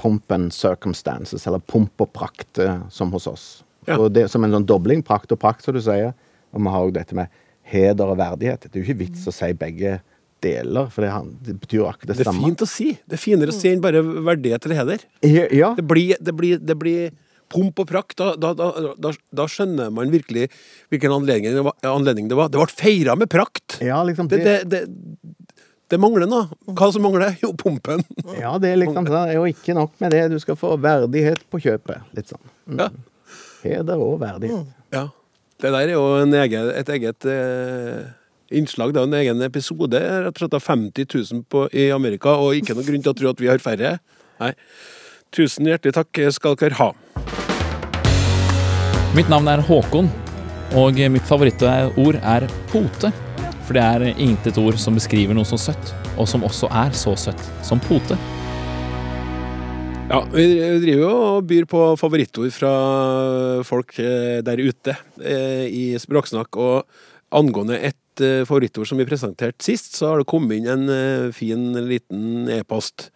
pomp 0.00 0.32
and 0.32 0.54
circumstances, 0.56 1.46
eller 1.46 1.60
pomp 1.68 2.00
og 2.00 2.12
prakt, 2.16 2.58
eh, 2.58 2.80
som 2.90 3.12
hos 3.12 3.26
oss. 3.26 3.46
Ja. 3.86 3.98
Det 4.08 4.28
Som 4.30 4.44
en 4.44 4.52
sånn 4.52 4.66
dobling, 4.66 5.02
prakt 5.02 5.32
og 5.32 5.38
prakt, 5.38 5.62
som 5.62 5.74
du 5.74 5.80
sier. 5.80 6.14
Og 6.52 6.62
vi 6.62 6.72
har 6.72 6.86
òg 6.86 6.92
dette 6.92 7.14
med 7.14 7.28
heder 7.62 8.06
og 8.06 8.18
verdighet. 8.18 8.60
Det 8.60 8.74
er 8.74 8.82
jo 8.82 8.88
ikke 8.92 9.04
vits 9.04 9.26
å 9.26 9.32
si 9.32 9.52
begge 9.52 10.00
deler, 10.46 10.88
for 10.94 11.02
det, 11.04 11.10
han- 11.12 11.34
det 11.42 11.58
betyr 11.60 11.80
jo 11.82 11.86
akkurat 11.90 12.14
det 12.14 12.22
Det 12.24 12.30
er 12.32 12.40
fint 12.40 12.62
å 12.64 12.68
si. 12.70 12.88
Det 13.04 13.18
er 13.18 13.22
finere 13.26 13.52
å 13.52 13.56
si 13.58 13.68
enn 13.74 13.82
bare 13.84 14.00
verdighet 14.06 14.66
eller 14.70 14.78
heder. 14.84 15.06
Ja, 15.52 15.74
Det 15.76 15.84
blir, 15.90 16.16
det 16.22 16.34
blir, 16.38 16.58
det 16.62 16.78
blir 16.78 17.10
pomp 17.52 17.78
og 17.78 17.86
prakt. 17.86 18.16
Da, 18.18 18.32
da, 18.34 18.50
da, 18.98 19.12
da, 19.30 19.44
skjønner 19.46 19.92
man 19.94 20.10
virkelig 20.10 20.48
hvilken 20.90 21.12
anledning 21.14 21.54
det 21.54 21.62
var. 21.68 21.76
Anledning 21.86 22.26
det, 22.30 22.38
var. 22.38 22.48
det 22.50 22.58
ble 22.58 22.72
feira 22.74 23.14
med 23.18 23.30
prakt! 23.30 23.76
ja, 23.84 24.00
liksom, 24.06 24.26
Det, 24.32 24.40
det, 24.66 24.80
det, 25.86 26.00
mangler 26.02 26.26
nå. 26.26 26.40
Hva 26.74 26.88
som 26.94 27.04
mangler? 27.06 27.36
Jo, 27.44 27.52
pumpen. 27.54 28.02
Ja, 28.42 28.56
det 28.58 28.72
er 28.72 28.80
liksom 28.82 29.06
sånn, 29.06 29.30
og 29.38 29.46
ikke 29.52 29.76
nok 29.78 29.94
med 30.02 30.10
det, 30.16 30.24
du 30.34 30.40
skal 30.42 30.58
få 30.58 30.74
verdighet 30.82 31.44
på 31.52 31.60
kjøpet. 31.62 32.02
Litt 32.18 32.32
sånn. 32.34 32.42
Mm. 32.66 32.82
Ja. 32.82 32.88
Heder 33.62 34.02
og 34.02 34.18
verdighet. 34.22 34.74
ja. 34.94 35.06
Det 35.56 35.70
der 35.72 35.86
er 35.88 35.94
jo 35.94 36.02
en 36.20 36.34
egen, 36.36 36.66
et 36.76 36.90
eget 36.92 37.24
eh, 37.32 38.02
innslag. 38.50 38.94
Det 38.94 39.02
er 39.02 39.08
en 39.08 39.18
egen 39.20 39.42
episode 39.46 40.00
rett 40.00 40.30
og 40.32 40.42
slett 40.42 40.56
av 40.58 40.64
50 40.64 41.08
000 41.08 41.42
på, 41.50 41.66
i 41.72 41.88
Amerika, 41.94 42.36
og 42.36 42.58
ikke 42.58 42.76
noen 42.76 42.88
grunn 42.88 43.04
til 43.04 43.12
å 43.12 43.18
tro 43.18 43.32
at 43.32 43.42
vi 43.42 43.50
har 43.50 43.62
færre. 43.62 43.96
Nei. 44.42 44.52
Tusen 45.34 45.68
hjertelig 45.68 45.96
takk 45.96 46.22
skal 46.34 46.56
dere 46.60 46.78
ha. 46.78 46.92
Mitt 49.16 49.30
navn 49.32 49.48
er 49.48 49.64
Håkon, 49.64 50.10
og 50.76 50.98
mitt 51.10 51.28
favorittord 51.28 52.20
er 52.22 52.48
pote. 52.72 53.12
For 53.66 53.74
det 53.74 53.82
er 53.82 54.20
intet 54.22 54.58
ord 54.62 54.78
som 54.78 54.94
beskriver 54.94 55.34
noe 55.34 55.48
så 55.48 55.58
søtt, 55.58 55.94
og 56.14 56.28
som 56.30 56.46
også 56.46 56.70
er 56.70 56.94
så 56.94 57.16
søtt 57.18 57.42
som 57.66 57.82
pote. 57.82 58.18
Ja, 60.06 60.20
vi 60.30 60.44
driver 60.84 61.00
jo 61.00 61.08
og 61.10 61.46
byr 61.50 61.64
på 61.66 61.80
favorittord 61.98 62.52
fra 62.54 62.72
folk 63.66 63.96
eh, 63.98 64.38
der 64.46 64.60
ute 64.62 64.94
eh, 65.18 65.64
i 65.66 65.86
Språksnakk. 65.98 66.60
Og 66.62 67.34
angående 67.34 67.80
et 67.88 67.98
eh, 68.24 68.44
favorittord 68.48 68.88
som 68.88 69.00
vi 69.00 69.06
presenterte 69.08 69.64
sist, 69.64 69.94
så 69.96 70.12
har 70.12 70.20
det 70.20 70.28
kommet 70.30 70.58
inn 70.58 70.68
en 70.70 70.92
eh, 70.92 71.32
fin 71.36 71.72
liten 71.88 72.50
e-post 72.52 73.10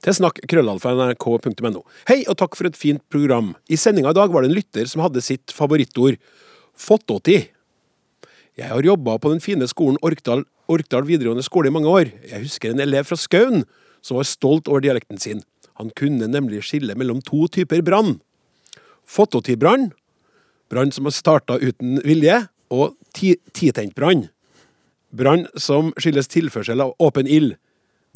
til 0.00 0.16
snakk 0.16 0.40
krøllalfa.nrk.no 0.48 1.82
Hei 2.08 2.22
og 2.24 2.38
takk 2.40 2.56
for 2.56 2.70
et 2.70 2.78
fint 2.78 3.02
program. 3.12 3.52
I 3.68 3.78
sendinga 3.80 4.14
i 4.14 4.18
dag 4.18 4.32
var 4.32 4.44
det 4.44 4.50
en 4.50 4.56
lytter 4.56 4.88
som 4.88 5.04
hadde 5.04 5.22
sitt 5.24 5.52
favorittord 5.54 6.16
fottåti. 6.80 7.42
Jeg 8.60 8.72
har 8.72 8.84
jobba 8.84 9.18
på 9.20 9.32
den 9.32 9.44
fine 9.44 9.68
skolen 9.70 10.00
Orkdal, 10.04 10.46
Orkdal 10.70 11.06
videregående 11.08 11.44
skole 11.44 11.68
i 11.68 11.74
mange 11.74 11.92
år. 11.92 12.10
Jeg 12.30 12.44
husker 12.46 12.72
en 12.72 12.82
elev 12.82 13.08
fra 13.08 13.18
Skaun 13.20 13.64
som 14.00 14.16
var 14.16 14.28
stolt 14.28 14.68
over 14.72 14.82
dialekten 14.84 15.20
sin. 15.20 15.44
Han 15.80 15.92
kunne 15.96 16.28
nemlig 16.28 16.64
skille 16.68 16.96
mellom 16.96 17.20
to 17.24 17.46
typer 17.52 17.84
brann. 17.84 18.18
Fottåtibrann, 19.08 19.90
Brann 20.70 20.92
som 20.92 21.08
har 21.08 21.14
starta 21.14 21.58
uten 21.58 21.98
vilje. 22.06 22.44
Og 22.70 22.94
ti 23.16 23.34
titent 23.56 23.96
brann. 25.10 25.46
Brann 25.46 25.46
som 25.58 25.92
skyldes 25.98 26.30
tilførsel 26.30 26.80
av 26.80 26.94
åpen 26.98 27.28
ild. 27.28 27.56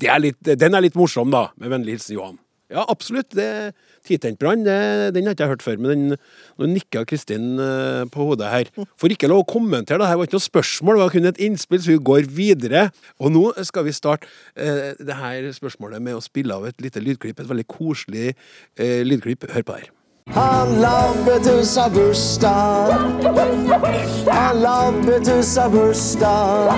Den 0.00 0.74
er 0.74 0.82
litt 0.82 0.96
morsom, 0.98 1.30
da. 1.30 1.48
Med 1.60 1.70
vennlig 1.70 1.98
hilsen 1.98 2.18
Johan. 2.18 2.38
Ja, 2.72 2.84
absolutt. 2.88 3.34
det 3.36 3.74
Titentbrann, 4.04 4.64
den 4.64 5.24
har 5.24 5.32
ikke 5.32 5.44
jeg 5.44 5.52
hørt 5.52 5.62
før. 5.64 5.78
Men 5.78 5.90
den, 5.90 6.18
nå 6.58 6.68
nikka 6.68 7.04
Kristin 7.08 7.58
eh, 7.60 8.02
på 8.12 8.26
hodet 8.28 8.50
her. 8.52 8.70
Får 9.00 9.14
ikke 9.14 9.30
lov 9.30 9.44
å 9.44 9.48
kommentere, 9.48 10.00
det 10.02 10.10
her 10.10 10.18
var 10.20 10.28
ikke 10.28 10.36
noe 10.36 10.44
spørsmål, 10.44 10.98
det 10.98 11.04
var 11.04 11.14
kun 11.14 11.30
et 11.30 11.40
innspill, 11.46 11.80
så 11.80 11.94
vi 11.94 11.98
går 12.10 12.28
videre. 12.28 12.86
Og 13.16 13.32
nå 13.32 13.46
skal 13.64 13.86
vi 13.86 13.96
starte 13.96 14.28
eh, 14.60 14.92
det 15.00 15.16
her 15.20 15.48
spørsmålet 15.56 16.04
med 16.04 16.18
å 16.18 16.24
spille 16.24 16.56
av 16.56 16.68
et 16.68 16.84
lite 16.84 17.00
lydklipp. 17.04 17.40
Et 17.40 17.52
veldig 17.54 17.68
koselig 17.70 18.32
eh, 18.34 19.00
lydklipp. 19.06 19.48
Hør 19.54 19.64
på 19.64 19.76
det 19.76 19.86
her. 19.86 19.93
Han 20.34 20.80
Lampetus 20.80 21.76
har 21.76 21.90
bursdag. 21.90 22.92
Han 24.30 24.62
Lampetus 24.62 25.56
har 25.56 25.68
bursdag. 25.68 26.70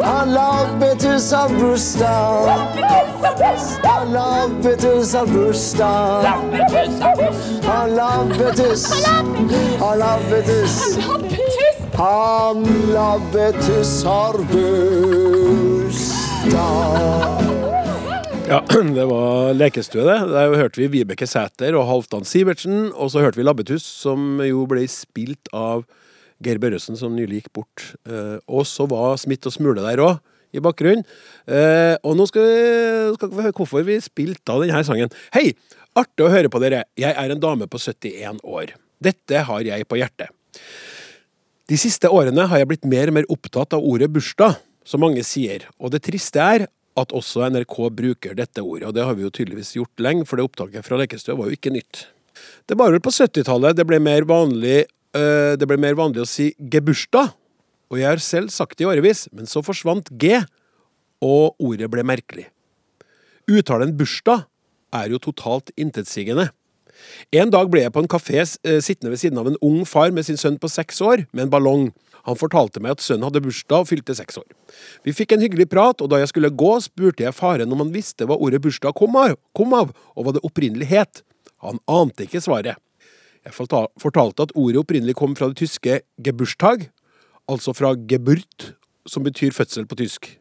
Han 0.00 0.34
Lampetus 0.34 1.32
har 1.32 1.48
bursdag. 1.48 2.48
Han 3.84 4.12
Lampetus 4.12 5.14
har 5.14 5.26
bursdag. 5.26 6.24
Han 7.64 7.94
Lampetus. 7.94 8.92
Han 9.82 9.98
Lampetus. 9.98 10.98
Han 11.94 12.64
Lampetus 12.92 14.04
har 14.04 14.32
bursdag. 14.52 15.86
Ja, 18.46 18.60
det 18.94 19.04
var 19.10 19.56
lekestue, 19.58 20.04
det. 20.06 20.20
Der 20.30 20.52
hørte 20.54 20.78
vi 20.78 20.86
Vibeke 20.92 21.26
Sæter 21.26 21.74
og 21.74 21.88
Halvdan 21.88 22.22
Sivertsen. 22.22 22.92
Og 22.94 23.10
så 23.10 23.18
hørte 23.24 23.40
vi 23.40 23.42
Labbetuss, 23.42 23.82
som 24.04 24.38
jo 24.38 24.62
ble 24.70 24.84
spilt 24.86 25.50
av 25.50 25.82
Geir 26.46 26.60
Børresen, 26.62 26.94
som 26.94 27.16
nylig 27.16 27.40
gikk 27.40 27.48
bort. 27.58 27.88
Eh, 28.06 28.36
og 28.46 28.62
så 28.70 28.86
var 28.86 29.18
Smitt 29.18 29.48
og 29.50 29.56
Smule 29.56 29.82
der 29.82 30.02
òg, 30.04 30.20
i 30.54 30.62
bakgrunnen. 30.62 31.02
Eh, 31.50 31.96
og 32.06 32.14
nå 32.20 32.28
skal 32.30 32.46
vi, 32.46 32.60
skal 33.16 33.32
vi 33.32 33.48
høre 33.48 33.56
hvorfor 33.58 33.88
vi 33.88 33.98
spilte 34.04 34.54
av 34.54 34.62
denne 34.62 34.84
sangen. 34.86 35.10
Hei! 35.34 35.50
Artig 35.98 36.28
å 36.28 36.30
høre 36.30 36.52
på 36.52 36.62
dere. 36.62 36.84
Jeg 36.94 37.18
er 37.18 37.34
en 37.34 37.42
dame 37.42 37.66
på 37.66 37.82
71 37.82 38.44
år. 38.46 38.76
Dette 39.02 39.42
har 39.48 39.66
jeg 39.66 39.90
på 39.90 39.98
hjertet. 39.98 40.30
De 41.66 41.82
siste 41.82 42.06
årene 42.14 42.46
har 42.46 42.62
jeg 42.62 42.70
blitt 42.70 42.86
mer 42.86 43.10
og 43.10 43.18
mer 43.18 43.30
opptatt 43.32 43.74
av 43.74 43.82
ordet 43.82 44.12
bursdag, 44.12 44.60
som 44.86 45.02
mange 45.02 45.26
sier. 45.26 45.66
Og 45.82 45.90
det 45.96 46.04
triste 46.06 46.38
er 46.38 46.68
at 46.96 47.12
også 47.16 47.46
NRK 47.52 47.76
bruker 47.92 48.36
dette 48.38 48.62
ordet, 48.64 48.88
og 48.88 48.94
det 48.96 49.04
har 49.04 49.16
vi 49.16 49.26
jo 49.26 49.32
tydeligvis 49.32 49.74
gjort 49.76 50.02
lenge, 50.02 50.26
for 50.28 50.38
det 50.38 50.46
opptaket 50.48 50.86
fra 50.86 50.98
Lekestø 51.00 51.36
var 51.36 51.50
jo 51.50 51.56
ikke 51.58 51.74
nytt. 51.74 52.06
Det 52.68 52.76
var 52.78 52.92
vel 52.92 53.02
på 53.04 53.12
70-tallet 53.12 53.76
det 53.76 53.86
ble 53.88 53.98
mer 54.02 54.26
vanlig 54.28 54.84
øh, 55.16 55.54
det 55.60 55.68
ble 55.68 55.78
mer 55.80 55.96
vanlig 55.98 56.24
å 56.24 56.28
si 56.28 56.50
gebursdag, 56.58 57.32
og 57.92 58.00
jeg 58.00 58.08
har 58.08 58.22
selv 58.22 58.52
sagt 58.54 58.78
det 58.78 58.86
i 58.86 58.90
årevis, 58.90 59.26
men 59.36 59.48
så 59.50 59.62
forsvant 59.64 60.10
G, 60.18 60.34
og 61.24 61.56
ordet 61.62 61.88
ble 61.92 62.04
merkelig. 62.06 62.48
Uttalen 63.46 63.94
bursdag 63.96 64.46
er 64.96 65.12
jo 65.12 65.20
totalt 65.22 65.70
intetsigende. 65.78 66.48
En 67.34 67.52
dag 67.52 67.68
ble 67.70 67.84
jeg 67.84 67.92
på 67.94 68.02
en 68.02 68.10
kafé 68.10 68.40
eh, 68.40 68.80
sittende 68.82 69.12
ved 69.12 69.20
siden 69.20 69.38
av 69.40 69.50
en 69.50 69.58
ung 69.64 69.84
far 69.88 70.12
med 70.14 70.26
sin 70.26 70.38
sønn 70.40 70.58
på 70.60 70.70
seks 70.72 71.00
år, 71.04 71.26
med 71.32 71.46
en 71.46 71.52
ballong. 71.52 71.90
Han 72.26 72.38
fortalte 72.38 72.82
meg 72.82 72.96
at 72.96 73.04
sønnen 73.04 73.28
hadde 73.28 73.42
bursdag 73.44 73.84
og 73.84 73.90
fylte 73.90 74.16
seks 74.18 74.40
år. 74.40 74.46
Vi 75.06 75.14
fikk 75.14 75.36
en 75.36 75.44
hyggelig 75.44 75.68
prat, 75.70 76.02
og 76.02 76.10
da 76.10 76.18
jeg 76.18 76.32
skulle 76.32 76.50
gå, 76.50 76.72
spurte 76.82 77.22
jeg 77.22 77.36
faren 77.36 77.70
om 77.70 77.84
han 77.84 77.92
visste 77.94 78.26
hva 78.26 78.38
ordet 78.42 78.60
bursdag 78.64 78.96
kom 78.98 79.14
av, 79.20 79.36
kom 79.54 79.76
av 79.78 79.92
og 80.14 80.26
hva 80.26 80.34
det 80.34 80.42
opprinnelig 80.46 80.90
het. 80.90 81.22
Han 81.62 81.78
ante 81.86 82.26
ikke 82.26 82.42
svaret. 82.42 82.82
Jeg 83.46 83.54
fortalte 83.54 84.42
at 84.42 84.54
ordet 84.58 84.82
opprinnelig 84.82 85.14
kom 85.18 85.36
fra 85.38 85.52
det 85.52 85.60
tyske 85.60 86.00
gebursdag, 86.26 86.88
altså 87.46 87.74
fra 87.78 87.92
geburt, 88.10 88.72
som 89.06 89.22
betyr 89.22 89.54
fødsel 89.54 89.86
på 89.86 89.98
tysk. 90.02 90.32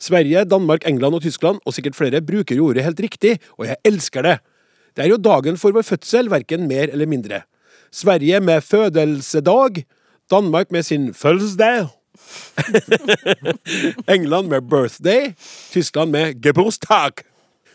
Sverige, 0.00 0.46
Danmark, 0.48 0.86
England 0.88 1.18
og 1.18 1.26
Tyskland, 1.26 1.60
og 1.66 1.74
sikkert 1.76 1.98
flere, 1.98 2.22
bruker 2.24 2.60
ordet 2.62 2.86
helt 2.86 3.02
riktig, 3.04 3.36
og 3.58 3.66
jeg 3.68 3.76
elsker 3.84 4.24
det. 4.24 4.38
Det 4.96 5.04
er 5.04 5.12
jo 5.12 5.20
dagen 5.20 5.58
for 5.60 5.76
vår 5.76 5.84
fødsel, 5.84 6.30
verken 6.32 6.64
mer 6.70 6.88
eller 6.88 7.10
mindre. 7.10 7.42
Sverige 7.92 8.40
med 8.40 8.64
fødelsedag, 8.64 9.82
Danmark 10.30 10.70
med 10.74 10.84
sin 10.84 11.14
fødselsdag. 11.14 11.88
England 14.14 14.48
med 14.48 14.68
birthday. 14.68 15.34
Tyskland 15.72 16.10
med 16.10 16.42
Geburtstag. 16.44 17.24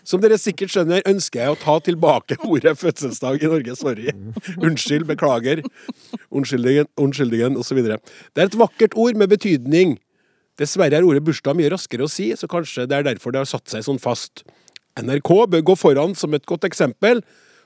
Som 0.03 0.19
dere 0.19 0.37
sikkert 0.37 0.73
skjønner, 0.73 1.03
ønsker 1.07 1.39
jeg 1.39 1.53
å 1.53 1.59
ta 1.59 1.77
tilbake 1.83 2.35
ordet 2.43 2.75
fødselsdag 2.79 3.43
i 3.43 3.51
Norge. 3.51 3.75
Sorry. 3.79 4.11
Unnskyld, 4.59 5.07
beklager. 5.07 5.63
Unnskyldigen, 6.27 6.89
unnskyldigen, 6.99 7.55
osv. 7.59 7.79
Det 7.87 8.43
er 8.43 8.49
et 8.49 8.59
vakkert 8.59 8.97
ord 8.99 9.19
med 9.19 9.31
betydning. 9.31 9.95
Dessverre 10.59 10.99
er 10.99 11.07
ordet 11.07 11.23
bursdag 11.25 11.55
mye 11.57 11.71
raskere 11.73 12.05
å 12.05 12.11
si, 12.11 12.27
så 12.37 12.49
kanskje 12.51 12.85
det 12.89 12.99
er 12.99 13.07
derfor 13.07 13.33
det 13.33 13.41
har 13.45 13.49
satt 13.49 13.71
seg 13.71 13.87
sånn 13.87 14.01
fast. 14.01 14.43
NRK 14.99 15.31
bør 15.49 15.65
gå 15.71 15.77
foran 15.79 16.13
som 16.19 16.35
et 16.35 16.45
godt 16.45 16.67
eksempel, 16.67 17.23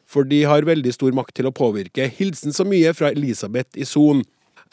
for 0.08 0.24
de 0.24 0.46
har 0.48 0.64
veldig 0.64 0.94
stor 0.96 1.16
makt 1.18 1.36
til 1.42 1.50
å 1.50 1.56
påvirke. 1.56 2.06
Hilsen 2.20 2.56
så 2.56 2.64
mye 2.70 2.94
fra 2.96 3.12
Elisabeth 3.12 3.76
i 3.76 3.88
Son. 3.88 4.22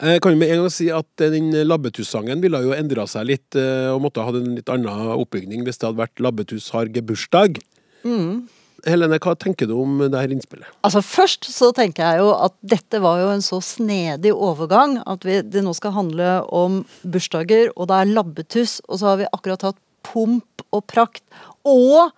Jeg 0.01 0.23
kan 0.25 0.35
jo 0.35 0.41
med 0.41 0.51
en 0.51 0.65
gang 0.65 0.73
si 0.75 0.89
at 0.91 1.23
den 1.23 1.53
Labbetuss-sangen 1.69 2.43
ville 2.43 2.59
jo 2.65 2.75
endra 2.75 3.07
seg 3.11 3.29
litt, 3.31 3.55
eh, 3.59 3.93
og 3.93 4.03
måtte 4.03 4.23
ha 4.23 4.31
hatt 4.31 4.41
en 4.41 4.57
litt 4.59 4.73
annen 4.73 5.15
oppbygning 5.15 5.63
hvis 5.67 5.79
det 5.79 5.89
hadde 5.89 6.03
vært 6.03 6.23
Labbetuss 6.25 6.73
har 6.75 6.91
gebursdag. 6.91 7.61
Mm. 8.03 8.47
Helene, 8.85 9.17
hva 9.23 9.33
tenker 9.41 9.69
du 9.71 9.77
om 9.79 10.03
det 10.03 10.19
her 10.19 10.33
innspillet? 10.35 10.69
Altså 10.85 11.01
Først 11.05 11.47
så 11.49 11.71
tenker 11.77 12.05
jeg 12.05 12.25
jo 12.25 12.33
at 12.35 12.57
dette 12.75 13.01
var 13.01 13.23
jo 13.23 13.31
en 13.33 13.45
så 13.45 13.61
snedig 13.65 14.35
overgang 14.35 14.99
at 15.09 15.25
vi, 15.25 15.39
det 15.41 15.63
nå 15.65 15.73
skal 15.77 15.95
handle 15.97 16.35
om 16.53 16.83
bursdager, 17.07 17.71
og 17.79 17.89
det 17.89 18.01
er 18.01 18.13
labbetuss, 18.13 18.81
og 18.89 19.01
så 19.01 19.13
har 19.13 19.23
vi 19.23 19.31
akkurat 19.31 19.71
hatt 19.71 19.81
pomp 20.05 20.67
og 20.75 20.85
prakt. 20.91 21.25
Og 21.65 22.13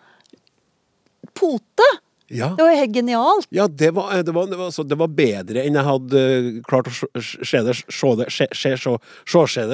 pote! 1.37 1.87
Ja. 2.29 2.49
Det 2.57 2.63
var 2.63 2.73
jo 2.73 2.79
helt 2.81 2.95
genialt. 2.95 3.47
Ja, 3.55 3.69
det 3.69 3.93
var, 3.95 4.11
det, 4.23 4.33
var, 4.35 4.47
det, 4.47 4.57
var, 4.57 4.67
altså, 4.67 4.83
det 4.83 4.99
var, 4.99 5.13
bedre 5.15 5.63
enn 5.63 5.79
jeg 5.79 5.87
hadde 5.87 6.23
eh, 6.27 6.49
klart 6.67 6.91
å 6.91 6.95
se 7.23 7.63
det 7.63 7.77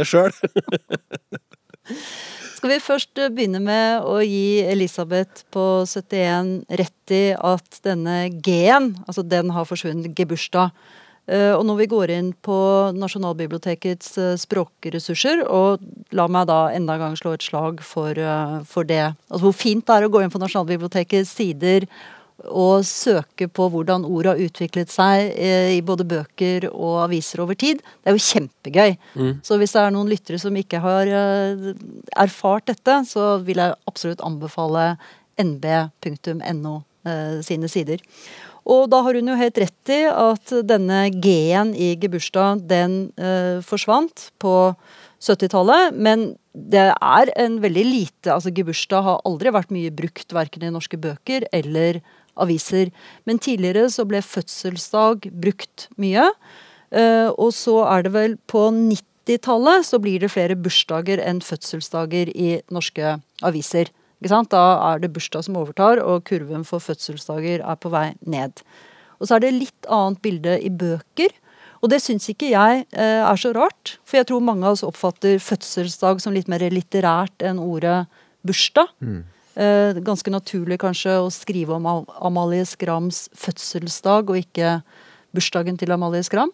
sjøl. 0.08 0.34
Skal 2.52 2.70
vi 2.74 2.80
først 2.84 3.18
eh, 3.18 3.32
begynne 3.32 3.62
med 3.64 4.04
å 4.04 4.18
gi 4.20 4.60
Elisabeth 4.68 5.46
på 5.54 5.86
71 5.88 6.76
rett 6.82 7.16
i 7.16 7.24
at 7.32 7.80
denne 7.86 8.26
G-en, 8.44 8.92
altså 9.06 9.24
den 9.24 9.54
har 9.56 9.68
forsvunnet, 9.68 10.12
gebursdag. 10.18 10.76
Eh, 11.32 11.56
og 11.56 11.64
når 11.64 11.80
vi 11.80 11.90
går 11.96 12.12
inn 12.12 12.32
på 12.44 12.60
Nasjonalbibliotekets 13.00 14.18
språkressurser, 14.44 15.46
og 15.48 15.80
la 16.12 16.28
meg 16.28 16.52
da 16.52 16.66
enda 16.76 17.00
en 17.00 17.06
gang 17.08 17.16
slå 17.16 17.32
et 17.38 17.48
slag 17.48 17.80
for, 17.80 18.12
for 18.68 18.84
det. 18.84 19.06
Altså 19.32 19.46
hvor 19.48 19.56
fint 19.56 19.88
det 19.88 20.02
er 20.02 20.10
å 20.10 20.12
gå 20.12 20.20
inn 20.20 20.34
på 20.34 20.42
Nasjonalbibliotekets 20.42 21.32
sider 21.40 21.88
og 22.50 22.84
søke 22.86 23.48
på 23.52 23.68
hvordan 23.72 24.06
ord 24.08 24.28
har 24.32 24.40
utviklet 24.42 24.90
seg 24.92 25.32
eh, 25.36 25.72
i 25.76 25.82
både 25.84 26.06
bøker 26.08 26.68
og 26.72 27.02
aviser 27.06 27.42
over 27.44 27.58
tid. 27.58 27.82
Det 28.02 28.10
er 28.12 28.16
jo 28.16 28.26
kjempegøy. 28.26 28.96
Mm. 29.14 29.32
Så 29.46 29.58
hvis 29.60 29.74
det 29.76 29.82
er 29.82 29.94
noen 29.94 30.10
lyttere 30.10 30.40
som 30.42 30.56
ikke 30.58 30.82
har 30.82 31.10
eh, 31.10 31.68
erfart 32.24 32.70
dette, 32.72 33.02
så 33.08 33.36
vil 33.44 33.62
jeg 33.62 33.76
absolutt 33.90 34.24
anbefale 34.26 34.94
nb.no 35.40 36.74
eh, 37.06 37.38
sine 37.46 37.70
sider. 37.72 38.02
Og 38.62 38.86
da 38.92 39.00
har 39.02 39.18
hun 39.18 39.32
jo 39.32 39.38
helt 39.38 39.58
rett 39.58 39.90
i 39.90 40.02
at 40.06 40.52
denne 40.68 41.08
G-en 41.10 41.72
i 41.74 41.96
gebursdag, 41.98 42.60
den 42.70 43.08
forsvant 43.66 44.28
på 44.38 44.54
70-tallet. 45.22 45.98
Men 45.98 46.28
det 46.52 46.88
er 46.92 47.32
en 47.40 47.58
veldig 47.62 47.84
lite 47.86 48.32
altså 48.34 48.52
Gebursdag 48.54 49.06
har 49.06 49.22
aldri 49.28 49.52
vært 49.54 49.72
mye 49.72 49.92
brukt 49.94 50.34
verken 50.36 50.66
i 50.66 50.72
norske 50.72 50.98
bøker 51.00 51.46
eller 51.54 52.02
aviser. 52.40 52.92
Men 53.28 53.40
tidligere 53.42 53.88
så 53.92 54.06
ble 54.08 54.22
fødselsdag 54.24 55.30
brukt 55.42 55.88
mye. 56.00 56.30
Eh, 56.92 57.28
og 57.32 57.52
så 57.56 57.82
er 57.88 58.06
det 58.06 58.12
vel 58.16 58.36
på 58.50 58.66
90-tallet 58.76 59.88
så 59.88 60.00
blir 60.02 60.22
det 60.22 60.32
flere 60.34 60.58
bursdager 60.58 61.22
enn 61.24 61.42
fødselsdager 61.44 62.32
i 62.32 62.54
norske 62.72 63.18
aviser. 63.44 63.92
Ikke 64.22 64.32
sant? 64.32 64.52
Da 64.54 64.92
er 64.92 65.02
det 65.02 65.12
bursdag 65.14 65.46
som 65.48 65.58
overtar, 65.58 65.98
og 65.98 66.24
kurven 66.28 66.66
for 66.68 66.82
fødselsdager 66.82 67.64
er 67.64 67.78
på 67.80 67.90
vei 67.92 68.12
ned. 68.22 68.62
Og 69.18 69.28
så 69.28 69.36
er 69.36 69.44
det 69.44 69.56
litt 69.56 69.88
annet 69.90 70.20
bilde 70.22 70.58
i 70.62 70.70
bøker. 70.70 71.34
Og 71.82 71.90
det 71.90 71.98
syns 72.04 72.28
ikke 72.30 72.52
jeg 72.52 72.84
eh, 72.94 73.22
er 73.26 73.38
så 73.40 73.50
rart, 73.56 73.96
for 74.06 74.20
jeg 74.20 74.28
tror 74.30 74.44
mange 74.44 74.66
av 74.68 74.76
oss 74.76 74.84
oppfatter 74.86 75.40
fødselsdag 75.42 76.22
som 76.22 76.34
litt 76.34 76.50
mer 76.50 76.62
litterært 76.70 77.42
enn 77.42 77.58
ordet 77.58 78.04
bursdag. 78.46 78.92
Mm. 79.02 79.24
Eh, 79.52 79.98
ganske 80.00 80.32
naturlig 80.32 80.78
kanskje 80.80 81.18
å 81.20 81.28
skrive 81.32 81.76
om 81.76 81.86
Amalie 82.24 82.64
Skrams 82.64 83.26
fødselsdag 83.36 84.30
og 84.32 84.38
ikke 84.40 84.78
bursdagen 85.36 85.76
til 85.76 85.92
Amalie 85.92 86.24
Skram. 86.24 86.52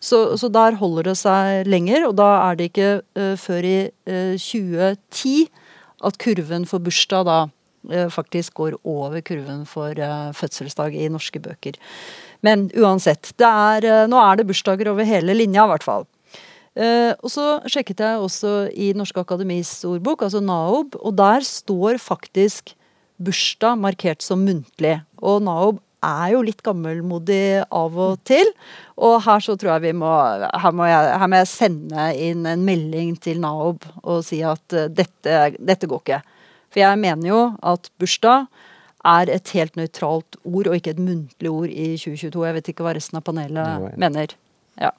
Så, 0.00 0.36
så, 0.40 0.48
der 0.48 0.78
holder 0.80 1.10
det 1.10 1.16
seg 1.20 1.66
lenger, 1.68 2.06
og 2.08 2.14
da 2.16 2.28
er 2.48 2.56
det 2.56 2.70
ikke 2.70 2.90
uh, 3.18 3.34
før 3.36 3.66
i 3.68 3.78
uh, 4.08 4.32
eh, 4.32 4.38
2010 4.40 5.50
at 6.08 6.16
kurven 6.22 6.64
for 6.64 6.80
bursdag 6.80 7.26
da 7.28 7.40
eh, 7.92 8.06
faktisk 8.08 8.54
går 8.56 8.78
over 8.88 9.20
kurven 9.20 9.66
for 9.68 9.92
fødselsdag 10.38 10.96
i 10.96 11.10
norske 11.12 11.42
bøker. 11.44 11.76
Men 12.40 12.70
uansett, 12.72 13.34
er, 13.36 13.84
nå 14.08 14.22
er 14.22 14.40
det 14.40 14.46
bursdager 14.48 14.88
over 14.94 15.04
hele 15.04 15.36
linja, 15.36 15.66
i 15.66 15.72
hvert 15.74 15.84
fall. 15.84 16.08
Eh, 16.78 17.12
og 17.18 17.30
så 17.32 17.46
sjekket 17.70 18.02
jeg 18.04 18.22
også 18.22 18.54
i 18.78 18.92
Norske 18.94 19.22
Akademis 19.22 19.72
ordbok, 19.88 20.22
altså 20.26 20.42
NAOB, 20.44 20.94
og 21.00 21.16
der 21.18 21.46
står 21.46 21.98
faktisk 21.98 22.74
bursdag 23.20 23.78
markert 23.80 24.22
som 24.22 24.44
muntlig. 24.46 25.00
Og 25.18 25.42
NAOB 25.42 25.80
er 26.06 26.30
jo 26.32 26.44
litt 26.46 26.62
gammelmodig 26.64 27.60
av 27.66 27.98
og 28.00 28.20
til. 28.28 28.52
Og 28.96 29.18
her 29.26 29.42
så 29.44 29.56
tror 29.58 29.74
jeg 29.74 29.90
vi 29.90 29.92
må 30.00 30.08
Her 30.08 30.72
må 30.72 30.86
jeg, 30.88 31.10
her 31.20 31.28
må 31.28 31.40
jeg 31.42 31.50
sende 31.50 32.06
inn 32.16 32.46
en 32.48 32.64
melding 32.64 33.16
til 33.20 33.42
NAOB 33.42 33.84
og 34.02 34.24
si 34.24 34.40
at 34.46 34.76
eh, 34.76 34.88
dette, 34.88 35.42
dette 35.58 35.90
går 35.90 36.04
ikke. 36.04 36.22
For 36.70 36.84
jeg 36.84 37.02
mener 37.02 37.28
jo 37.32 37.40
at 37.66 37.90
bursdag 37.98 38.46
er 39.10 39.30
et 39.32 39.52
helt 39.56 39.76
nøytralt 39.80 40.36
ord, 40.44 40.68
og 40.68 40.76
ikke 40.76 40.92
et 40.92 41.00
muntlig 41.02 41.50
ord 41.50 41.70
i 41.72 41.94
2022. 41.96 42.46
Jeg 42.46 42.56
vet 42.56 42.68
ikke 42.72 42.84
hva 42.84 42.94
resten 42.96 43.18
av 43.18 43.24
panelet 43.26 43.96
mener. 44.00 44.34
Ja. 44.80 44.92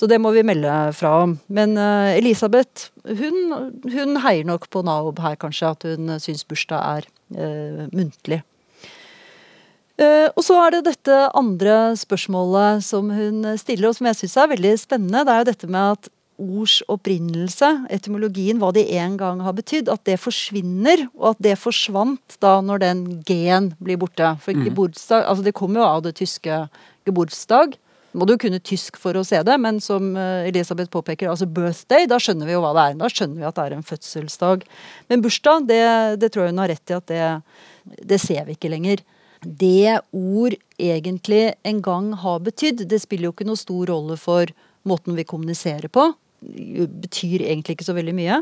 Så 0.00 0.08
det 0.10 0.18
må 0.22 0.32
vi 0.34 0.44
melde 0.46 0.72
fra 0.96 1.12
om. 1.24 1.36
Men 1.52 1.76
uh, 1.78 2.10
Elisabeth, 2.16 2.90
hun, 3.06 3.74
hun 3.92 4.20
heier 4.24 4.46
nok 4.48 4.68
på 4.72 4.82
NAOB 4.86 5.20
her, 5.24 5.36
kanskje. 5.40 5.72
At 5.74 5.86
hun 5.88 6.14
syns 6.22 6.46
bursdag 6.48 6.80
er 6.80 7.10
uh, 7.36 7.84
muntlig. 7.94 8.42
Uh, 10.00 10.28
og 10.32 10.42
så 10.46 10.56
er 10.62 10.76
det 10.76 10.86
dette 10.88 11.18
andre 11.36 11.96
spørsmålet 12.00 12.86
som 12.86 13.10
hun 13.12 13.44
stiller, 13.60 13.90
og 13.90 13.98
som 13.98 14.08
jeg 14.08 14.22
syns 14.22 14.38
er 14.40 14.54
veldig 14.54 14.72
spennende. 14.80 15.26
Det 15.26 15.34
er 15.34 15.42
jo 15.42 15.50
dette 15.52 15.70
med 15.70 15.98
at 15.98 16.10
ords 16.40 16.78
opprinnelse, 16.88 17.68
etymologien, 17.92 18.60
hva 18.62 18.70
de 18.72 18.86
en 18.96 19.18
gang 19.20 19.42
har 19.44 19.54
betydd, 19.58 19.90
at 19.92 20.02
det 20.08 20.16
forsvinner. 20.22 21.04
Og 21.18 21.34
at 21.34 21.44
det 21.44 21.58
forsvant 21.60 22.38
da 22.42 22.56
når 22.64 22.82
den 22.86 23.04
G-en 23.28 23.74
blir 23.82 24.00
borte. 24.00 24.34
For 24.40 24.56
mm. 24.56 24.72
altså 25.20 25.44
det 25.44 25.54
kommer 25.56 25.82
jo 25.82 25.88
av 25.88 26.02
det 26.08 26.16
tyske 26.22 26.64
geburtsdag. 27.08 27.76
Må 28.12 28.26
du 28.26 28.34
kunne 28.42 28.58
tysk 28.58 28.96
for 28.98 29.14
å 29.14 29.22
se 29.26 29.38
det, 29.46 29.54
men 29.62 29.78
som 29.82 30.10
eh, 30.18 30.48
Elisabeth 30.48 30.90
påpeker, 30.90 31.28
altså 31.30 31.46
birthday, 31.46 32.08
da 32.10 32.18
skjønner 32.22 32.48
vi 32.48 32.56
jo 32.56 32.62
hva 32.64 32.72
det 32.74 32.86
er. 32.88 32.96
Da 32.98 33.10
skjønner 33.12 33.38
vi 33.38 33.46
at 33.46 33.58
det 33.58 33.66
er 33.66 33.76
en 33.76 33.86
fødselsdag. 33.86 34.64
Men 35.12 35.22
bursdag, 35.22 35.68
det, 35.70 35.82
det 36.22 36.32
tror 36.32 36.46
jeg 36.46 36.54
hun 36.54 36.62
har 36.64 36.72
rett 36.72 36.90
i 36.90 36.96
at 36.98 37.12
det, 37.12 37.28
det 38.10 38.18
ser 38.22 38.48
vi 38.48 38.56
ikke 38.58 38.72
lenger. 38.72 39.04
Det 39.40 40.00
ord 40.12 40.56
egentlig 40.80 41.44
en 41.64 41.78
gang 41.84 42.10
har 42.24 42.42
betydd, 42.44 42.82
det 42.90 42.98
spiller 43.00 43.30
jo 43.30 43.36
ikke 43.36 43.46
noe 43.48 43.60
stor 43.60 43.92
rolle 43.92 44.18
for 44.20 44.50
måten 44.88 45.16
vi 45.16 45.28
kommuniserer 45.28 45.92
på. 45.92 46.10
Det 46.40 46.88
betyr 47.04 47.46
egentlig 47.46 47.78
ikke 47.78 47.88
så 47.88 47.96
veldig 47.96 48.16
mye. 48.16 48.40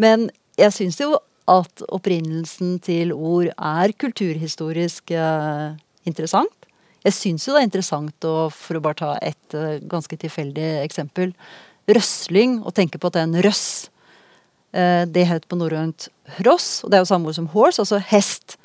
Men 0.00 0.28
jeg 0.60 0.76
syns 0.76 1.00
jo 1.02 1.16
at 1.50 1.82
opprinnelsen 1.90 2.78
til 2.84 3.12
ord 3.16 3.50
er 3.50 3.94
kulturhistorisk 3.98 5.12
eh, 5.16 5.76
interessant. 6.06 6.54
Jeg 7.06 7.16
syns 7.16 7.46
jo 7.46 7.54
det 7.54 7.62
er 7.62 7.68
interessant, 7.68 8.28
å, 8.28 8.50
for 8.52 8.76
å 8.76 8.84
bare 8.84 8.98
ta 8.98 9.10
et 9.24 9.56
eh, 9.56 9.80
ganske 9.88 10.16
tilfeldig 10.20 10.68
eksempel, 10.82 11.32
røsling, 11.90 12.58
og 12.60 12.74
tenke 12.76 13.00
på 13.00 13.08
at 13.08 13.16
det 13.16 13.22
er 13.22 13.28
en 13.30 13.44
røss. 13.46 13.66
Eh, 14.76 15.04
det 15.08 15.24
het 15.30 15.48
på 15.48 15.58
norrønt 15.58 16.10
hross, 16.38 16.82
og 16.84 16.92
det 16.92 16.98
er 16.98 17.04
jo 17.04 17.10
samme 17.10 17.30
ord 17.30 17.38
som 17.38 17.48
horse, 17.54 17.80
altså 17.82 18.02
hest. 18.12 18.58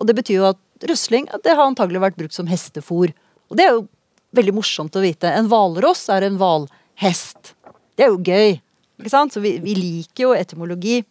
Og 0.00 0.08
det 0.08 0.16
betyr 0.18 0.40
jo 0.40 0.48
at 0.54 0.88
røsling 0.88 1.28
det 1.44 1.54
har 1.54 1.66
antagelig 1.66 2.02
vært 2.02 2.18
brukt 2.18 2.36
som 2.36 2.48
hestefôr. 2.50 3.12
Og 3.52 3.58
det 3.58 3.66
er 3.66 3.76
jo 3.76 3.86
veldig 4.34 4.56
morsomt 4.56 4.96
å 4.96 5.04
vite. 5.04 5.30
En 5.30 5.50
hvalross 5.50 6.08
er 6.10 6.26
en 6.26 6.40
hvalhest. 6.40 7.52
Det 7.94 8.06
er 8.06 8.14
jo 8.14 8.22
gøy. 8.24 8.56
Ikke 9.02 9.12
sant? 9.12 9.34
Så 9.34 9.42
vi, 9.44 9.58
vi 9.62 9.76
liker 9.76 10.30
jo 10.30 10.36
etymologi. 10.36 11.02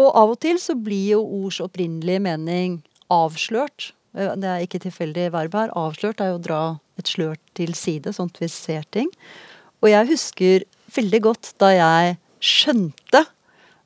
Og 0.00 0.08
av 0.08 0.32
og 0.32 0.40
til 0.40 0.58
så 0.62 0.76
blir 0.78 1.18
jo 1.18 1.22
ords 1.42 1.60
opprinnelige 1.62 2.22
mening 2.24 2.78
avslørt. 3.12 3.90
Eh, 4.16 4.32
Det 4.36 4.44
er 4.50 4.64
ikke 4.66 4.80
tilfeldig 4.82 5.28
verb 5.32 5.54
her. 5.54 5.70
Avslørt 5.78 6.20
er 6.20 6.32
jo 6.32 6.38
å 6.38 6.42
dra 6.42 6.62
et 6.98 7.06
slør 7.08 7.36
til 7.54 7.74
side, 7.74 8.12
sånn 8.16 8.30
at 8.32 8.40
vi 8.42 8.48
ser 8.48 8.82
ting. 8.90 9.08
Og 9.82 9.88
jeg 9.90 10.08
husker 10.10 10.64
veldig 10.94 11.20
godt 11.22 11.52
da 11.62 11.70
jeg 11.72 12.18
skjønte 12.40 13.24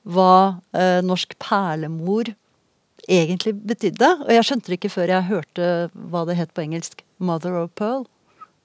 hva 0.05 0.61
eh, 0.75 1.01
norsk 1.05 1.37
perlemor 1.41 2.33
egentlig 3.09 3.55
betydde. 3.67 4.09
Og 4.25 4.33
jeg 4.33 4.45
skjønte 4.49 4.73
det 4.73 4.79
ikke 4.81 4.93
før 4.93 5.13
jeg 5.13 5.29
hørte 5.31 5.71
hva 5.93 6.25
det 6.29 6.37
het 6.41 6.53
på 6.57 6.65
engelsk. 6.65 7.05
Mother 7.19 7.55
of 7.61 7.71
pearl. 7.79 8.07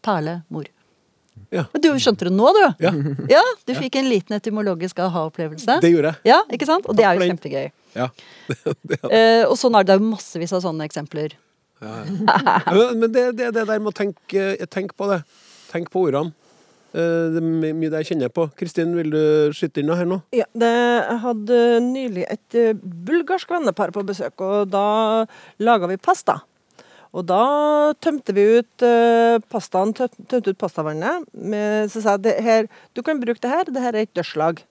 Perlemor. 0.06 0.68
Ja. 1.56 1.64
Du 1.82 1.88
skjønte 2.00 2.28
det 2.28 2.34
nå, 2.36 2.50
du. 2.56 2.64
Ja, 2.84 2.92
Ja, 3.36 3.44
du 3.68 3.74
fikk 3.78 3.96
en 4.00 4.10
liten 4.12 4.36
etymologisk 4.36 5.00
aha-opplevelse. 5.00 5.80
det 5.84 5.92
gjorde 5.94 6.12
jeg. 6.14 6.32
Ja, 6.34 6.42
ikke 6.52 6.68
sant? 6.68 6.88
Og 6.90 6.98
det 6.98 7.06
er 7.06 7.16
Takk 7.16 7.22
for 7.22 7.26
jo 7.26 7.28
det, 7.28 7.36
kjempegøy. 7.36 7.72
Ja. 8.00 8.10
Eh, 9.10 9.44
og 9.48 9.56
sånn 9.58 9.76
er 9.78 9.86
det, 9.86 9.94
det 9.96 10.00
er 10.00 10.10
massevis 10.12 10.52
av 10.54 10.62
sånne 10.66 10.86
eksempler. 10.88 11.34
Men 11.80 13.08
det, 13.08 13.32
det, 13.40 13.54
det 13.56 13.64
der 13.64 13.80
med 13.80 13.94
å 13.94 13.96
tenke, 13.96 14.52
tenk 14.72 14.96
på 15.00 15.08
det. 15.12 15.24
Tenk 15.72 15.92
på 15.94 16.08
ordene. 16.10 16.34
Eh, 16.94 17.30
Det 17.34 17.42
er 17.42 17.74
mye 17.78 17.92
det 17.92 18.02
jeg 18.04 18.14
kjenner 18.14 18.32
på. 18.34 18.48
Kristin, 18.58 18.96
vil 18.98 19.12
du 19.14 19.24
skyte 19.56 19.82
inn 19.82 19.90
noe 19.92 20.00
her 20.00 20.10
nå? 20.10 20.22
Ja, 20.36 20.48
det, 20.58 20.74
hadde 21.24 21.58
nylig 21.86 22.26
et 22.30 22.58
eh, 22.58 22.74
bulgarsk 22.74 23.52
vennepar 23.54 23.94
på 23.96 24.06
besøk, 24.08 24.42
og 24.42 24.72
da 24.74 25.26
laga 25.62 25.90
vi 25.92 26.00
pasta. 26.02 26.40
Og 27.10 27.26
da 27.26 27.94
tømte 28.02 28.34
vi 28.38 28.46
ut 28.60 28.86
eh, 28.86 29.38
pastaen, 29.50 29.94
tømte 29.98 30.42
ut 30.46 30.62
pastavannet. 30.62 31.30
Så 31.90 32.04
sa 32.06 32.18
jeg 32.22 32.70
du 32.94 33.02
kan 33.06 33.22
bruke 33.22 33.42
det 33.42 33.54
her, 33.54 33.70
det 33.70 33.86
her 33.86 33.96
er 33.96 34.06
et 34.06 34.18
dørslag. 34.18 34.62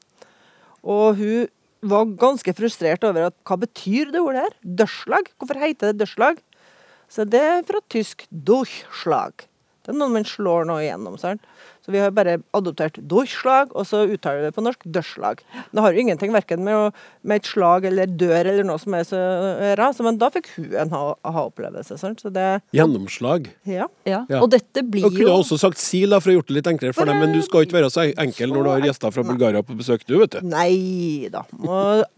Og 0.87 1.19
hun 1.19 1.49
var 1.83 2.11
ganske 2.19 2.55
frustrert 2.59 3.05
over 3.07 3.29
at 3.29 3.35
hva 3.47 3.59
betyr 3.63 4.11
det 4.15 4.23
ordet 4.23 4.47
her? 4.47 4.55
Dørslag? 4.83 5.31
Hvorfor 5.39 5.59
heter 5.63 5.93
det 5.93 6.03
dørslag? 6.03 6.39
Så 7.09 7.25
det 7.29 7.41
er 7.41 7.63
fra 7.69 7.81
tysk 7.89 8.27
durchslag. 8.31 9.47
Det 9.89 9.95
er 9.95 10.01
noe 10.03 10.13
man 10.13 10.27
slår 10.29 10.67
nå 10.69 10.75
igjennom. 10.85 11.15
Sant? 11.17 11.41
Så 11.81 11.93
vi 11.95 12.01
har 12.03 12.11
bare 12.13 12.35
adoptert 12.53 12.99
durchslag, 13.09 13.71
og 13.73 13.87
så 13.89 14.03
uttaler 14.05 14.43
vi 14.43 14.49
det 14.51 14.57
på 14.59 14.61
norsk 14.61 14.83
dørslag. 14.93 15.39
Det 15.73 15.81
har 15.81 15.95
jo 15.97 16.03
ingenting 16.03 16.35
verken 16.35 16.61
med, 16.67 16.93
med 17.25 17.41
et 17.41 17.49
slag 17.49 17.87
eller 17.89 18.11
dør 18.21 18.43
eller 18.51 18.67
noe 18.69 18.77
som 18.83 18.93
er 18.99 19.07
så 19.09 19.17
å 19.17 20.05
men 20.05 20.19
da 20.21 20.29
fikk 20.35 20.51
hun 20.59 20.75
en 20.83 20.93
ha- 20.93 21.17
aha-opplevelse. 21.25 21.97
sant? 21.97 22.21
Så 22.21 22.29
det, 22.35 22.45
Gjennomslag. 22.77 23.49
ja. 23.65 23.89
Ja. 24.05 24.27
Ja. 24.29 24.43
Og 24.45 24.51
dette 24.53 24.85
blir 24.85 25.07
jo 25.07 25.09
Og 25.09 25.17
kunne 25.17 25.39
også 25.41 25.57
sagt 25.65 25.81
sil, 25.81 26.13
da, 26.13 26.21
for 26.21 26.29
å 26.29 26.37
ha 26.37 26.43
gjort 26.43 26.53
det 26.53 26.59
litt 26.61 26.69
enklere 26.75 26.93
for 26.93 27.09
dem. 27.09 27.17
Men 27.25 27.33
du 27.33 27.41
skal 27.49 27.65
ikke 27.65 27.81
være 27.81 27.89
så 27.97 28.05
enkel 28.13 28.53
når 28.53 28.69
du 28.69 28.75
har 28.75 28.87
gjester 28.91 29.17
fra 29.17 29.25
Bulgaria 29.25 29.65
på 29.65 29.79
besøk, 29.81 30.05
du, 30.05 30.19
vet 30.21 30.37
du. 30.37 30.45
Nei 30.45 31.33
da. 31.33 31.47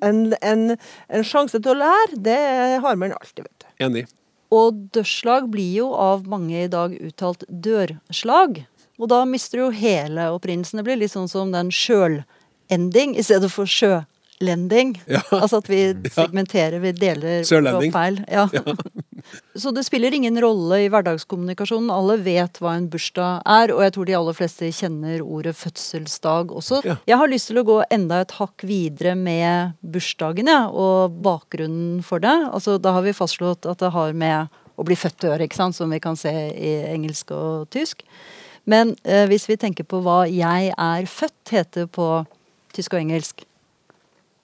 En, 0.03 0.25
en, 0.43 0.71
en 1.07 1.23
sjanse 1.23 1.63
til 1.63 1.71
å 1.77 1.79
lære, 1.87 2.19
det 2.19 2.41
har 2.83 2.99
man 2.99 3.15
alltid, 3.15 3.47
vet 3.47 3.63
du. 3.63 3.71
Enig. 3.87 4.09
Og 4.51 4.91
dørslag 4.95 5.47
blir 5.53 5.71
jo 5.79 5.93
av 5.95 6.27
mange 6.29 6.65
i 6.65 6.71
dag 6.71 6.97
uttalt 6.99 7.45
dørslag. 7.49 8.65
Og 9.01 9.09
da 9.13 9.23
mister 9.25 9.59
du 9.59 9.65
jo 9.69 9.73
hele 9.75 10.27
opprinnelsen. 10.35 10.81
Det 10.81 10.87
blir 10.89 11.01
litt 11.01 11.15
sånn 11.15 11.31
som 11.31 11.55
den 11.55 11.71
sjølending 11.73 13.15
i 13.17 13.25
stedet 13.25 13.53
for 13.55 13.71
sjølending. 14.41 15.03
Ja. 15.07 15.21
Altså 15.31 15.61
at 15.61 15.69
vi 15.69 15.95
segmenterer, 16.11 16.81
vi 16.81 16.93
deler 16.93 17.45
på 17.45 17.93
feil. 17.93 18.25
Ja. 18.29 18.49
Så 19.55 19.71
det 19.71 19.85
spiller 19.85 20.15
ingen 20.15 20.39
rolle 20.41 20.81
i 20.81 20.89
hverdagskommunikasjonen. 20.89 21.91
Alle 21.93 22.17
vet 22.25 22.57
hva 22.61 22.75
en 22.75 22.89
bursdag 22.91 23.43
er, 23.45 23.73
og 23.75 23.83
jeg 23.85 23.93
tror 23.95 24.09
de 24.09 24.17
aller 24.17 24.37
fleste 24.37 24.71
kjenner 24.73 25.21
ordet 25.23 25.55
fødselsdag 25.59 26.53
også. 26.57 26.81
Ja. 26.85 26.97
Jeg 27.07 27.21
har 27.21 27.31
lyst 27.31 27.51
til 27.51 27.61
å 27.61 27.67
gå 27.69 27.77
enda 27.93 28.23
et 28.25 28.35
hakk 28.39 28.65
videre 28.65 29.15
med 29.15 29.77
bursdagen 29.81 30.49
ja, 30.49 30.65
og 30.73 31.21
bakgrunnen 31.23 32.01
for 32.07 32.23
det. 32.23 32.35
Altså, 32.51 32.79
da 32.81 32.97
har 32.97 33.05
vi 33.05 33.15
fastslått 33.17 33.69
at 33.69 33.85
det 33.85 33.93
har 33.95 34.17
med 34.17 34.49
å 34.81 34.87
bli 34.89 34.97
født 34.97 35.27
å 35.27 35.35
gjøre, 35.35 35.47
ikke 35.47 35.61
sant? 35.61 35.77
som 35.77 35.93
vi 35.93 36.01
kan 36.01 36.17
se 36.17 36.33
i 36.33 36.75
engelsk 36.89 37.35
og 37.37 37.69
tysk. 37.75 38.07
Men 38.69 38.95
eh, 39.05 39.27
hvis 39.29 39.47
vi 39.51 39.61
tenker 39.61 39.85
på 39.89 40.01
hva 40.05 40.25
'jeg 40.29 40.73
er 40.73 41.07
født' 41.09 41.53
heter 41.53 41.87
på 41.87 42.25
tysk 42.73 42.95
og 42.95 43.01
engelsk, 43.01 43.45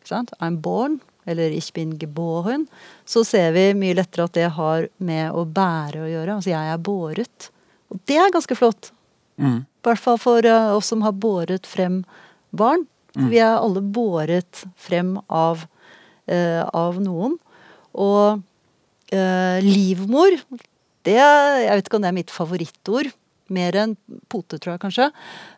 sant? 0.09 0.33
I'm 0.40 0.61
born, 0.62 1.01
eller 1.27 1.51
ich 1.51 1.73
bin 1.75 1.97
geboren, 1.99 2.66
så 3.05 3.25
ser 3.27 3.53
vi 3.57 3.69
mye 3.79 3.97
lettere 3.99 4.29
at 4.29 4.37
det 4.37 4.51
har 4.57 4.88
med 4.99 5.35
å 5.35 5.45
bære 5.45 6.05
å 6.05 6.11
gjøre. 6.11 6.37
Altså 6.38 6.53
jeg 6.53 6.75
er 6.75 6.85
båret. 6.90 7.49
Og 7.90 8.03
det 8.07 8.19
er 8.23 8.35
ganske 8.35 8.59
flott. 8.59 8.92
I 9.37 9.87
hvert 9.87 10.03
fall 10.03 10.19
for 10.19 10.47
eh, 10.47 10.71
oss 10.75 10.88
som 10.92 11.03
har 11.05 11.12
båret 11.12 11.66
frem 11.69 12.05
barn. 12.57 12.87
Vi 13.16 13.38
er 13.40 13.57
alle 13.57 13.81
båret 13.81 14.64
frem 14.77 15.16
av, 15.33 15.66
eh, 16.29 16.62
av 16.77 16.99
noen. 17.01 17.38
Og 17.97 18.42
eh, 19.12 19.61
livmor, 19.64 20.37
det 21.07 21.14
Jeg 21.16 21.71
vet 21.71 21.87
ikke 21.87 21.97
om 21.97 22.03
det 22.03 22.11
er 22.11 22.21
mitt 22.21 22.35
favorittord. 22.35 23.12
Mer 23.49 23.77
enn 23.79 23.95
pote, 24.29 24.59
tror 24.59 24.75
jeg 24.75 24.83
kanskje. 24.83 25.07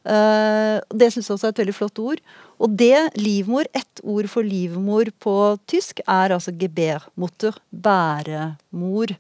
Eh, 0.05 0.77
det 0.93 1.09
syns 1.13 1.31
jeg 1.31 1.39
også 1.39 1.49
er 1.49 1.55
et 1.55 1.63
veldig 1.65 1.77
flott 1.77 1.99
ord. 2.05 2.21
Og 2.59 2.75
det 2.79 3.15
livmor, 3.19 3.69
ett 3.77 4.03
ord 4.03 4.29
for 4.31 4.47
livmor 4.47 5.11
på 5.23 5.35
tysk, 5.71 6.03
er 6.05 6.35
altså 6.35 6.55
gebærmutter. 6.59 7.59
Bæremor. 7.71 9.15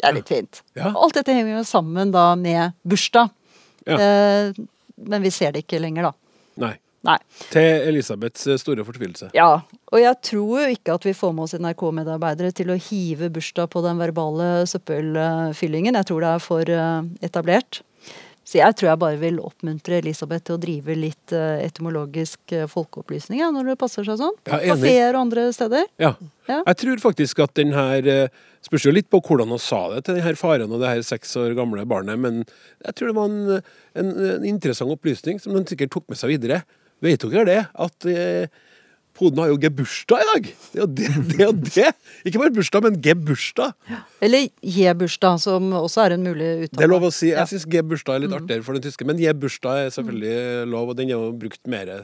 Det 0.00 0.08
er 0.08 0.16
litt 0.16 0.32
fint. 0.32 0.62
Ja. 0.78 0.90
Alt 0.96 1.18
dette 1.20 1.34
henger 1.36 1.60
jo 1.60 1.66
sammen 1.68 2.14
da 2.14 2.32
med 2.38 2.78
bursdag. 2.88 3.30
Ja. 3.86 3.98
Eh, 3.98 4.62
men 5.02 5.24
vi 5.24 5.30
ser 5.34 5.52
det 5.52 5.66
ikke 5.66 5.82
lenger, 5.82 6.10
da. 6.10 6.40
Nei. 6.64 6.74
Nei. 7.02 7.18
Til 7.50 7.88
Elisabeths 7.90 8.46
eh, 8.46 8.58
store 8.62 8.84
fortvilelse. 8.86 9.32
Ja, 9.34 9.62
og 9.90 9.98
jeg 9.98 10.18
tror 10.22 10.62
jo 10.62 10.74
ikke 10.74 10.94
at 10.94 11.06
vi 11.06 11.14
får 11.18 11.32
med 11.34 11.48
oss 11.48 11.56
NRK-medarbeidere 11.58 12.54
til 12.54 12.70
å 12.70 12.78
hive 12.78 13.30
bursdag 13.34 13.72
på 13.72 13.82
den 13.84 13.98
verbale 13.98 14.50
søppelfyllingen. 14.70 15.98
Jeg 15.98 16.08
tror 16.08 16.22
det 16.22 16.30
er 16.30 16.44
for 16.44 16.74
eh, 16.76 17.08
etablert. 17.26 17.82
Så 18.42 18.58
jeg 18.58 18.74
tror 18.74 18.88
jeg 18.90 18.98
bare 18.98 19.18
vil 19.20 19.38
oppmuntre 19.38 20.00
Elisabeth 20.00 20.48
til 20.48 20.56
å 20.56 20.60
drive 20.62 20.96
litt 20.98 21.34
eh, 21.36 21.62
etymologisk 21.62 22.54
eh, 22.56 22.66
folkeopplysning 22.70 23.38
ja, 23.38 23.52
når 23.54 23.72
det 23.72 23.76
passer 23.78 24.06
seg 24.06 24.18
sånn. 24.18 24.34
Ja, 24.50 24.58
kafeer 24.72 25.14
og 25.14 25.28
andre 25.28 25.44
steder. 25.54 25.86
Ja. 26.02 26.16
Ja. 26.48 26.58
Jeg 26.66 26.78
tror 26.80 27.04
faktisk 27.04 27.44
at 27.44 27.54
den 27.58 27.70
her 27.76 28.08
eh, 28.10 28.40
Spørs 28.62 28.84
jo 28.86 28.92
litt 28.94 29.08
på 29.10 29.18
hvordan 29.18 29.50
hun 29.50 29.58
sa 29.58 29.88
det 29.90 30.04
til 30.06 30.14
den 30.14 30.22
her 30.22 30.36
faren 30.38 30.70
og 30.70 30.78
det 30.78 30.86
her 30.86 31.00
seks 31.02 31.32
år 31.40 31.56
gamle 31.58 31.82
barnet, 31.90 32.14
men 32.22 32.44
jeg 32.86 32.94
tror 32.94 33.08
det 33.10 33.16
var 33.16 33.32
en, 33.32 33.56
en, 33.98 34.12
en 34.28 34.44
interessant 34.46 34.92
opplysning 34.94 35.40
som 35.42 35.56
hun 35.58 35.66
sikkert 35.66 35.90
tok 35.90 36.06
med 36.12 36.20
seg 36.20 36.30
videre. 36.36 36.60
Vet 37.02 37.26
dere 37.26 37.42
det? 37.48 37.58
At 37.74 38.06
eh, 38.06 38.46
poden 39.22 39.38
har 39.42 39.50
jo 39.52 39.58
gebursdag 39.62 40.22
i 40.22 40.26
dag! 40.28 40.48
Det 40.72 40.78
er 40.78 40.82
jo 40.82 40.88
det, 40.98 41.08
det, 41.30 41.46
er 41.46 41.52
det. 41.68 41.90
Ikke 42.26 42.40
bare 42.42 42.54
bursdag, 42.56 42.82
men 42.86 42.98
gebursdag. 43.04 43.76
Eller 44.24 44.48
je-bursdag, 44.74 45.38
som 45.44 45.68
også 45.78 46.02
er 46.04 46.16
en 46.16 46.26
mulig 46.26 46.50
uttale. 46.64 46.80
Det 46.80 46.86
er 46.86 46.90
lov 46.90 47.06
å 47.06 47.12
si. 47.14 47.30
Jeg 47.30 47.50
syns 47.52 47.66
gebursdag 47.70 48.18
er 48.18 48.24
litt 48.24 48.36
artigere 48.36 48.66
for 48.66 48.78
den 48.78 48.84
tyske, 48.86 49.06
men 49.06 49.20
gebursdag 49.22 49.84
er 49.84 49.94
selvfølgelig 49.94 50.66
lov, 50.74 50.90
og 50.90 50.98
den 50.98 51.12
er 51.12 51.14
jo 51.14 51.30
brukt 51.44 51.62
mer 51.70 51.94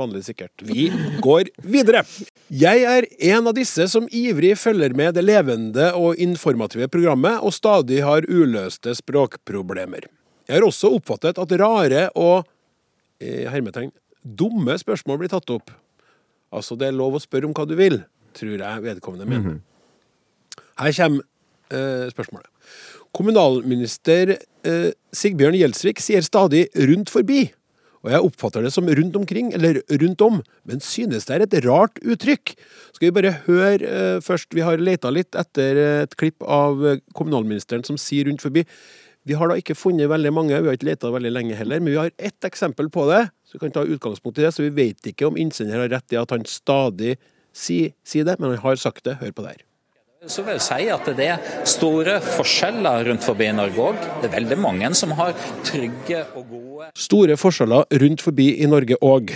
vanlig 0.00 0.24
sikkert. 0.30 0.64
Vi 0.64 0.88
går 1.24 1.52
videre. 1.76 2.04
Jeg 2.48 2.84
er 2.88 3.08
en 3.32 3.52
av 3.52 3.56
disse 3.56 3.88
som 3.92 4.08
ivrig 4.08 4.54
følger 4.60 4.96
med 4.96 5.16
det 5.18 5.24
levende 5.26 5.92
og 5.98 6.20
informative 6.22 6.88
programmet, 6.92 7.40
og 7.44 7.54
stadig 7.56 8.02
har 8.06 8.28
uløste 8.28 8.96
språkproblemer. 8.96 10.08
Jeg 10.46 10.60
har 10.60 10.66
også 10.66 10.92
oppfattet 10.94 11.40
at 11.42 11.58
rare 11.60 12.08
og 12.14 12.46
i 13.22 13.46
hermetegn, 13.48 13.90
dumme 14.22 14.76
spørsmål 14.78 15.22
blir 15.22 15.32
tatt 15.32 15.50
opp. 15.54 15.72
Altså, 16.56 16.76
det 16.78 16.88
er 16.88 16.96
lov 16.96 17.18
å 17.18 17.22
spørre 17.22 17.48
om 17.48 17.54
hva 17.56 17.66
du 17.68 17.76
vil, 17.78 18.00
tror 18.36 18.56
jeg 18.56 18.84
vedkommende 18.84 19.28
mener. 19.28 19.58
Her 20.80 20.96
kommer 20.96 21.24
eh, 21.72 22.08
spørsmålet. 22.12 22.48
Kommunalminister 23.16 24.34
eh, 24.36 24.90
Sigbjørn 25.16 25.56
Gjelsvik 25.56 26.02
sier 26.04 26.24
stadig 26.24 26.66
'rundt 26.74 27.12
forbi'. 27.12 27.52
Og 28.06 28.12
jeg 28.12 28.22
oppfatter 28.22 28.62
det 28.62 28.70
som 28.70 28.86
rundt 28.86 29.16
omkring, 29.18 29.48
eller 29.56 29.80
rundt 29.90 30.20
om, 30.22 30.36
men 30.68 30.80
synes 30.84 31.24
det 31.26 31.34
er 31.34 31.42
et 31.42 31.56
rart 31.64 31.96
uttrykk. 32.04 32.52
Skal 32.94 33.08
vi 33.08 33.16
bare 33.16 33.32
høre 33.48 33.80
eh, 33.82 34.20
først, 34.22 34.52
vi 34.54 34.62
har 34.62 34.78
leta 34.78 35.10
litt 35.10 35.34
etter 35.34 35.80
et 36.04 36.14
klipp 36.14 36.44
av 36.44 37.00
kommunalministeren 37.16 37.84
som 37.84 37.98
sier 37.98 38.28
'rundt 38.28 38.44
forbi'. 38.44 38.66
Vi 39.26 39.34
har 39.34 39.50
da 39.50 39.56
ikke 39.58 39.74
funnet 39.74 40.06
veldig 40.06 40.30
mange, 40.30 40.54
vi 40.54 40.70
har 40.70 40.76
ikke 40.78 40.86
leta 40.86 41.10
veldig 41.10 41.32
lenge 41.34 41.56
heller, 41.58 41.80
men 41.82 41.90
vi 41.90 41.98
har 41.98 42.12
ett 42.14 42.46
eksempel 42.46 42.86
på 42.94 43.08
det, 43.10 43.24
så 43.42 43.56
vi 43.56 43.64
kan 43.64 43.74
ta 43.74 43.82
utgangspunkt 43.82 44.38
i 44.38 44.44
det. 44.44 44.52
Så 44.54 44.62
vi 44.62 44.74
vet 44.76 45.08
ikke 45.10 45.26
om 45.26 45.38
innsender 45.40 45.82
har 45.82 45.90
rett 45.96 46.14
i 46.14 46.20
at 46.20 46.30
han 46.30 46.46
stadig 46.46 47.16
sier 47.56 47.90
si 48.06 48.22
det, 48.22 48.36
men 48.38 48.54
han 48.54 48.62
har 48.62 48.78
sagt 48.78 49.02
det. 49.08 49.16
Hør 49.18 49.34
på 49.34 49.46
det 49.46 49.56
her. 49.56 49.64
Så 50.30 50.42
vil 50.46 50.56
jeg 50.56 50.64
si 50.64 50.86
at 50.90 51.10
det 51.18 51.26
er 51.34 51.50
store 51.66 52.16
forskjeller 52.22 53.10
rundt 53.10 53.26
forbi 53.26 53.50
Norge 53.54 53.82
òg. 53.90 53.98
Det 54.22 54.30
er 54.30 54.36
veldig 54.38 54.58
mange 54.62 54.94
som 54.98 55.12
har 55.18 55.34
trygge 55.66 56.22
og 56.38 56.48
gode 56.50 56.90
Store 56.98 57.36
forskjeller 57.38 57.86
rundt 58.02 58.22
forbi 58.22 58.48
i 58.62 58.70
Norge 58.70 58.98
òg, 59.02 59.34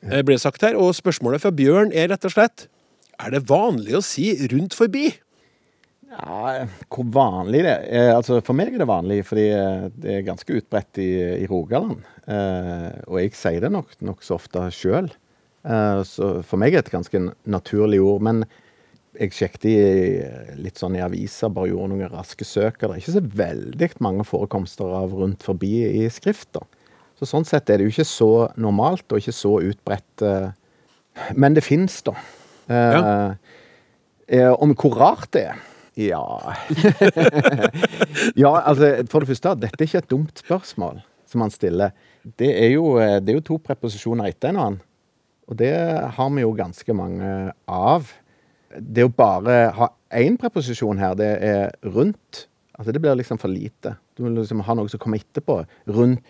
ble 0.00 0.36
sagt 0.40 0.64
her. 0.64 0.80
Og 0.80 0.96
spørsmålet 0.96 1.44
fra 1.44 1.52
Bjørn 1.52 1.92
er 1.92 2.08
rett 2.12 2.24
og 2.24 2.36
slett 2.36 2.70
er 3.20 3.34
det 3.36 3.44
vanlig 3.50 3.98
å 3.98 4.04
si 4.04 4.32
'rundt 4.48 4.72
forbi'? 4.72 5.12
Ja, 6.10 6.64
hvor 6.90 7.06
vanlig 7.14 7.60
det 7.62 7.74
er? 7.94 8.08
Altså, 8.16 8.40
for 8.42 8.56
meg 8.58 8.72
er 8.74 8.82
det 8.82 8.88
vanlig, 8.90 9.20
fordi 9.28 9.44
eh, 9.54 9.84
det 10.02 10.14
er 10.16 10.24
ganske 10.26 10.56
utbredt 10.58 10.98
i, 10.98 11.10
i 11.44 11.46
Rogaland. 11.50 12.00
Eh, 12.26 12.88
og 13.06 13.20
jeg 13.22 13.36
sier 13.38 13.62
det 13.62 13.70
nok 13.70 13.92
nokså 14.02 14.34
ofte 14.40 14.64
sjøl. 14.74 15.06
Eh, 15.62 16.00
så 16.08 16.32
for 16.42 16.58
meg 16.58 16.74
er 16.74 16.82
det 16.82 16.90
et 16.90 16.96
ganske 16.96 17.22
naturlig 17.54 18.00
ord. 18.02 18.24
Men 18.26 18.42
jeg 19.20 19.34
sjekket 19.36 19.68
i, 19.70 19.76
litt 20.58 20.82
sånn 20.82 20.98
i 20.98 21.04
aviser, 21.04 21.52
bare 21.54 21.70
gjorde 21.70 21.92
noen 21.94 22.10
raske 22.10 22.46
søk. 22.48 22.80
Det 22.82 22.90
er 22.90 22.98
ikke 23.04 23.16
så 23.20 23.24
veldig 23.44 23.90
mange 24.02 24.26
forekomster 24.26 24.90
av 25.04 25.14
rundt 25.14 25.46
forbi 25.46 25.72
i 26.02 26.04
skrift. 26.10 26.50
da. 26.58 26.66
Så 27.20 27.28
sånn 27.28 27.46
sett 27.46 27.70
er 27.70 27.78
det 27.78 27.86
jo 27.86 27.94
ikke 27.94 28.08
så 28.08 28.30
normalt 28.58 29.06
og 29.14 29.22
ikke 29.22 29.36
så 29.36 29.54
utbredt. 29.70 30.26
eh, 30.26 30.50
men 31.38 31.54
det 31.54 31.62
fins, 31.66 32.02
da. 32.02 32.18
Eh, 32.66 32.94
Ja. 32.98 33.34
eh, 34.26 34.52
om 34.58 34.74
hvor 34.74 34.98
rart 34.98 35.30
det 35.38 35.46
er? 35.52 35.66
Ja 35.98 36.22
Ja, 38.42 38.52
altså, 38.62 38.92
for 39.10 39.22
det 39.22 39.30
første, 39.32 39.54
dette 39.58 39.80
er 39.80 39.88
ikke 39.88 40.02
et 40.04 40.10
dumt 40.10 40.42
spørsmål 40.42 41.00
som 41.30 41.44
han 41.44 41.52
stiller. 41.54 41.94
Det 42.38 42.50
er 42.50 42.72
jo, 42.74 42.96
eh, 42.98 43.18
det 43.22 43.32
er 43.32 43.38
jo 43.38 43.46
to 43.52 43.58
preposisjoner 43.62 44.30
etter 44.30 44.50
hverandre. 44.50 44.86
Og 45.50 45.58
det 45.58 45.70
har 46.14 46.28
vi 46.30 46.42
jo 46.42 46.50
ganske 46.54 46.94
mange 46.94 47.30
av. 47.66 48.10
Det 48.70 49.06
å 49.06 49.10
bare 49.14 49.56
ha 49.74 49.88
én 50.14 50.36
preposisjon 50.38 50.98
her, 51.02 51.16
det 51.18 51.30
er 51.42 51.72
rundt. 51.86 52.44
Altså, 52.78 52.94
det 52.94 53.02
blir 53.02 53.18
liksom 53.18 53.38
for 53.38 53.50
lite. 53.50 53.96
Du 54.14 54.22
må 54.22 54.30
liksom 54.34 54.62
ha 54.66 54.76
noe 54.78 54.90
som 54.90 55.02
kommer 55.02 55.22
etterpå. 55.22 55.62
Rundt 55.90 56.22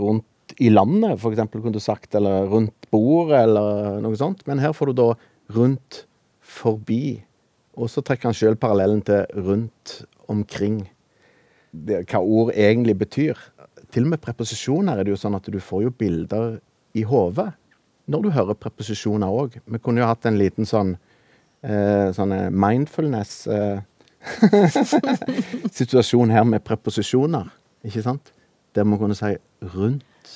rundt 0.00 0.54
i 0.58 0.70
landet, 0.70 1.18
for 1.20 1.32
eksempel, 1.32 1.62
kunne 1.62 1.76
du 1.76 1.82
sagt. 1.82 2.14
Eller 2.14 2.46
rundt 2.50 2.90
bordet, 2.90 3.44
eller 3.44 4.00
noe 4.02 4.16
sånt. 4.18 4.46
Men 4.46 4.58
her 4.62 4.72
får 4.72 4.90
du 4.90 5.00
da 5.02 5.08
rundt 5.54 6.04
forbi. 6.40 7.22
Og 7.80 7.88
så 7.88 8.02
trekker 8.04 8.28
han 8.28 8.36
sjøl 8.36 8.58
parallellen 8.60 9.00
til 9.06 9.24
rundt 9.40 10.00
omkring. 10.30 10.82
Det, 11.70 12.02
hva 12.10 12.20
ord 12.20 12.52
egentlig 12.52 12.96
betyr. 13.00 13.38
Til 13.90 14.06
og 14.06 14.12
med 14.14 14.22
preposisjoner 14.22 14.98
er 14.98 15.06
det 15.06 15.14
jo 15.14 15.20
sånn 15.20 15.38
at 15.38 15.48
du 15.48 15.58
får 15.62 15.86
jo 15.86 15.94
bilder 15.96 16.58
i 16.98 17.06
hodet 17.06 17.48
når 18.10 18.24
du 18.24 18.32
hører 18.34 18.58
preposisjoner 18.58 19.30
òg. 19.30 19.56
Vi 19.64 19.78
kunne 19.78 20.02
jo 20.02 20.10
hatt 20.10 20.26
en 20.26 20.38
liten 20.38 20.66
sånn 20.66 20.96
eh, 21.62 22.10
sånn 22.16 22.34
eh, 22.34 22.48
mindfulness 22.50 23.34
eh, 23.46 23.80
situasjon 25.78 26.34
her 26.34 26.44
med 26.48 26.64
preposisjoner, 26.66 27.48
ikke 27.86 28.04
sant? 28.04 28.32
Der 28.74 28.86
man 28.86 29.00
kunne 29.00 29.16
si 29.18 29.32
rundt 29.74 30.34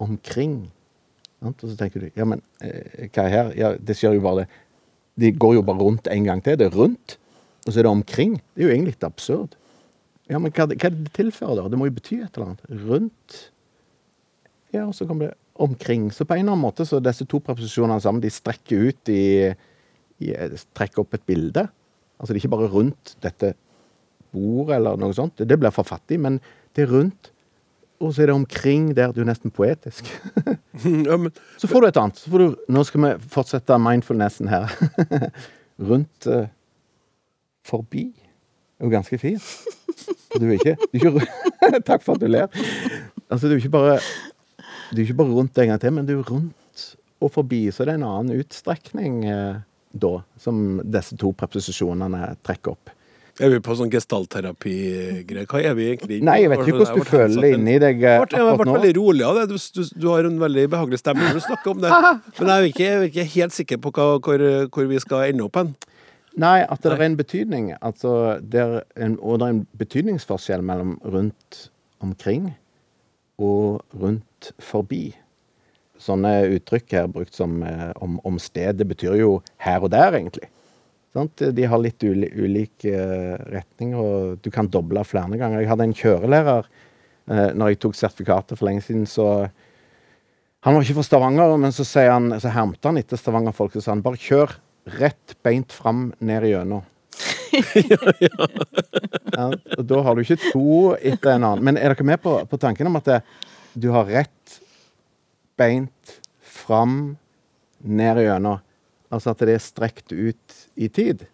omkring. 0.00 0.70
Og 1.44 1.54
så 1.60 1.76
tenker 1.76 2.04
du 2.06 2.10
ja, 2.16 2.26
men 2.28 2.42
eh, 2.64 3.06
hva 3.12 3.26
er 3.26 3.34
her? 3.34 3.54
Ja, 3.56 3.72
det 3.76 3.96
skjer 3.98 4.16
jo 4.16 4.24
bare 4.24 4.44
det. 4.44 4.50
De 5.18 5.32
går 5.32 5.56
jo 5.58 5.64
bare 5.66 5.82
rundt 5.82 6.10
en 6.10 6.28
gang 6.28 6.42
til. 6.44 6.58
Det 6.60 6.68
er 6.68 6.76
rundt, 6.76 7.16
og 7.66 7.72
så 7.72 7.80
er 7.80 7.88
det 7.88 7.92
omkring. 7.92 8.36
Det 8.54 8.62
er 8.62 8.68
jo 8.68 8.74
egentlig 8.74 8.94
litt 8.94 9.08
absurd. 9.08 9.56
Ja, 10.30 10.38
men 10.38 10.52
hva, 10.54 10.68
hva 10.70 10.76
er 10.76 10.94
det 10.94 11.08
det 11.08 11.14
tilfører, 11.16 11.58
da? 11.58 11.70
Det 11.72 11.80
må 11.80 11.88
jo 11.88 11.96
bety 11.96 12.20
et 12.20 12.36
eller 12.38 12.52
annet. 12.52 12.84
Rundt. 12.86 13.40
Ja, 14.70 14.84
og 14.86 14.94
så 14.94 15.06
kommer 15.08 15.30
det 15.32 15.38
omkring. 15.60 16.08
Så 16.14 16.24
på 16.24 16.36
en 16.36 16.44
eller 16.44 16.54
annen 16.54 16.64
måte 16.64 16.86
så 16.86 17.00
disse 17.02 17.26
to 17.28 17.40
preposisjonene 17.42 18.00
sammen, 18.02 18.22
de 18.22 18.30
strekker 18.32 18.86
ut 18.90 19.12
i, 19.12 19.50
i 20.22 20.30
Trekker 20.76 21.02
opp 21.02 21.18
et 21.18 21.26
bilde. 21.26 21.66
Altså 22.20 22.30
det 22.30 22.38
er 22.38 22.44
ikke 22.44 22.54
bare 22.54 22.70
rundt 22.70 23.16
dette 23.24 23.54
bordet 24.30 24.78
eller 24.78 25.00
noe 25.00 25.16
sånt. 25.16 25.42
Det 25.42 25.58
blir 25.58 25.74
for 25.74 25.88
fattig, 25.88 26.20
men 26.22 26.38
det 26.76 26.86
er 26.86 26.94
rundt. 26.94 27.32
Og 28.00 28.14
så 28.14 28.22
er 28.22 28.30
det 28.30 28.34
omkring 28.34 28.88
der. 28.96 29.12
Det 29.12 29.20
er 29.20 29.26
jo 29.26 29.30
nesten 29.30 29.52
poetisk. 29.52 30.08
Ja, 30.80 31.16
men, 31.20 31.28
Så 31.60 31.68
får 31.68 31.80
du 31.80 31.86
et 31.90 31.96
annet. 32.00 32.16
Så 32.16 32.30
får 32.32 32.40
du, 32.40 32.54
nå 32.72 32.82
skal 32.88 33.02
vi 33.02 33.08
fortsette 33.28 33.76
mindfulnessen 33.76 34.48
her. 34.48 34.70
Rundt 35.90 36.28
uh, 36.30 36.46
forbi. 37.68 38.06
Det 38.16 38.86
er 38.86 38.88
jo 38.88 38.92
ganske 38.94 39.18
fint. 39.20 39.50
Du 40.32 40.46
er 40.46 40.54
ikke, 40.56 40.76
du 40.80 40.96
er 40.96 41.18
ikke 41.20 41.82
Takk 41.90 42.06
for 42.06 42.16
at 42.16 42.22
du 42.22 42.30
ler. 42.30 42.48
Altså, 43.28 43.46
du 43.46 43.52
er 43.52 43.60
ikke 43.60 43.74
bare 43.74 43.98
Du 44.88 44.96
er 44.96 45.04
ikke 45.04 45.18
bare 45.20 45.36
rundt 45.36 45.58
en 45.58 45.68
gang 45.74 45.82
til, 45.82 45.92
men 45.92 46.08
du 46.08 46.14
er 46.16 46.30
rundt 46.30 46.86
og 47.20 47.32
forbi. 47.34 47.66
Så 47.70 47.84
det 47.84 47.92
er 47.92 48.00
en 48.00 48.08
annen 48.08 48.40
utstrekning 48.40 49.20
eh, 49.28 49.60
da, 49.92 50.14
som 50.40 50.80
disse 50.80 51.18
to 51.20 51.34
preposisjonene 51.36 52.32
trekker 52.46 52.72
opp. 52.72 52.94
Er 53.40 53.52
vi 53.54 53.60
på 53.64 53.74
sånn 53.78 53.90
gestaltterapi-greier? 53.92 55.46
Hva 55.50 55.60
er 55.64 55.76
vi 55.78 55.86
egentlig? 55.92 56.20
Nei, 56.26 56.36
jeg 56.42 56.52
vet 56.52 56.62
ikke 56.64 56.76
hvordan 56.78 56.98
du 57.00 57.08
føler 57.08 57.44
det 57.44 57.52
inni 57.56 57.76
deg 57.82 58.02
akkurat 58.04 58.34
Jeg 58.36 58.40
ble, 58.40 58.40
jeg 58.40 58.46
ble 58.46 58.54
akkurat 58.54 58.76
veldig 58.78 58.92
rolig 58.98 59.26
av 59.26 59.38
det. 59.40 59.44
Du, 59.50 59.56
du, 59.76 59.82
du 60.02 60.08
har 60.10 60.28
en 60.28 60.40
veldig 60.42 60.66
behagelig 60.74 61.00
stemme 61.02 61.26
når 61.26 61.38
du 61.38 61.44
snakker 61.46 61.72
om 61.74 61.84
det. 61.84 61.92
Men 62.40 62.52
jeg 62.52 62.56
er 62.56 62.68
ikke, 62.70 62.84
jeg 62.84 62.98
er 62.98 63.08
ikke 63.08 63.28
helt 63.36 63.56
sikker 63.56 63.80
på 63.84 63.94
hva, 63.96 64.08
hvor, 64.24 64.44
hvor 64.74 64.90
vi 64.90 65.00
skal 65.02 65.30
ende 65.30 65.46
opp 65.46 65.60
hen. 65.60 65.72
Nei, 66.40 66.60
at 66.62 66.84
det 66.84 66.92
er 66.94 67.02
en 67.08 67.18
betydning. 67.18 67.72
Altså, 67.82 68.12
det 68.40 68.60
er 68.62 68.76
en, 69.02 69.16
og 69.18 69.40
det 69.40 69.48
er 69.48 69.56
en 69.56 69.64
betydningsforskjell 69.80 70.62
mellom 70.62 70.94
rundt 71.02 71.64
omkring 72.00 72.52
og 73.40 73.82
rundt 73.98 74.52
forbi. 74.62 75.10
Sånne 76.00 76.32
uttrykk 76.54 76.94
her 76.96 77.10
brukt 77.12 77.36
som 77.36 77.60
eh, 77.66 77.90
om, 78.00 78.20
om 78.24 78.38
stedet 78.40 78.86
betyr 78.88 79.18
jo 79.20 79.34
her 79.60 79.82
og 79.84 79.92
der, 79.92 80.14
egentlig. 80.16 80.48
Sant? 81.14 81.42
De 81.42 81.66
har 81.66 81.80
litt 81.82 82.04
uli, 82.06 82.28
ulik 82.38 82.84
eh, 82.86 83.34
retning, 83.50 83.96
og 83.98 84.38
du 84.44 84.50
kan 84.54 84.68
doble 84.70 85.02
flere 85.06 85.38
ganger. 85.40 85.58
Jeg 85.58 85.70
hadde 85.72 85.88
en 85.88 85.96
kjørelærer 85.96 86.68
eh, 86.68 87.48
når 87.58 87.72
jeg 87.72 87.80
tok 87.82 87.98
sertifikatet 87.98 88.60
for 88.60 88.68
lenge 88.70 88.84
siden, 88.86 89.08
så 89.10 89.50
Han 90.60 90.74
var 90.76 90.84
ikke 90.84 90.98
fra 90.98 91.06
Stavanger, 91.06 91.56
men 91.56 91.72
så, 91.72 91.86
han, 92.04 92.34
så 92.36 92.50
hermte 92.52 92.84
han 92.84 93.00
etter 93.00 93.16
Stavanger-folk 93.16 93.78
og 93.78 93.82
sa 93.82 93.94
han, 93.94 94.02
bare 94.04 94.20
kjør 94.20 94.52
rett 95.00 95.32
beint 95.40 95.72
fram 95.72 96.10
ned 96.20 96.44
igjennom. 96.44 96.84
ja, 98.20 99.46
og 99.78 99.84
da 99.88 100.02
har 100.04 100.14
du 100.14 100.20
ikke 100.20 100.36
to 100.52 100.92
etter 101.00 101.32
en 101.32 101.46
annen. 101.48 101.64
Men 101.64 101.80
er 101.80 101.94
dere 101.94 102.06
med 102.06 102.20
på, 102.20 102.36
på 102.44 102.60
tanken 102.60 102.90
om 102.90 103.00
at 103.00 103.08
det, 103.08 103.18
du 103.72 103.88
har 103.94 104.04
rett 104.12 104.60
beint, 105.56 106.20
fram, 106.44 107.16
ned 107.80 108.20
igjennom. 108.20 108.60
Altså 109.10 109.34
at 109.34 109.42
det 109.42 109.56
er 109.56 109.62
strekt 109.62 110.12
ut 110.14 110.56
i 110.78 110.88
tid. 110.88 111.26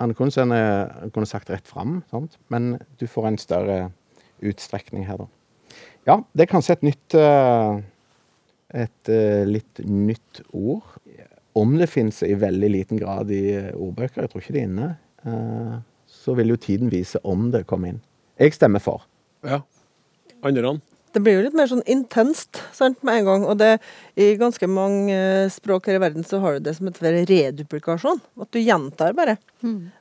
Han 0.00 0.14
kunne, 0.16 0.32
sende, 0.32 0.56
han 0.56 1.10
kunne 1.12 1.28
sagt 1.28 1.50
rett 1.52 1.66
fram, 1.68 2.02
sant? 2.10 2.38
men 2.48 2.76
du 3.00 3.06
får 3.10 3.26
en 3.28 3.40
større 3.40 3.78
utstrekning 4.38 5.04
her, 5.08 5.24
da. 5.24 5.26
Ja, 6.08 6.16
det 6.32 6.46
er 6.46 6.52
kanskje 6.54 6.78
et 6.78 6.84
nytt 6.86 7.14
eh, 7.18 7.80
Et 8.78 9.10
eh, 9.12 9.44
litt 9.48 9.80
nytt 9.84 10.42
ord. 10.56 10.84
Om 11.56 11.74
det 11.80 11.88
finnes 11.88 12.22
i 12.22 12.34
veldig 12.38 12.68
liten 12.70 13.00
grad 13.00 13.32
i 13.32 13.42
eh, 13.56 13.72
ordbøker, 13.74 14.24
jeg 14.24 14.32
tror 14.32 14.44
ikke 14.44 14.54
det 14.56 14.62
er 14.62 14.68
inne, 14.68 14.88
så 16.08 16.34
vil 16.38 16.52
jo 16.52 16.58
tiden 16.60 16.92
vise 16.92 17.18
om 17.26 17.48
det 17.52 17.66
kommer 17.68 17.92
inn. 17.92 18.02
Jeg 18.38 18.54
stemmer 18.54 18.80
for. 18.84 19.08
Ja. 19.44 19.62
Andre? 20.46 20.76
Det 21.18 21.24
blir 21.26 21.34
jo 21.34 21.46
litt 21.48 21.54
mer 21.58 21.66
sånn 21.66 21.82
intenst 21.90 22.60
sant, 22.76 23.00
med 23.02 23.16
en 23.18 23.24
gang. 23.26 23.44
Og 23.50 23.56
det, 23.58 23.72
i 24.14 24.28
ganske 24.38 24.68
mange 24.70 25.10
eh, 25.10 25.50
språk 25.50 25.88
her 25.90 25.96
i 25.98 26.02
verden 26.04 26.22
så 26.22 26.38
har 26.44 26.54
du 26.54 26.68
det 26.68 26.76
som 26.76 26.86
heter 26.86 27.16
reduplikasjon. 27.26 28.20
At 28.38 28.52
du 28.54 28.60
gjentar 28.62 29.16
bare. 29.18 29.34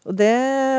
Og, 0.05 0.13
det, 0.19 0.29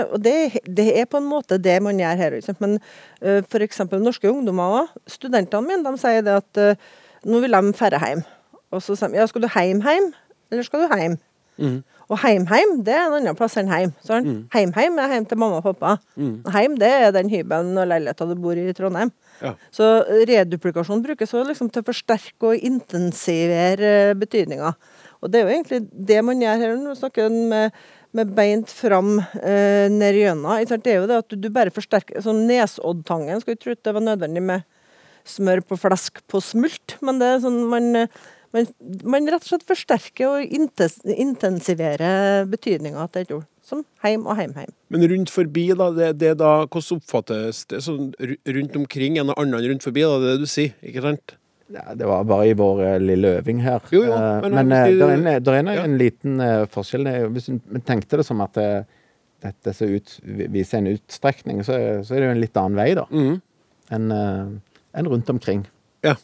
og 0.06 0.22
det, 0.22 0.36
det 0.62 0.86
er 1.00 1.10
på 1.10 1.18
en 1.18 1.26
måte 1.26 1.58
det 1.58 1.74
man 1.82 1.98
gjør 1.98 2.22
her. 2.22 2.38
Liksom. 2.38 2.60
Men 2.62 2.78
uh, 2.78 3.40
f.eks. 3.42 3.82
norske 3.98 4.30
ungdommer 4.30 4.78
òg. 4.84 4.96
Studentene 5.10 5.66
mine 5.66 5.82
de 5.82 5.98
sier 5.98 6.22
det 6.22 6.38
at 6.38 6.62
uh, 6.62 6.88
nå 7.26 7.42
vil 7.42 7.58
de 7.58 7.74
færre 7.82 7.98
hjem. 8.04 8.22
Og 8.70 8.84
så 8.84 8.94
sier 8.94 9.10
de 9.10 9.18
ja, 9.18 9.26
skal 9.26 9.42
du 9.42 9.50
hjem 9.50 9.82
hjem, 9.82 10.12
eller 10.52 10.70
skal 10.70 10.86
du 10.86 10.94
hjem? 11.02 11.18
Og 12.08 12.20
heim-heim, 12.22 12.78
det 12.86 12.94
er 12.94 13.08
en 13.08 13.18
annen 13.18 13.36
plass 13.36 13.58
enn 13.58 13.68
heim. 13.72 13.90
Sånn. 14.06 14.44
Heim-heim 14.54 15.02
er 15.02 15.16
hjem 15.16 15.26
til 15.28 15.40
mamma 15.42 15.58
og 15.58 15.66
pappa. 15.66 15.98
Heim, 16.54 16.78
det 16.78 16.88
er 17.02 17.10
den 17.16 17.28
hybelen 17.32 17.74
og 17.74 17.90
leiligheta 17.90 18.28
du 18.30 18.38
bor 18.38 18.56
i 18.56 18.68
i 18.70 18.76
Trondheim. 18.76 19.10
Ja. 19.42 19.54
Så 19.74 19.86
reduplikasjon 20.28 21.02
brukes 21.04 21.34
liksom 21.34 21.70
til 21.72 21.84
å 21.84 21.88
forsterke 21.88 22.52
og 22.52 22.64
intensivere 22.66 24.16
betydninga. 24.18 24.72
Og 25.22 25.30
det 25.30 25.40
er 25.40 25.46
jo 25.46 25.54
egentlig 25.54 25.80
det 25.90 26.18
man 26.26 26.42
gjør 26.42 26.60
her 26.62 26.74
når 26.74 26.92
man 26.92 26.98
snakker 26.98 27.36
med, 27.52 27.78
med 28.16 28.34
beint 28.36 28.72
fram 28.72 29.18
eh, 29.18 29.86
ned 29.92 30.18
gjennom. 30.18 30.58
Det 30.70 30.92
er 30.94 31.00
jo 31.00 31.10
det 31.10 31.20
at 31.24 31.38
du, 31.38 31.48
bare 31.54 31.74
forsterker 31.74 32.22
sånn 32.24 32.46
Nesoddtangen 32.50 33.42
skulle 33.42 33.60
tro 33.60 33.74
det 33.74 33.94
var 33.94 34.04
nødvendig 34.04 34.44
med 34.50 34.66
smør 35.28 35.60
på 35.66 35.76
flesk 35.76 36.22
på 36.30 36.40
smult, 36.40 36.96
men 37.04 37.18
det 37.20 37.28
er 37.28 37.42
sånn 37.44 37.60
man 37.68 37.90
eh, 38.04 38.20
man, 38.54 38.66
man 39.04 39.28
rett 39.28 39.44
og 39.44 39.50
slett 39.50 39.66
forsterker 39.68 40.28
og 40.30 40.56
intensiverer 41.28 42.46
betydninga 42.50 43.06
til 43.12 43.24
et 43.26 43.32
ord. 43.36 43.46
Som 43.68 43.82
heim 44.00 44.22
og 44.24 44.38
heim-heim. 44.38 44.70
Men 44.88 45.02
rundt 45.10 45.28
forbi, 45.32 45.66
da, 45.76 45.90
det, 45.92 46.12
det 46.22 46.30
da, 46.40 46.52
hvordan 46.64 47.02
oppfattes 47.02 47.66
det 47.68 47.82
sånn 47.84 48.14
rundt 48.48 48.78
omkring 48.80 49.18
en 49.20 49.34
annen 49.34 49.66
rundt 49.74 49.84
forbi, 49.84 50.06
da, 50.08 50.16
det 50.22 50.38
du 50.40 50.46
sier, 50.48 50.72
ikke 50.80 51.04
sant? 51.04 51.34
Ja, 51.68 51.82
det 51.92 52.06
var 52.08 52.22
bare 52.24 52.46
i 52.48 52.54
vår 52.56 52.78
eh, 52.86 52.94
lille 53.04 53.34
øving 53.42 53.58
her. 53.60 53.82
Jo, 53.92 54.06
jo, 54.06 54.14
Eh, 54.16 54.38
men 54.46 54.54
men 54.56 54.72
eh, 54.72 54.86
det 54.96 55.04
er 55.04 55.12
en, 55.18 55.26
der 55.44 55.52
er 55.52 55.58
en, 55.60 55.68
Ja. 55.76 55.82
en 55.84 55.98
liten 56.00 56.40
forskjell. 56.72 57.04
Hvis 57.34 57.50
vi 57.52 57.82
tenkte 57.84 58.16
det 58.22 58.24
som 58.24 58.40
at 58.40 58.56
dette 58.56 59.74
ser 59.76 59.92
ut, 59.98 60.14
viser 60.48 60.80
en 60.80 60.88
utstrekning, 60.94 61.60
så, 61.68 61.76
så 62.08 62.16
er 62.16 62.24
det 62.24 62.30
jo 62.30 62.36
en 62.38 62.40
litt 62.40 62.56
annen 62.56 62.80
vei, 62.80 62.88
da. 62.96 63.04
Mm. 63.12 63.36
Enn 63.92 64.08
enn 64.96 65.10
rundt 65.12 65.28
omkring. 65.30 65.66
Ja. 66.02 66.14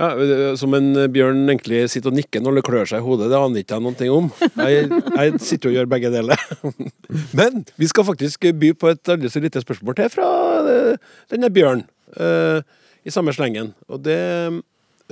Ja. 0.00 0.54
Som 0.56 0.74
en 0.78 0.94
bjørn 1.12 1.42
egentlig 1.44 1.82
sitter 1.92 2.10
og 2.10 2.16
nikker 2.16 2.40
når 2.40 2.58
det 2.58 2.64
klør 2.66 2.88
seg 2.88 3.02
i 3.02 3.04
hodet, 3.04 3.28
det 3.28 3.36
aner 3.36 3.62
ikke 3.62 3.76
jeg 3.76 3.84
noen 3.84 3.98
ting 3.98 4.14
om. 4.14 4.30
Jeg, 4.56 4.88
jeg 4.88 5.42
sitter 5.44 5.70
og 5.70 5.76
gjør 5.76 5.90
begge 5.92 6.12
deler. 6.14 6.44
Men 7.38 7.62
vi 7.76 7.90
skal 7.90 8.08
faktisk 8.08 8.48
by 8.62 8.72
på 8.80 8.90
et 8.94 9.12
aldri 9.12 9.30
så 9.32 9.44
lite 9.44 9.62
spørsmål 9.62 9.98
til 10.00 10.10
fra 10.14 10.30
eh, 10.72 11.14
denne 11.32 11.52
bjørn, 11.52 11.84
eh, 12.16 12.64
i 13.04 13.12
samme 13.12 13.34
slengen. 13.36 13.74
Og 13.92 14.02
det 14.08 14.20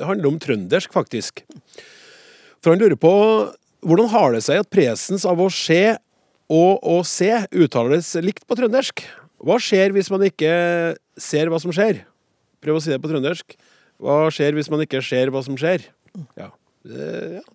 handler 0.00 0.32
om 0.32 0.40
trøndersk, 0.40 0.92
faktisk. 0.94 1.44
For 2.62 2.72
han 2.72 2.80
lurer 2.80 2.98
på 2.98 3.12
hvordan 3.86 4.10
har 4.10 4.34
det 4.34 4.42
seg 4.46 4.62
at 4.62 4.70
presens 4.72 5.26
av 5.28 5.38
å 5.38 5.50
se 5.52 5.82
og 6.48 6.80
å 6.82 7.00
se 7.06 7.30
uttales 7.52 8.14
likt 8.24 8.46
på 8.48 8.56
trøndersk? 8.58 9.04
Hva 9.44 9.58
skjer 9.62 9.92
hvis 9.94 10.10
man 10.10 10.24
ikke 10.26 10.52
ser 11.20 11.50
hva 11.52 11.60
som 11.62 11.74
skjer? 11.74 12.02
Prøv 12.64 12.78
å 12.78 12.82
si 12.82 12.90
det 12.90 12.98
på 13.02 13.10
trøndersk. 13.10 13.54
Hva 13.98 14.28
skjer 14.34 14.54
hvis 14.56 14.70
man 14.70 14.84
ikke 14.84 15.02
ser 15.04 15.32
hva 15.34 15.42
som 15.44 15.58
skjer? 15.58 15.88
Ja. 16.38 16.48
Ja 16.48 16.54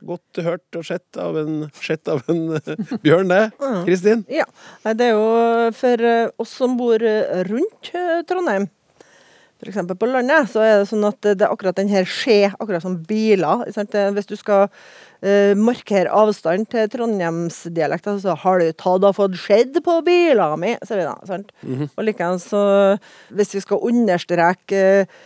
godt 0.04 0.42
hørt 0.44 0.78
og 0.78 0.86
sett 0.86 1.18
av 1.20 1.38
en, 1.40 1.66
sett 1.82 2.10
av 2.12 2.24
en 2.32 2.58
eh, 2.60 2.94
bjørn, 3.06 3.32
det. 3.32 3.44
Kristin? 3.88 4.24
Ja. 4.32 4.46
Det 4.86 5.10
er 5.10 5.16
jo 5.16 5.74
for 5.78 6.08
eh, 6.10 6.30
oss 6.42 6.54
som 6.60 6.78
bor 6.80 7.04
eh, 7.04 7.44
rundt 7.50 7.94
Trondheim. 8.30 8.70
F.eks. 9.64 9.80
på 9.96 10.08
landet, 10.12 10.50
så 10.52 10.60
er 10.60 10.74
det 10.82 10.90
sånn 10.90 11.06
at 11.08 11.24
det 11.24 11.46
er 11.46 11.54
akkurat 11.54 11.78
den 11.78 11.88
her 11.88 12.04
skje, 12.10 12.50
akkurat 12.52 12.84
som 12.84 12.98
biler. 13.08 13.64
Sant? 13.72 13.96
Hvis 13.96 14.28
du 14.28 14.36
skal 14.36 14.68
markere 15.56 16.12
avstand 16.12 16.68
til 16.68 16.90
trondheimsdialekter, 16.92 18.18
så 18.20 18.36
har 18.42 18.60
du 18.60 18.74
tatt 18.76 19.08
og 19.08 19.16
fått 19.16 19.38
skjedd 19.40 19.80
på 19.86 19.96
bilene 20.04 20.60
mi, 20.60 20.74
sier 20.84 21.00
vi 21.00 21.06
da. 21.08 21.16
sant? 21.30 21.54
Og 21.94 22.04
likeens 22.04 22.50
hvis 23.32 23.56
vi 23.56 23.64
skal 23.64 23.88
understreke 23.88 24.82
eh, 25.06 25.22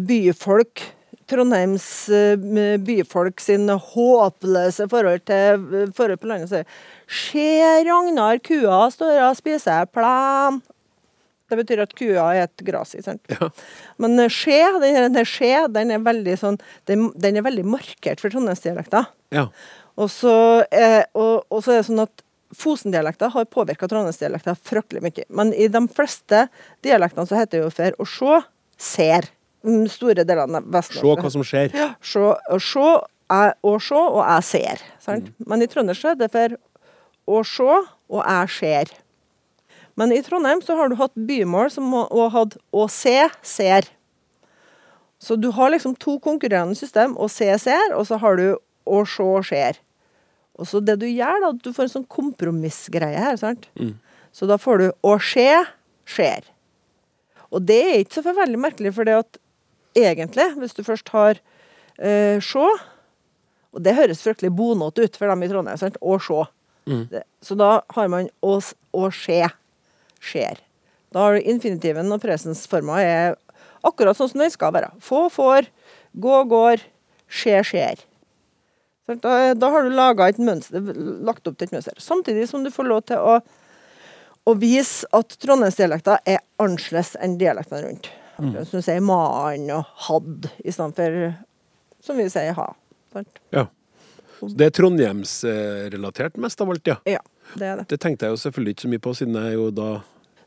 byfolk 0.00 0.82
Trondheims 1.30 2.08
eh, 2.10 2.34
byfolk 2.82 3.38
sin 3.38 3.68
håpløse 3.70 4.88
forhold 4.90 5.22
til 5.30 5.60
eh, 5.84 5.92
forhold 5.94 6.18
på 6.18 6.26
landet, 6.26 6.66
Se, 7.06 7.44
Ragnar, 7.86 8.40
kua 8.42 8.80
står 8.90 9.20
og 9.28 9.36
spiser 9.38 9.86
plen. 9.94 10.58
Det 11.50 11.58
betyr 11.58 11.80
at 11.84 11.94
kua 11.98 12.24
er 12.34 12.44
et 12.48 12.64
gras 12.66 12.96
Ja. 12.98 13.48
Men 14.02 14.18
eh, 14.18 14.26
skje, 14.30 14.58
den, 14.82 14.90
her- 14.94 15.06
den 15.08 15.20
her 15.20 15.24
skje, 15.30 15.52
den 15.74 15.90
er 15.94 16.02
veldig 16.02 16.34
sånn 16.38 16.58
Den, 16.90 17.12
den 17.14 17.36
er 17.38 17.46
veldig 17.46 17.64
markert 17.78 18.18
for 18.22 18.30
trondheimsdialekter. 18.34 19.06
Ja. 19.30 19.46
Og 19.94 20.10
så 20.10 20.34
er, 20.74 21.04
og, 21.14 21.44
og 21.50 21.62
så 21.62 21.76
er 21.76 21.82
det 21.84 21.88
sånn 21.92 22.02
at 22.08 22.26
Fosen-dialekter 22.58 23.30
har 23.30 23.44
påvirka 23.46 23.86
trondheimsdialekter 23.86 24.56
fryktelig 24.66 25.04
mye. 25.06 25.24
Men 25.30 25.52
i 25.54 25.68
de 25.70 25.84
fleste 25.94 26.48
dialektene 26.82 27.22
så 27.30 27.38
heter 27.38 27.60
det 27.60 27.68
jo 27.68 27.70
for 27.70 28.02
å 28.02 28.06
se, 28.10 28.40
ser. 28.82 29.28
Mm, 29.66 29.84
Store 29.92 30.24
deler 30.24 30.42
av 30.46 30.54
Se 30.54 30.62
Vest-Norge. 30.76 31.22
hva 31.22 31.30
som 31.34 31.42
skjer. 31.44 31.74
Ja, 31.76 31.90
se, 32.00 32.20
og 32.20 32.62
se, 32.64 32.86
jeg, 33.30 33.54
og 33.62 33.82
se, 33.84 33.94
og 34.00 34.20
jeg 34.24 34.46
ser. 34.48 34.82
Sant? 35.04 35.30
Men 35.46 35.62
i 35.62 35.68
trøndersk 35.70 36.04
er 36.12 36.14
det 36.20 36.30
for 36.32 36.56
å 37.30 37.42
se, 37.46 37.76
og 38.10 38.22
jeg 38.24 38.48
ser. 38.56 38.92
Men 40.00 40.14
i 40.16 40.22
Trondheim 40.24 40.62
så 40.64 40.76
har 40.78 40.88
du 40.88 40.96
hatt 40.96 41.12
bymål 41.14 41.68
som 41.74 41.90
har 41.92 42.30
hatt 42.32 42.56
å 42.72 42.86
se, 42.88 43.18
ser. 43.44 43.90
Så 45.20 45.36
du 45.36 45.50
har 45.52 45.70
liksom 45.74 45.92
to 46.00 46.16
konkurrerende 46.24 46.78
system, 46.78 47.12
å 47.20 47.28
se, 47.28 47.50
ser, 47.60 47.92
og 47.92 48.06
så 48.08 48.16
har 48.22 48.38
du 48.40 48.46
å 48.88 49.02
se, 49.04 49.28
ser. 49.50 49.76
Og 50.56 50.66
så 50.68 50.80
det 50.84 50.96
du 51.02 51.06
gjør, 51.08 51.42
da, 51.44 51.50
du 51.52 51.70
får 51.76 51.86
en 51.86 51.92
sånn 51.98 52.08
kompromissgreie 52.08 53.20
her, 53.20 53.36
sant. 53.40 53.68
Så 54.32 54.48
da 54.48 54.56
får 54.60 54.80
du 54.80 54.86
å 55.04 55.18
se, 55.20 55.46
skjer. 56.08 56.48
Og 57.50 57.64
det 57.66 57.78
er 57.82 58.00
ikke 58.00 58.18
så 58.20 58.24
forferdelig 58.24 58.60
merkelig, 58.62 58.94
for 58.96 59.04
det 59.08 59.18
at 59.20 59.38
egentlig, 60.06 60.46
hvis 60.60 60.76
du 60.76 60.82
først 60.86 61.10
har 61.14 61.38
eh, 61.98 62.40
se, 62.44 62.66
og 63.70 63.84
det 63.84 63.96
høres 63.98 64.22
fryktelig 64.24 64.52
bonåte 64.56 65.06
ut 65.06 65.18
for 65.18 65.30
dem 65.30 65.44
i 65.46 65.50
Trondheim, 65.50 65.78
sant? 65.80 66.00
å 66.00 66.18
se. 66.22 66.42
Mm. 66.90 67.04
så 67.44 67.54
da 67.60 67.68
har 67.92 68.08
man 68.10 68.26
å, 68.42 68.54
å 68.96 69.10
se, 69.14 69.44
skjer. 70.24 70.58
Da 71.14 71.26
har 71.26 71.36
du 71.36 71.50
infinitiven 71.52 72.08
og 72.10 72.22
presensforma 72.22 72.96
er 73.04 73.36
akkurat 73.86 74.16
sånn 74.16 74.30
som 74.32 74.42
den 74.42 74.50
skal 74.50 74.72
være. 74.74 74.88
Få, 75.04 75.26
får, 75.30 75.68
gå, 76.18 76.40
går, 76.50 76.82
skje, 77.30 77.60
skjer. 77.68 78.02
Da, 79.10 79.52
da 79.58 79.70
har 79.74 79.86
du 79.86 79.94
laget 79.94 80.38
et 80.38 80.44
mønster, 80.46 80.90
lagt 81.26 81.46
opp 81.46 81.60
til 81.60 81.68
et 81.68 81.76
mønster. 81.76 81.98
Samtidig 82.02 82.48
som 82.50 82.64
du 82.64 82.72
får 82.74 82.90
lov 82.90 83.04
til 83.10 83.22
å 83.22 83.40
å 84.48 84.54
vise 84.58 85.08
at 85.16 85.36
trondheimsdialekter 85.42 86.22
er 86.28 86.40
annerledes 86.60 87.14
enn 87.20 87.36
dialektene 87.40 87.82
rundt. 87.84 88.08
Akkurat 88.40 88.68
Som 88.70 88.80
du 88.80 88.86
sier 88.88 89.00
man 89.04 89.66
og 89.76 89.84
Hadd 90.08 90.48
istedenfor 90.64 91.20
som 92.00 92.16
vi 92.16 92.24
sier 92.32 92.54
ha. 92.56 92.68
Sant? 93.12 93.40
Ja. 93.52 93.66
Så 94.40 94.48
det 94.56 94.70
er 94.70 94.76
Trondheims-relatert 94.78 96.38
mest 96.40 96.60
av 96.64 96.70
alt, 96.72 96.86
ja. 96.88 96.96
Ja, 97.04 97.20
det 97.60 97.66
er 97.68 97.76
det. 97.82 97.88
Det 97.92 97.98
tenkte 98.00 98.24
jeg 98.26 98.32
jo 98.36 98.40
selvfølgelig 98.40 98.74
ikke 98.76 98.86
så 98.86 98.92
mye 98.94 99.02
på, 99.04 99.12
siden 99.18 99.36
jeg 99.36 99.58
jo 99.58 99.66
da 99.76 99.88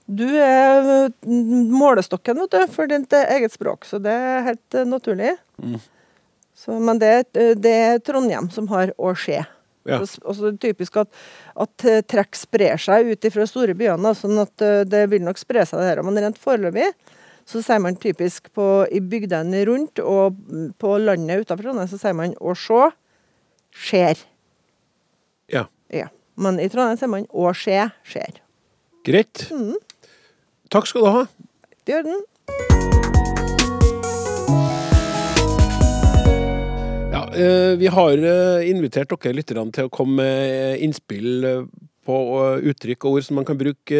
Du 0.09 0.25
er 0.25 1.11
mm, 1.21 1.69
målestokken 1.71 2.41
vet 2.41 2.55
du, 2.57 2.63
for 2.73 2.89
ditt 2.89 3.13
eh, 3.13 3.35
eget 3.37 3.53
språk, 3.53 3.85
så 3.87 4.01
det 4.03 4.11
er 4.13 4.47
helt 4.49 4.79
naturlig. 4.89 5.35
naturlig. 5.61 5.83
Så, 6.57 6.75
men 6.79 6.99
det, 7.01 7.11
er- 7.37 7.55
det 7.59 7.71
er 7.85 8.01
Trondheim 8.05 8.49
som 8.53 8.67
har 8.73 8.91
å 8.97 9.13
skje. 9.17 9.41
Ja. 9.89 9.97
Og 9.99 10.07
så 10.07 10.47
er 10.47 10.53
det 10.53 10.61
typisk 10.63 10.97
at, 11.01 11.09
at 11.59 11.85
eh, 11.89 12.01
trekk 12.07 12.37
sprer 12.39 12.79
seg 12.79 13.09
ut 13.13 13.25
fra 13.33 13.45
store 13.49 13.73
byene, 13.77 14.13
sånn 14.15 14.37
at 14.45 14.63
eh, 14.63 14.81
det 14.87 15.05
vil 15.11 15.23
nok 15.25 15.37
spre 15.41 15.65
seg 15.67 15.81
det 15.81 15.89
her. 15.93 16.01
Men 16.07 16.19
rent 16.23 16.39
foreløpig 16.39 16.89
så 17.49 17.61
sier 17.63 17.81
man 17.83 17.97
typisk 17.99 18.49
på, 18.55 18.67
i 18.91 19.01
bygdene 19.03 19.63
rundt 19.69 19.99
og 20.03 20.37
mm, 20.37 20.73
på 20.79 20.97
landet 21.03 21.43
utenfor 21.43 21.67
Trondheim, 21.67 21.89
så 21.91 21.99
sier 22.01 22.17
man 22.17 22.35
å 22.39 22.55
se, 22.57 22.81
skjer. 23.73 24.25
Ja. 25.51 25.67
Ja. 25.93 26.09
Men 26.39 26.59
i 26.61 26.69
Trondheim 26.71 26.99
sier 26.99 27.11
man 27.11 27.27
å 27.29 27.49
skje, 27.57 27.87
skjer. 28.07 28.39
Greit. 29.03 29.47
Takk 30.73 30.87
skal 30.89 31.03
du 31.05 31.11
ha. 31.19 31.25
Det 31.83 31.97
gjør 31.97 32.07
den. 32.11 32.23
eh, 37.33 37.73
vi 37.79 37.89
har 37.89 38.17
eh, 38.17 38.69
invitert 38.69 39.13
dere 39.13 39.37
litt 39.37 39.49
til 39.49 39.87
å 39.87 39.93
komme 39.93 40.21
med 40.21 40.83
innspill 40.85 41.47
eh, 41.47 41.65
på 42.03 42.17
uttrykk 42.69 43.05
og 43.05 43.17
ord 43.17 43.25
som 43.27 43.37
man 43.39 43.47
kan 43.47 43.59
bruke 43.59 43.99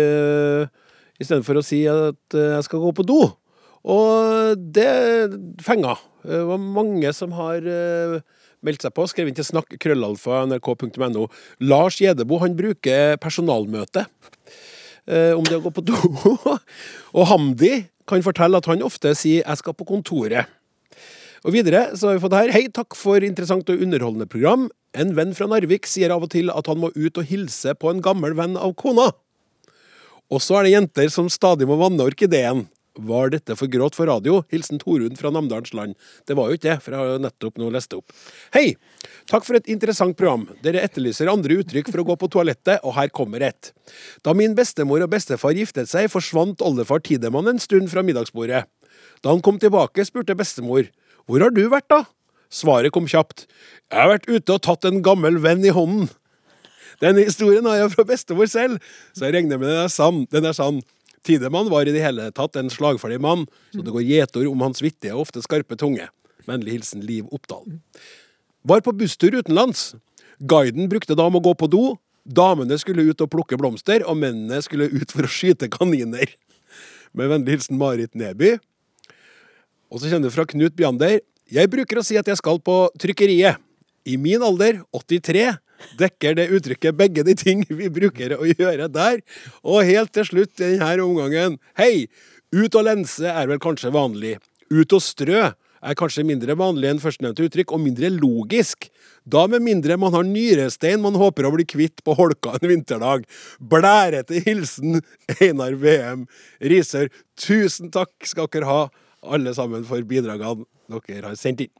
i 1.21 1.27
stedet 1.27 1.45
for 1.45 1.59
å 1.59 1.65
si 1.65 1.83
at 1.89 2.37
eh, 2.37 2.53
jeg 2.57 2.67
skal 2.67 2.83
gå 2.83 2.93
på 2.97 3.05
do. 3.07 3.21
Og 3.83 4.59
det 4.75 4.87
fenga. 5.63 5.97
Det 6.23 6.39
var 6.47 6.61
mange 6.61 7.11
som 7.15 7.33
har 7.35 7.65
eh, 7.67 8.19
meldt 8.63 8.85
seg 8.85 8.95
på. 8.95 9.05
Skrev 9.11 9.29
inn 9.29 9.37
til 9.37 9.47
snakk 9.47 9.75
krøllalfa 9.83 10.45
nrk.no. 10.47 11.27
Lars 11.67 11.99
Gjedebo 12.01 12.39
han 12.43 12.55
bruker 12.57 13.17
personalmøte 13.23 14.05
eh, 15.05 15.33
om 15.35 15.43
det 15.47 15.59
å 15.59 15.63
gå 15.65 15.73
på 15.75 15.85
do. 15.85 15.99
og 17.17 17.29
Hamdi 17.31 17.75
kan 18.09 18.23
fortelle 18.23 18.59
at 18.59 18.67
han 18.67 18.83
ofte 18.83 19.13
sier 19.15 19.43
'jeg 19.43 19.59
skal 19.59 19.75
på 19.75 19.87
kontoret'. 19.87 20.47
Og 21.43 21.51
videre 21.51 21.91
så 21.99 22.07
har 22.07 22.15
vi 22.15 22.23
fått 22.23 22.37
her 22.37 22.51
Hei, 22.55 22.67
takk 22.71 22.95
for 22.95 23.19
interessant 23.19 23.67
og 23.67 23.81
underholdende 23.83 24.29
program. 24.31 24.69
En 24.95 25.11
venn 25.15 25.33
fra 25.35 25.47
Narvik 25.51 25.87
sier 25.89 26.13
av 26.15 26.23
og 26.23 26.31
til 26.31 26.51
at 26.53 26.67
han 26.67 26.79
må 26.79 26.91
ut 26.95 27.19
og 27.19 27.27
hilse 27.27 27.75
på 27.75 27.91
en 27.91 27.99
gammel 28.03 28.35
venn 28.37 28.55
av 28.55 28.75
kona. 28.79 29.11
Og 30.33 30.41
så 30.41 30.57
er 30.57 30.65
det 30.65 30.73
jenter 30.73 31.11
som 31.13 31.29
stadig 31.29 31.67
må 31.69 31.77
vanne 31.77 32.05
orkideen. 32.07 32.65
Var 32.93 33.31
dette 33.33 33.55
for 33.57 33.69
gråt 33.73 33.95
for 33.97 34.09
radio? 34.09 34.39
Hilsen 34.53 34.79
Torunn 34.81 35.17
fra 35.17 35.31
Namdalens 35.33 35.73
land. 35.77 35.95
Det 36.29 36.35
var 36.37 36.49
jo 36.49 36.57
ikke 36.57 36.67
det, 36.67 36.77
for 36.81 36.93
jeg 36.93 37.01
har 37.01 37.11
jo 37.11 37.21
nettopp 37.23 37.59
nå 37.61 37.69
lest 37.73 37.89
det 37.89 37.99
opp. 37.99 38.13
Hei! 38.53 38.75
Takk 39.29 39.45
for 39.45 39.57
et 39.57 39.69
interessant 39.73 40.17
program. 40.17 40.45
Dere 40.65 40.81
etterlyser 40.85 41.29
andre 41.31 41.57
uttrykk 41.61 41.89
for 41.89 42.03
å 42.03 42.05
gå 42.11 42.17
på 42.21 42.29
toalettet, 42.35 42.81
og 42.85 42.93
her 42.97 43.09
kommer 43.13 43.45
et. 43.45 43.71
Da 44.25 44.33
min 44.37 44.53
bestemor 44.57 45.05
og 45.05 45.13
bestefar 45.13 45.57
giftet 45.57 45.89
seg, 45.89 46.09
forsvant 46.13 46.61
oldefar 46.65 47.01
Tidemann 47.05 47.49
en 47.49 47.61
stund 47.61 47.89
fra 47.93 48.05
middagsbordet. 48.05 48.65
Da 49.25 49.33
han 49.33 49.41
kom 49.45 49.61
tilbake, 49.61 50.05
spurte 50.05 50.37
bestemor 50.37 50.89
hvor 51.29 51.41
har 51.41 51.53
du 51.55 51.63
vært, 51.71 51.87
da? 51.89 52.03
Svaret 52.53 52.93
kom 52.93 53.09
kjapt. 53.09 53.47
Jeg 53.89 54.01
har 54.01 54.11
vært 54.11 54.29
ute 54.29 54.53
og 54.53 54.65
tatt 54.65 54.85
en 54.85 55.01
gammel 55.05 55.39
venn 55.41 55.65
i 55.65 55.73
hånden. 55.73 56.11
Denne 57.03 57.25
historien 57.27 57.65
har 57.67 57.81
jeg 57.81 57.93
fra 57.93 58.05
bestemor 58.07 58.47
selv, 58.47 58.79
så 59.11 59.27
jeg 59.27 59.35
regner 59.35 59.59
med 59.59 59.67
den 59.73 59.81
er 59.83 59.91
sann. 59.91 60.23
Den 60.31 60.47
er 60.47 60.55
sann. 60.55 60.79
Tidemann 61.23 61.69
var 61.71 61.87
i 61.87 61.93
det 61.95 62.03
hele 62.03 62.29
tatt 62.35 62.57
en 62.59 62.71
slagferdig 62.71 63.19
mann, 63.23 63.45
så 63.71 63.83
det 63.83 63.93
går 63.95 64.05
gjetord 64.07 64.49
om 64.51 64.63
hans 64.63 64.83
vittige 64.83 65.15
og 65.15 65.25
ofte 65.27 65.43
skarpe 65.43 65.77
tunge. 65.79 66.09
Vennlig 66.47 66.77
hilsen 66.77 67.03
Liv 67.07 67.27
Oppdal. 67.31 67.77
Var 68.67 68.83
på 68.83 68.95
busstur 68.95 69.35
utenlands. 69.35 69.93
Guiden 70.39 70.89
brukte 70.91 71.15
da 71.15 71.27
om 71.29 71.39
å 71.39 71.43
gå 71.43 71.53
på 71.59 71.69
do. 71.71 71.83
Damene 72.23 72.75
skulle 72.79 73.05
ut 73.07 73.23
og 73.23 73.31
plukke 73.31 73.59
blomster, 73.59 74.03
og 74.07 74.19
mennene 74.19 74.59
skulle 74.63 74.89
ut 74.91 75.11
for 75.11 75.27
å 75.27 75.31
skyte 75.31 75.71
kaniner. 75.71 76.31
Med 77.15 77.31
vennlig 77.31 77.57
hilsen 77.57 77.79
Marit 77.79 78.15
Neby. 78.19 78.57
Og 79.91 80.01
så 80.01 80.09
kjenner 80.09 80.31
du 80.31 80.35
fra 80.35 80.47
Knut 80.49 80.75
Bjander. 80.75 81.19
Jeg 81.51 81.71
bruker 81.71 81.99
å 81.99 82.05
si 82.05 82.17
at 82.19 82.27
jeg 82.27 82.39
skal 82.39 82.59
på 82.63 82.77
trykkeriet. 82.99 83.59
I 84.03 84.17
min 84.19 84.43
alder, 84.43 84.81
83, 84.91 85.53
dekker 85.99 86.37
det 86.39 86.49
uttrykket 86.55 86.97
begge 86.99 87.25
de 87.27 87.35
ting 87.39 87.65
vi 87.69 87.89
bruker 87.93 88.37
å 88.37 88.47
gjøre 88.49 88.89
der. 88.93 89.21
Og 89.63 89.85
helt 89.87 90.13
til 90.15 90.29
slutt 90.29 90.55
i 90.61 90.75
denne 90.77 91.03
omgangen, 91.05 91.59
hei! 91.79 92.07
Ut 92.53 92.75
og 92.77 92.85
lense 92.85 93.25
er 93.25 93.47
vel 93.49 93.57
kanskje 93.57 93.89
vanlig. 93.93 94.35
Ut 94.69 94.93
og 94.93 95.01
strø 95.01 95.47
er 95.83 95.97
kanskje 95.99 96.25
mindre 96.27 96.55
vanlig 96.59 96.89
enn 96.91 97.01
førstnevnte 97.01 97.47
uttrykk, 97.47 97.73
og 97.75 97.81
mindre 97.83 98.11
logisk. 98.13 98.89
Da 99.25 99.45
med 99.51 99.63
mindre 99.65 99.97
man 99.99 100.15
har 100.15 100.25
nyrestein 100.27 101.01
man 101.03 101.17
håper 101.19 101.47
å 101.47 101.53
bli 101.55 101.65
kvitt 101.67 102.03
på 102.05 102.15
holka 102.17 102.57
en 102.59 102.69
vinterdag. 102.71 103.25
Blærete 103.59 104.43
hilsen 104.45 105.01
Einar 105.39 105.77
VM 105.79 106.27
Risør. 106.61 107.11
Tusen 107.39 107.91
takk 107.93 108.13
skal 108.27 108.51
dere 108.53 108.69
ha, 108.69 108.81
alle 109.23 109.55
sammen, 109.55 109.85
for 109.87 110.03
bidragene 110.07 110.67
dere 111.07 111.31
har 111.31 111.39
sendt 111.39 111.65
inn. 111.67 111.73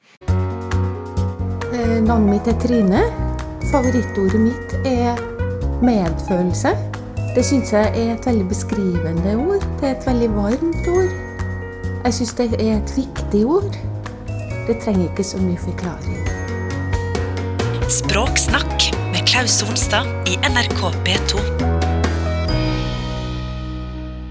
Eh, 1.74 2.00
Navnet 2.04 2.30
mitt 2.30 2.50
er 2.50 2.60
Trine. 2.64 3.23
Favorittordet 3.72 4.42
mitt 4.42 4.74
er 4.86 5.20
medfølelse. 5.84 6.74
Det 7.36 7.46
syns 7.46 7.74
jeg 7.74 7.92
er 7.98 8.14
et 8.14 8.26
veldig 8.28 8.48
beskrivende 8.50 9.36
ord. 9.36 9.64
Det 9.80 9.90
er 9.90 9.96
et 9.96 10.08
veldig 10.08 10.30
varmt 10.36 10.88
ord. 10.92 11.14
Jeg 12.04 12.14
syns 12.14 12.34
det 12.38 12.50
er 12.60 12.76
et 12.78 12.94
viktig 12.98 13.46
ord. 13.46 13.78
Det 14.68 14.78
trenger 14.84 15.10
ikke 15.10 15.26
så 15.26 15.42
mye 15.42 15.58
forklaring. 15.58 16.20
Språksnakk 17.92 18.90
med 19.14 19.26
Klaus 19.28 19.60
Sonstad 19.60 20.08
i 20.30 20.38
NRK 20.50 20.82
P2. 21.08 21.42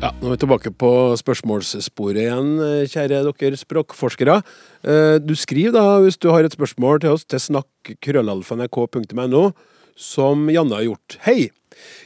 Ja, 0.02 0.10
Nå 0.18 0.32
er 0.32 0.34
vi 0.34 0.38
tilbake 0.42 0.72
på 0.74 0.92
spørsmålssporet 1.20 2.24
igjen, 2.24 2.48
kjære 2.90 3.20
dere 3.28 3.58
språkforskere. 3.60 4.40
Eh, 4.82 5.18
Du 5.22 5.36
skriver 5.38 5.72
da, 5.72 6.00
hvis 6.02 6.18
du 6.18 6.30
har 6.30 6.44
et 6.44 6.52
spørsmål 6.52 7.00
til 7.00 7.10
oss, 7.14 7.24
til 7.24 7.38
snakk.krøllalfa.nrk.no, 7.38 9.52
som 9.96 10.50
Janne 10.50 10.74
har 10.74 10.82
gjort. 10.88 11.18
Hei! 11.26 11.50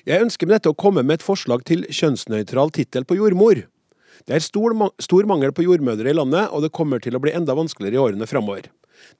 Jeg 0.06 0.22
ønsker 0.22 0.46
med 0.46 0.54
dette 0.60 0.70
å 0.70 0.78
komme 0.78 1.02
med 1.02 1.14
et 1.18 1.26
forslag 1.26 1.64
til 1.66 1.86
kjønnsnøytral 1.90 2.70
tittel 2.74 3.04
på 3.04 3.16
jordmor. 3.18 3.64
Det 4.26 4.34
er 4.34 4.42
stor, 4.42 4.74
stor 5.02 5.26
mangel 5.28 5.52
på 5.54 5.62
jordmødre 5.66 6.10
i 6.10 6.16
landet, 6.16 6.48
og 6.50 6.62
det 6.62 6.74
kommer 6.74 7.02
til 7.02 7.16
å 7.16 7.22
bli 7.22 7.34
enda 7.34 7.54
vanskeligere 7.56 7.98
i 7.98 8.04
årene 8.04 8.30
framover. 8.30 8.70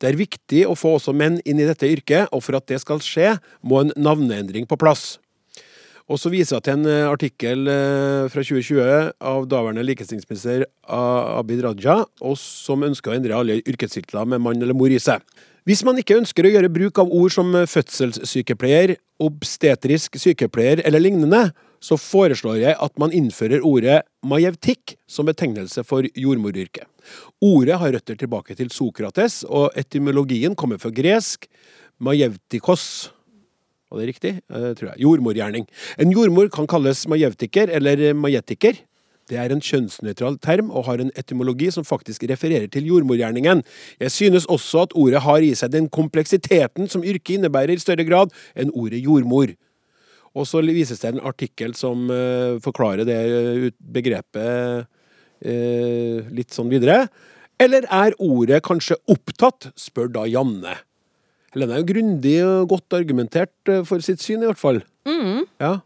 Det 0.00 0.08
er 0.08 0.18
viktig 0.18 0.64
å 0.66 0.76
få 0.78 0.96
også 0.96 1.14
menn 1.16 1.40
inn 1.44 1.60
i 1.60 1.68
dette 1.68 1.88
yrket, 1.90 2.30
og 2.32 2.42
for 2.44 2.58
at 2.58 2.66
det 2.70 2.80
skal 2.82 3.02
skje, 3.04 3.36
må 3.62 3.82
en 3.82 3.94
navneendring 3.96 4.66
på 4.68 4.78
plass. 4.80 5.16
Og 6.06 6.20
så 6.22 6.30
viser 6.30 6.56
jeg 6.56 6.66
til 6.66 6.76
en 6.76 6.86
eh, 6.86 7.08
artikkel 7.10 7.66
eh, 7.70 8.28
fra 8.30 8.44
2020 8.46 9.10
av 9.26 9.48
daværende 9.50 9.82
likestillingsminister 9.88 10.62
Abid 10.86 11.64
Raja, 11.64 12.04
som 12.38 12.86
ønsker 12.86 13.10
å 13.10 13.16
endre 13.16 13.34
alle 13.34 13.58
yrkestitler 13.66 14.28
med 14.30 14.44
mann 14.44 14.62
eller 14.62 14.76
mor 14.78 14.92
i 14.92 15.00
seg. 15.02 15.24
Hvis 15.66 15.82
man 15.82 15.98
ikke 15.98 16.20
ønsker 16.20 16.46
å 16.46 16.50
gjøre 16.52 16.70
bruk 16.70 17.00
av 17.02 17.10
ord 17.10 17.32
som 17.34 17.50
eh, 17.58 17.66
fødselssykepleier, 17.66 18.94
obstetrisk 19.18 20.14
sykepleier 20.22 20.84
eller 20.86 21.02
lignende, 21.02 21.48
så 21.82 21.98
foreslår 21.98 22.60
jeg 22.60 22.78
at 22.86 22.94
man 23.02 23.10
innfører 23.14 23.66
ordet 23.66 23.98
majevtikk 24.26 24.94
som 25.10 25.26
betegnelse 25.26 25.82
for 25.86 26.06
jordmoryrket. 26.14 26.86
Ordet 27.42 27.80
har 27.82 27.96
røtter 27.98 28.18
tilbake 28.18 28.54
til 28.58 28.70
Sokrates, 28.70 29.42
og 29.42 29.74
etymologien 29.78 30.54
kommer 30.54 30.78
fra 30.78 30.94
gresk 30.94 31.50
majevtikos. 31.98 33.10
Var 33.90 34.02
det 34.02 34.10
riktig? 34.10 34.34
Uh, 34.50 34.72
tror 34.74 34.92
jeg. 34.92 35.02
Jordmorgjerning. 35.04 35.66
En 36.02 36.12
jordmor 36.12 36.50
kan 36.52 36.68
kalles 36.70 37.06
majevtiker 37.10 37.70
eller 37.78 38.12
majetiker. 38.14 38.82
Det 39.26 39.38
er 39.42 39.50
en 39.50 39.62
kjønnsnøytral 39.62 40.38
term 40.42 40.68
og 40.70 40.86
har 40.86 41.00
en 41.02 41.10
etymologi 41.18 41.72
som 41.74 41.86
faktisk 41.86 42.28
refererer 42.30 42.68
til 42.70 42.86
jordmorgjerningen. 42.86 43.64
Jeg 43.98 44.14
synes 44.14 44.46
også 44.46 44.84
at 44.86 44.94
ordet 44.94 45.22
har 45.24 45.42
i 45.42 45.54
seg 45.58 45.72
den 45.74 45.88
kompleksiteten 45.90 46.86
som 46.90 47.02
yrket 47.02 47.40
innebærer 47.40 47.74
i 47.74 47.82
større 47.82 48.06
grad 48.06 48.34
enn 48.54 48.70
ordet 48.70 49.02
jordmor. 49.02 49.50
Og 50.36 50.46
så 50.46 50.60
vises 50.62 51.00
det 51.02 51.14
en 51.14 51.24
artikkel 51.26 51.74
som 51.74 52.06
uh, 52.12 52.60
forklarer 52.62 53.08
det 53.08 53.16
eh, 53.16 53.70
begrepet 53.80 54.86
uh, 54.86 56.28
litt 56.30 56.54
sånn 56.54 56.70
videre. 56.70 57.06
Eller 57.58 57.88
er 57.88 58.14
ordet 58.20 58.60
kanskje 58.62 58.98
opptatt, 59.10 59.72
spør 59.80 60.12
da 60.12 60.26
Janne. 60.28 60.76
Helene 61.54 61.76
er 61.76 61.82
jo 61.82 61.88
grundig 61.92 62.36
og 62.44 62.68
godt 62.74 62.96
argumentert 62.98 63.70
eh, 63.72 63.84
for 63.86 64.02
sitt 64.04 64.22
syn, 64.24 64.42
i 64.42 64.50
hvert 64.50 64.60
fall. 64.60 64.82
Ja. 65.62 65.78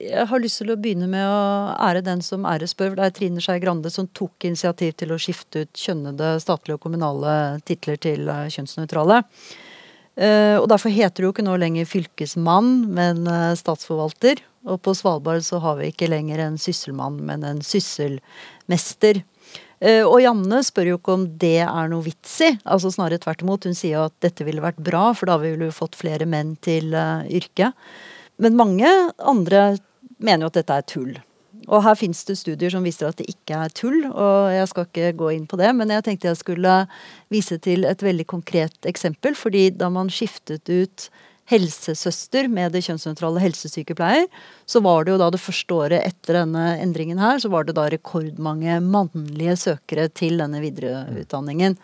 Jeg 0.00 0.28
har 0.30 0.40
lyst 0.40 0.62
til 0.62 0.70
å 0.72 0.78
begynne 0.80 1.08
med 1.10 1.26
å 1.28 1.40
ære 1.76 2.00
den 2.06 2.22
som 2.24 2.46
æres 2.48 2.72
bør. 2.78 2.94
Det 2.96 3.04
er 3.04 3.16
Trine 3.16 3.42
Skei 3.44 3.58
Grande 3.60 3.90
som 3.92 4.06
tok 4.16 4.46
initiativ 4.48 4.94
til 4.96 5.12
å 5.12 5.18
skifte 5.20 5.66
ut 5.66 5.82
kjønnede 5.82 6.38
statlige 6.40 6.78
og 6.78 6.84
kommunale 6.86 7.34
titler 7.68 8.00
til 8.00 8.30
eh, 8.32 8.46
kjønnsnøytrale. 8.54 9.18
Eh, 10.16 10.56
Og 10.56 10.70
derfor 10.72 10.94
heter 10.94 11.20
det 11.20 11.28
jo 11.28 11.34
ikke 11.34 11.44
nå 11.44 11.58
lenger 11.60 11.90
fylkesmann, 11.90 12.70
men 12.96 13.28
statsforvalter. 13.60 14.40
Og 14.68 14.80
på 14.84 14.92
Svalbard 14.96 15.44
så 15.44 15.60
har 15.64 15.78
vi 15.78 15.90
ikke 15.92 16.08
lenger 16.12 16.42
en 16.44 16.58
sysselmann, 16.60 17.20
men 17.24 17.44
en 17.48 17.60
sysselmester. 17.64 19.22
Eh, 19.80 20.04
Og 20.04 20.20
Janne 20.20 20.60
spør 20.66 20.92
jo 20.92 20.98
ikke 21.00 21.16
om 21.16 21.26
det 21.40 21.62
er 21.64 21.90
noe 21.92 22.04
vits 22.04 22.36
i. 22.44 22.50
Altså 22.64 22.92
Snarere 22.92 23.20
tvert 23.22 23.44
imot. 23.44 23.64
Hun 23.64 23.76
sier 23.76 24.06
at 24.10 24.16
dette 24.20 24.44
ville 24.44 24.64
vært 24.64 24.80
bra, 24.84 25.10
for 25.16 25.30
da 25.30 25.38
ville 25.40 25.70
vi 25.70 25.74
fått 25.74 25.98
flere 25.98 26.28
menn 26.28 26.56
til 26.64 26.92
eh, 26.94 27.26
yrket. 27.40 27.76
Men 28.40 28.56
mange 28.60 28.88
andre 29.18 29.74
mener 30.20 30.44
jo 30.44 30.52
at 30.52 30.60
dette 30.60 30.76
er 30.76 30.88
tull. 30.88 31.18
Og 31.70 31.84
her 31.84 31.96
fins 31.98 32.22
det 32.26 32.38
studier 32.40 32.72
som 32.72 32.84
viser 32.84 33.08
at 33.10 33.18
det 33.20 33.28
ikke 33.30 33.58
er 33.66 33.72
tull, 33.76 33.98
og 34.08 34.50
jeg 34.50 34.68
skal 34.70 34.86
ikke 34.88 35.10
gå 35.20 35.32
inn 35.36 35.44
på 35.46 35.58
det, 35.60 35.68
men 35.76 35.92
jeg 35.92 36.02
tenkte 36.06 36.30
jeg 36.30 36.40
skulle 36.40 36.76
vise 37.30 37.58
til 37.62 37.84
et 37.86 38.02
veldig 38.02 38.26
konkret 38.26 38.88
eksempel. 38.88 39.36
fordi 39.36 39.70
da 39.70 39.90
man 39.92 40.10
skiftet 40.10 40.68
ut 40.68 41.10
helsesøster 41.50 42.48
med 42.52 42.74
det 42.74 42.84
kjønnsnøytrale 42.86 43.42
helsesykepleier, 43.42 44.28
så 44.66 44.82
var 44.84 45.04
det 45.04 45.14
jo 45.14 45.20
da 45.20 45.30
det 45.34 45.42
første 45.42 45.76
året 45.76 46.06
etter 46.06 46.40
denne 46.40 46.64
endringen 46.78 47.20
her, 47.22 47.42
så 47.42 47.50
var 47.52 47.66
det 47.66 47.76
da 47.78 47.88
rekordmange 47.90 48.78
mannlige 48.84 49.58
søkere 49.66 50.08
til 50.14 50.40
denne 50.40 50.62
videreutdanningen. 50.62 51.76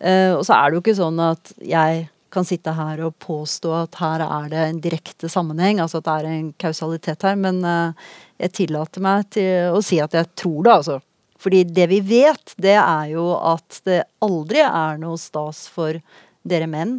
Eh, 0.00 0.32
og 0.34 0.42
så 0.46 0.56
er 0.56 0.70
det 0.70 0.78
jo 0.78 0.84
ikke 0.84 0.98
sånn 0.98 1.20
at 1.22 1.54
jeg 1.64 2.06
kan 2.34 2.46
sitte 2.46 2.74
her 2.74 3.02
og 3.06 3.16
påstå 3.22 3.72
at 3.84 3.98
her 4.00 4.24
er 4.26 4.46
det 4.50 4.62
en 4.66 4.80
direkte 4.82 5.30
sammenheng, 5.30 5.80
altså 5.82 6.00
at 6.00 6.08
det 6.08 6.14
er 6.14 6.30
en 6.32 6.48
kausalitet 6.60 7.26
her, 7.26 7.36
men 7.38 7.60
uh, 7.62 7.94
jeg 8.42 8.54
tillater 8.58 9.04
meg 9.04 9.28
til 9.36 9.74
å 9.74 9.82
si 9.84 10.00
at 10.02 10.16
jeg 10.18 10.32
tror 10.40 10.64
det, 10.66 10.74
altså. 10.80 10.98
Fordi 11.44 11.62
det 11.76 11.86
vi 11.92 12.00
vet, 12.04 12.56
det 12.60 12.76
er 12.80 13.12
jo 13.12 13.28
at 13.36 13.80
det 13.86 14.02
aldri 14.24 14.64
er 14.64 14.98
noe 15.02 15.20
stas 15.20 15.66
for 15.70 16.00
dere 16.44 16.68
menn, 16.70 16.98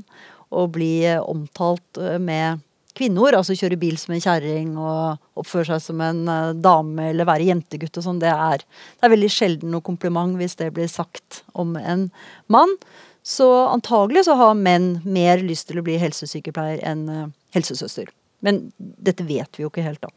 å 0.56 0.66
bli 0.72 1.04
omtalt 1.20 2.00
eh, 2.02 2.18
med 2.22 2.64
kvinneord. 2.96 3.38
Altså 3.38 3.56
kjøre 3.58 3.80
bil 3.80 3.98
som 4.00 4.16
en 4.16 4.24
kjerring 4.24 4.76
og 4.80 5.42
oppføre 5.42 5.74
seg 5.74 5.84
som 5.84 6.04
en 6.06 6.24
eh, 6.32 6.54
dame 6.58 7.10
eller 7.12 7.28
være 7.28 7.50
jentegutt 7.50 8.00
og 8.00 8.08
sånn. 8.08 8.22
Det 8.24 8.32
er, 8.32 8.64
det 8.64 9.08
er 9.08 9.16
veldig 9.16 9.32
sjelden 9.34 9.76
noe 9.76 9.86
kompliment 9.86 10.38
hvis 10.40 10.58
det 10.62 10.72
blir 10.76 10.90
sagt 10.92 11.44
om 11.54 11.76
en 11.80 12.10
mann. 12.52 12.78
Så 13.26 13.48
antagelig 13.72 14.28
så 14.28 14.36
har 14.38 14.58
menn 14.58 15.00
mer 15.04 15.42
lyst 15.42 15.72
til 15.72 15.82
å 15.82 15.86
bli 15.86 15.98
helsesykepleier 16.02 16.84
enn 16.86 17.08
eh, 17.10 17.32
helsesøster. 17.58 18.12
Men 18.46 18.68
dette 18.78 19.26
vet 19.26 19.58
vi 19.58 19.66
jo 19.66 19.72
ikke 19.72 19.86
helt, 19.86 20.04
da. 20.04 20.12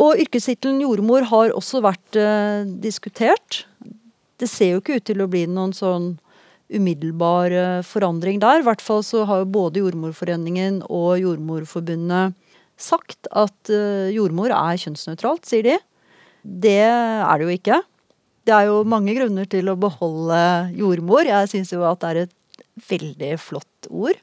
Og 0.00 0.20
yrkestittelen 0.22 0.80
jordmor 0.80 1.26
har 1.28 1.52
også 1.56 1.82
vært 1.84 2.16
eh, 2.16 2.64
diskutert. 2.84 3.64
Det 4.40 4.48
ser 4.48 4.74
jo 4.74 4.82
ikke 4.82 5.00
ut 5.00 5.06
til 5.08 5.20
å 5.20 5.28
bli 5.30 5.44
noen 5.48 5.74
sånn 5.76 6.14
umiddelbar 6.70 7.54
eh, 7.54 7.82
forandring 7.86 8.40
der. 8.42 8.60
I 8.60 8.66
hvert 8.66 8.82
fall 8.84 9.02
så 9.06 9.24
har 9.28 9.42
jo 9.42 9.52
både 9.52 9.82
Jordmorforeningen 9.82 10.82
og 10.88 11.18
Jordmorforbundet 11.20 12.36
sagt 12.80 13.28
at 13.36 13.72
eh, 13.72 14.10
jordmor 14.14 14.52
er 14.54 14.80
kjønnsnøytralt, 14.80 15.44
sier 15.48 15.66
de. 15.66 15.76
Det 16.40 16.80
er 16.80 17.34
det 17.36 17.46
jo 17.46 17.56
ikke. 17.58 17.80
Det 18.48 18.56
er 18.56 18.70
jo 18.70 18.80
mange 18.88 19.14
grunner 19.18 19.48
til 19.50 19.68
å 19.68 19.78
beholde 19.78 20.40
jordmor. 20.78 21.28
Jeg 21.28 21.50
syns 21.52 21.74
jo 21.74 21.84
at 21.84 22.00
det 22.00 22.10
er 22.10 22.20
et 22.24 22.64
veldig 22.88 23.32
flott 23.42 23.90
ord. 23.92 24.16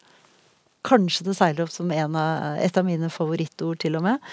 Kanskje 0.88 1.28
det 1.28 1.36
seiler 1.38 1.68
opp 1.68 1.74
som 1.74 1.92
av, 1.92 2.18
et 2.64 2.80
av 2.80 2.86
mine 2.88 3.12
favorittord, 3.14 3.78
til 3.84 4.00
og 4.00 4.06
med. 4.08 4.24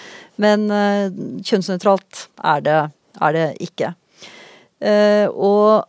Men 0.41 0.65
uh, 0.71 1.11
kjønnsnøytralt 1.45 2.25
er 2.41 2.65
det, 2.65 2.77
er 3.21 3.35
det 3.35 3.45
ikke. 3.67 3.91
Og 5.35 5.85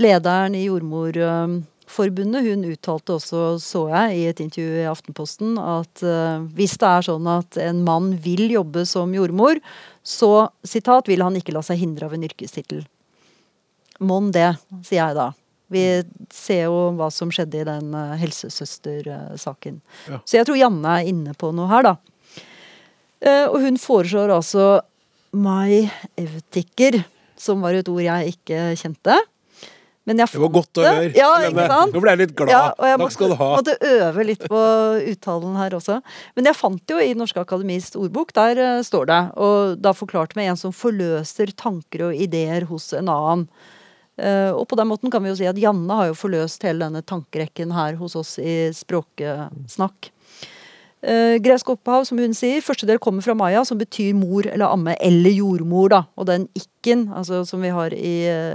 lederen 0.00 0.56
i 0.58 0.64
Jordmorforbundet 0.66 2.46
hun 2.46 2.64
uttalte 2.68 3.16
også, 3.18 3.42
så 3.62 3.84
jeg 3.92 4.16
i 4.16 4.24
et 4.30 4.42
intervju 4.44 4.80
i 4.82 4.88
Aftenposten, 4.90 5.58
at 5.60 6.04
uh, 6.06 6.44
hvis 6.56 6.76
det 6.80 6.90
er 6.90 7.06
sånn 7.10 7.28
at 7.30 7.60
en 7.62 7.84
mann 7.86 8.14
vil 8.24 8.46
jobbe 8.52 8.86
som 8.88 9.14
jordmor, 9.14 9.60
så 10.04 10.48
sitat, 10.66 11.08
vil 11.08 11.24
han 11.24 11.38
ikke 11.38 11.54
la 11.54 11.62
seg 11.64 11.80
hindre 11.80 12.08
av 12.08 12.16
en 12.16 12.26
yrkestittel. 12.26 12.84
Mon 14.04 14.32
det, 14.34 14.56
sier 14.82 15.00
jeg 15.00 15.18
da. 15.20 15.30
Vi 15.72 15.84
ser 16.34 16.66
jo 16.66 16.90
hva 16.98 17.08
som 17.14 17.30
skjedde 17.32 17.62
i 17.62 17.68
den 17.68 17.94
uh, 17.94 18.16
helsesøstersaken. 18.20 19.78
Ja. 20.10 20.18
Så 20.26 20.40
jeg 20.40 20.48
tror 20.48 20.60
Janne 20.60 20.98
er 20.98 21.12
inne 21.14 21.38
på 21.38 21.54
noe 21.54 21.70
her, 21.70 21.86
da. 21.92 21.96
Eh, 23.24 23.46
og 23.48 23.62
hun 23.64 23.78
foreslår 23.80 24.32
altså 24.34 24.82
my 25.34 25.86
evtiker, 26.20 27.00
som 27.40 27.64
var 27.64 27.76
et 27.76 27.88
ord 27.90 28.02
jeg 28.04 28.34
ikke 28.34 28.66
kjente. 28.78 29.16
Det 30.04 30.26
var 30.36 30.50
godt 30.52 30.80
å 30.80 30.84
høre. 30.84 31.12
Ja, 31.16 31.30
ikke 31.48 31.66
sant? 31.70 31.94
Nå 31.96 32.00
ble 32.04 32.12
jeg 32.12 32.20
litt 32.20 32.34
glad. 32.36 32.52
Ja, 32.52 32.64
og 32.76 32.88
jeg 32.90 33.00
Takk 33.00 33.14
skal 33.14 33.30
du 33.32 33.36
ha. 33.40 33.50
måtte 33.56 33.76
øve 33.88 34.26
litt 34.28 34.42
på 34.52 34.64
uttalen 35.14 35.54
her 35.56 35.76
også. 35.78 36.00
Men 36.36 36.50
jeg 36.50 36.58
fant 36.58 36.92
jo 36.92 36.98
i 37.00 37.14
Norske 37.16 37.40
Akademis 37.40 37.88
ordbok, 37.96 38.34
der 38.36 38.60
uh, 38.60 38.82
står 38.84 39.08
det, 39.08 39.20
og 39.40 39.78
da 39.80 39.94
forklart 39.96 40.36
med 40.36 40.52
en 40.52 40.60
som 40.60 40.76
forløser 40.76 41.54
tanker 41.56 42.10
og 42.10 42.20
ideer 42.20 42.68
hos 42.68 42.90
en 42.92 43.08
annen. 43.08 43.46
Uh, 44.20 44.52
og 44.54 44.68
på 44.70 44.76
den 44.78 44.92
måten 44.92 45.10
kan 45.10 45.24
vi 45.24 45.32
jo 45.32 45.38
si 45.40 45.48
at 45.48 45.58
Janne 45.58 45.96
har 45.98 46.12
jo 46.12 46.18
forløst 46.18 46.62
hele 46.68 46.84
denne 46.84 47.02
tankerekken 47.02 47.72
her 47.74 47.96
hos 47.98 48.14
oss 48.20 48.36
i 48.38 48.68
Språksnakk. 48.76 50.12
Uh, 51.04 51.36
gresk 51.44 51.68
opphav, 51.68 52.06
som 52.08 52.20
hun 52.20 52.32
sier, 52.36 52.62
første 52.64 52.86
del 52.88 53.00
kommer 53.02 53.24
fra 53.24 53.34
maya, 53.36 53.60
som 53.68 53.76
betyr 53.80 54.14
mor 54.16 54.46
eller 54.48 54.72
amme 54.72 54.94
eller 55.04 55.34
jordmor. 55.36 55.90
da, 55.92 56.02
Og 56.16 56.28
den 56.30 56.48
ikken 56.56 57.10
altså, 57.12 57.42
som 57.44 57.60
vi 57.60 57.72
har 57.74 57.92
i 57.92 58.14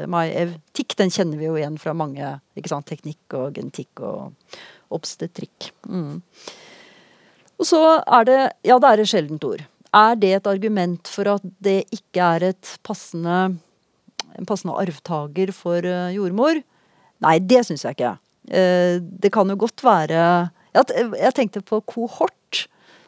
maiev-tikk, 0.10 0.98
den 0.98 1.14
kjenner 1.14 1.38
vi 1.38 1.46
jo 1.46 1.58
igjen 1.60 1.78
fra 1.78 1.94
mange. 1.94 2.40
ikke 2.58 2.72
sant, 2.72 2.88
Teknikk 2.90 3.38
og 3.38 3.54
genetikk 3.54 4.02
og 4.02 4.34
obstetrikk. 4.90 5.70
Mm. 5.86 6.22
Og 7.60 7.68
så 7.68 7.82
er 8.02 8.26
det 8.26 8.40
Ja, 8.64 8.80
det 8.80 8.90
er 8.90 9.04
et 9.04 9.12
sjeldent 9.12 9.44
ord. 9.44 9.62
Er 9.94 10.16
det 10.16 10.34
et 10.34 10.48
argument 10.48 11.08
for 11.08 11.28
at 11.28 11.46
det 11.62 11.84
ikke 11.92 12.22
er 12.22 12.50
et 12.52 12.78
passende, 12.86 13.58
en 14.38 14.46
passende 14.46 14.78
arvtaker 14.78 15.52
for 15.54 15.82
uh, 15.86 16.10
jordmor? 16.14 16.62
Nei, 17.26 17.40
det 17.40 17.66
syns 17.68 17.84
jeg 17.84 17.98
ikke. 17.98 18.18
Eh, 18.50 18.98
det 19.02 19.32
kan 19.34 19.50
jo 19.52 19.58
godt 19.60 19.84
være 19.84 20.22
jeg 20.74 21.34
tenkte 21.36 21.62
på 21.66 21.82
kohort, 21.90 22.36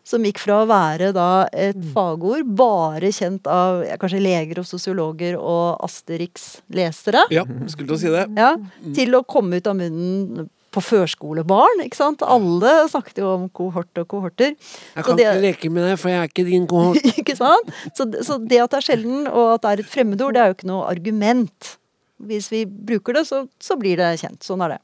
som 0.04 0.24
gikk 0.26 0.40
fra 0.42 0.62
å 0.64 0.68
være 0.70 1.12
da 1.16 1.48
et 1.54 1.78
fagord 1.94 2.48
bare 2.58 3.12
kjent 3.14 3.46
av 3.52 3.84
ja, 3.86 3.98
kanskje 4.02 4.22
leger 4.24 4.60
og 4.64 4.66
sosiologer 4.70 5.38
og 5.38 5.78
Asterix-lesere, 5.86 7.28
Ja, 7.32 7.44
skulle 7.70 7.92
til 7.92 7.96
å 7.98 8.00
si 8.02 8.10
det. 8.14 8.26
ja, 8.38 8.56
til 8.96 9.14
å 9.16 9.24
komme 9.28 9.58
ut 9.62 9.68
av 9.68 9.76
munnen 9.78 10.50
på 10.72 10.80
førskolebarn. 10.80 11.82
ikke 11.84 11.98
sant? 12.00 12.22
Alle 12.24 12.88
snakket 12.88 13.18
jo 13.20 13.28
om 13.34 13.50
kohort 13.50 13.92
og 14.00 14.08
kohorter. 14.08 14.56
Jeg 14.96 15.04
kan 15.04 15.18
det- 15.18 15.26
ikke 15.28 15.42
leke 15.42 15.70
med 15.72 15.84
deg, 15.90 16.00
for 16.00 16.10
jeg 16.10 16.18
er 16.22 16.28
ikke 16.30 16.46
din 16.50 16.66
kohort. 16.68 17.04
ikke 17.20 17.36
sant? 17.36 17.68
Så, 17.94 18.08
så 18.24 18.38
det 18.40 18.62
at 18.64 18.72
det 18.72 18.78
er 18.80 18.88
sjelden, 18.88 19.28
og 19.28 19.56
at 19.56 19.62
det 19.62 19.72
er 19.72 19.80
et 19.84 19.92
fremmedord, 19.92 20.34
det 20.34 20.42
er 20.42 20.48
jo 20.48 20.56
ikke 20.56 20.72
noe 20.72 20.88
argument. 20.88 21.78
Hvis 22.24 22.50
vi 22.50 22.64
bruker 22.66 23.14
det, 23.20 23.26
så, 23.28 23.48
så 23.60 23.76
blir 23.78 23.98
det 23.98 24.14
kjent. 24.22 24.40
Sånn 24.48 24.64
er 24.64 24.78
det. 24.78 24.82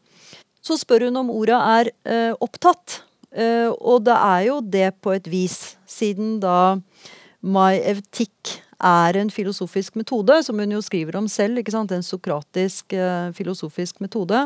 Så 0.62 0.76
spør 0.76 1.06
hun 1.08 1.16
om 1.22 1.30
ordet 1.32 1.56
er 1.56 1.92
eh, 2.04 2.34
opptatt. 2.44 3.02
Eh, 3.36 3.68
og 3.76 4.04
det 4.08 4.16
er 4.16 4.46
jo 4.48 4.62
det 4.64 4.90
på 5.04 5.12
et 5.18 5.28
vis, 5.30 5.76
siden 5.90 6.38
da 6.44 6.78
maevtikk 7.44 8.58
er 8.78 9.18
en 9.18 9.30
filosofisk 9.34 9.96
metode, 9.98 10.36
som 10.46 10.60
hun 10.62 10.74
jo 10.76 10.82
skriver 10.86 11.18
om 11.18 11.28
selv, 11.32 11.58
ikke 11.62 11.74
sant? 11.74 11.92
en 11.96 12.06
sokratisk 12.06 12.94
eh, 12.94 13.32
filosofisk 13.38 14.02
metode. 14.04 14.46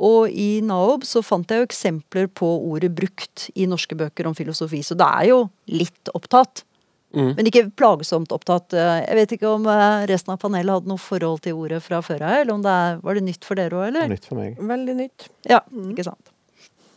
Og 0.00 0.32
i 0.32 0.60
Naob 0.64 1.04
så 1.04 1.20
fant 1.22 1.50
jeg 1.50 1.60
jo 1.60 1.68
eksempler 1.68 2.28
på 2.32 2.48
ordet 2.70 2.90
brukt 2.96 3.48
i 3.58 3.66
norske 3.68 3.96
bøker 3.98 4.28
om 4.30 4.34
filosofi, 4.38 4.80
så 4.86 4.96
det 4.98 5.06
er 5.06 5.28
jo 5.32 5.44
litt 5.70 6.12
opptatt. 6.16 6.64
Men 7.10 7.42
ikke 7.42 7.64
plagsomt 7.74 8.30
opptatt. 8.30 8.70
Eh, 8.78 9.00
Jeg 9.08 9.16
vet 9.18 9.32
ikke 9.34 9.48
om 9.50 9.64
resten 10.06 10.30
av 10.30 10.38
panelet 10.38 10.76
hadde 10.76 10.90
noe 10.92 11.02
forhold 11.02 11.40
til 11.42 11.56
ordet 11.58 11.80
fra 11.82 11.98
før 12.06 12.22
av, 12.22 12.36
eller 12.44 12.54
om 12.54 12.62
det 12.62 12.70
er, 12.70 13.00
var 13.02 13.18
det 13.18 13.24
nytt 13.26 13.46
for 13.48 13.58
dere 13.58 13.74
òg, 13.80 13.82
er 13.88 13.90
eller? 13.90 14.12
nytt 14.14 14.28
for 14.30 14.38
meg. 14.38 14.60
Veldig 14.70 14.94
nytt. 15.00 15.26
Ja, 15.50 15.58
ikke 15.90 16.06
sant. 16.06 16.30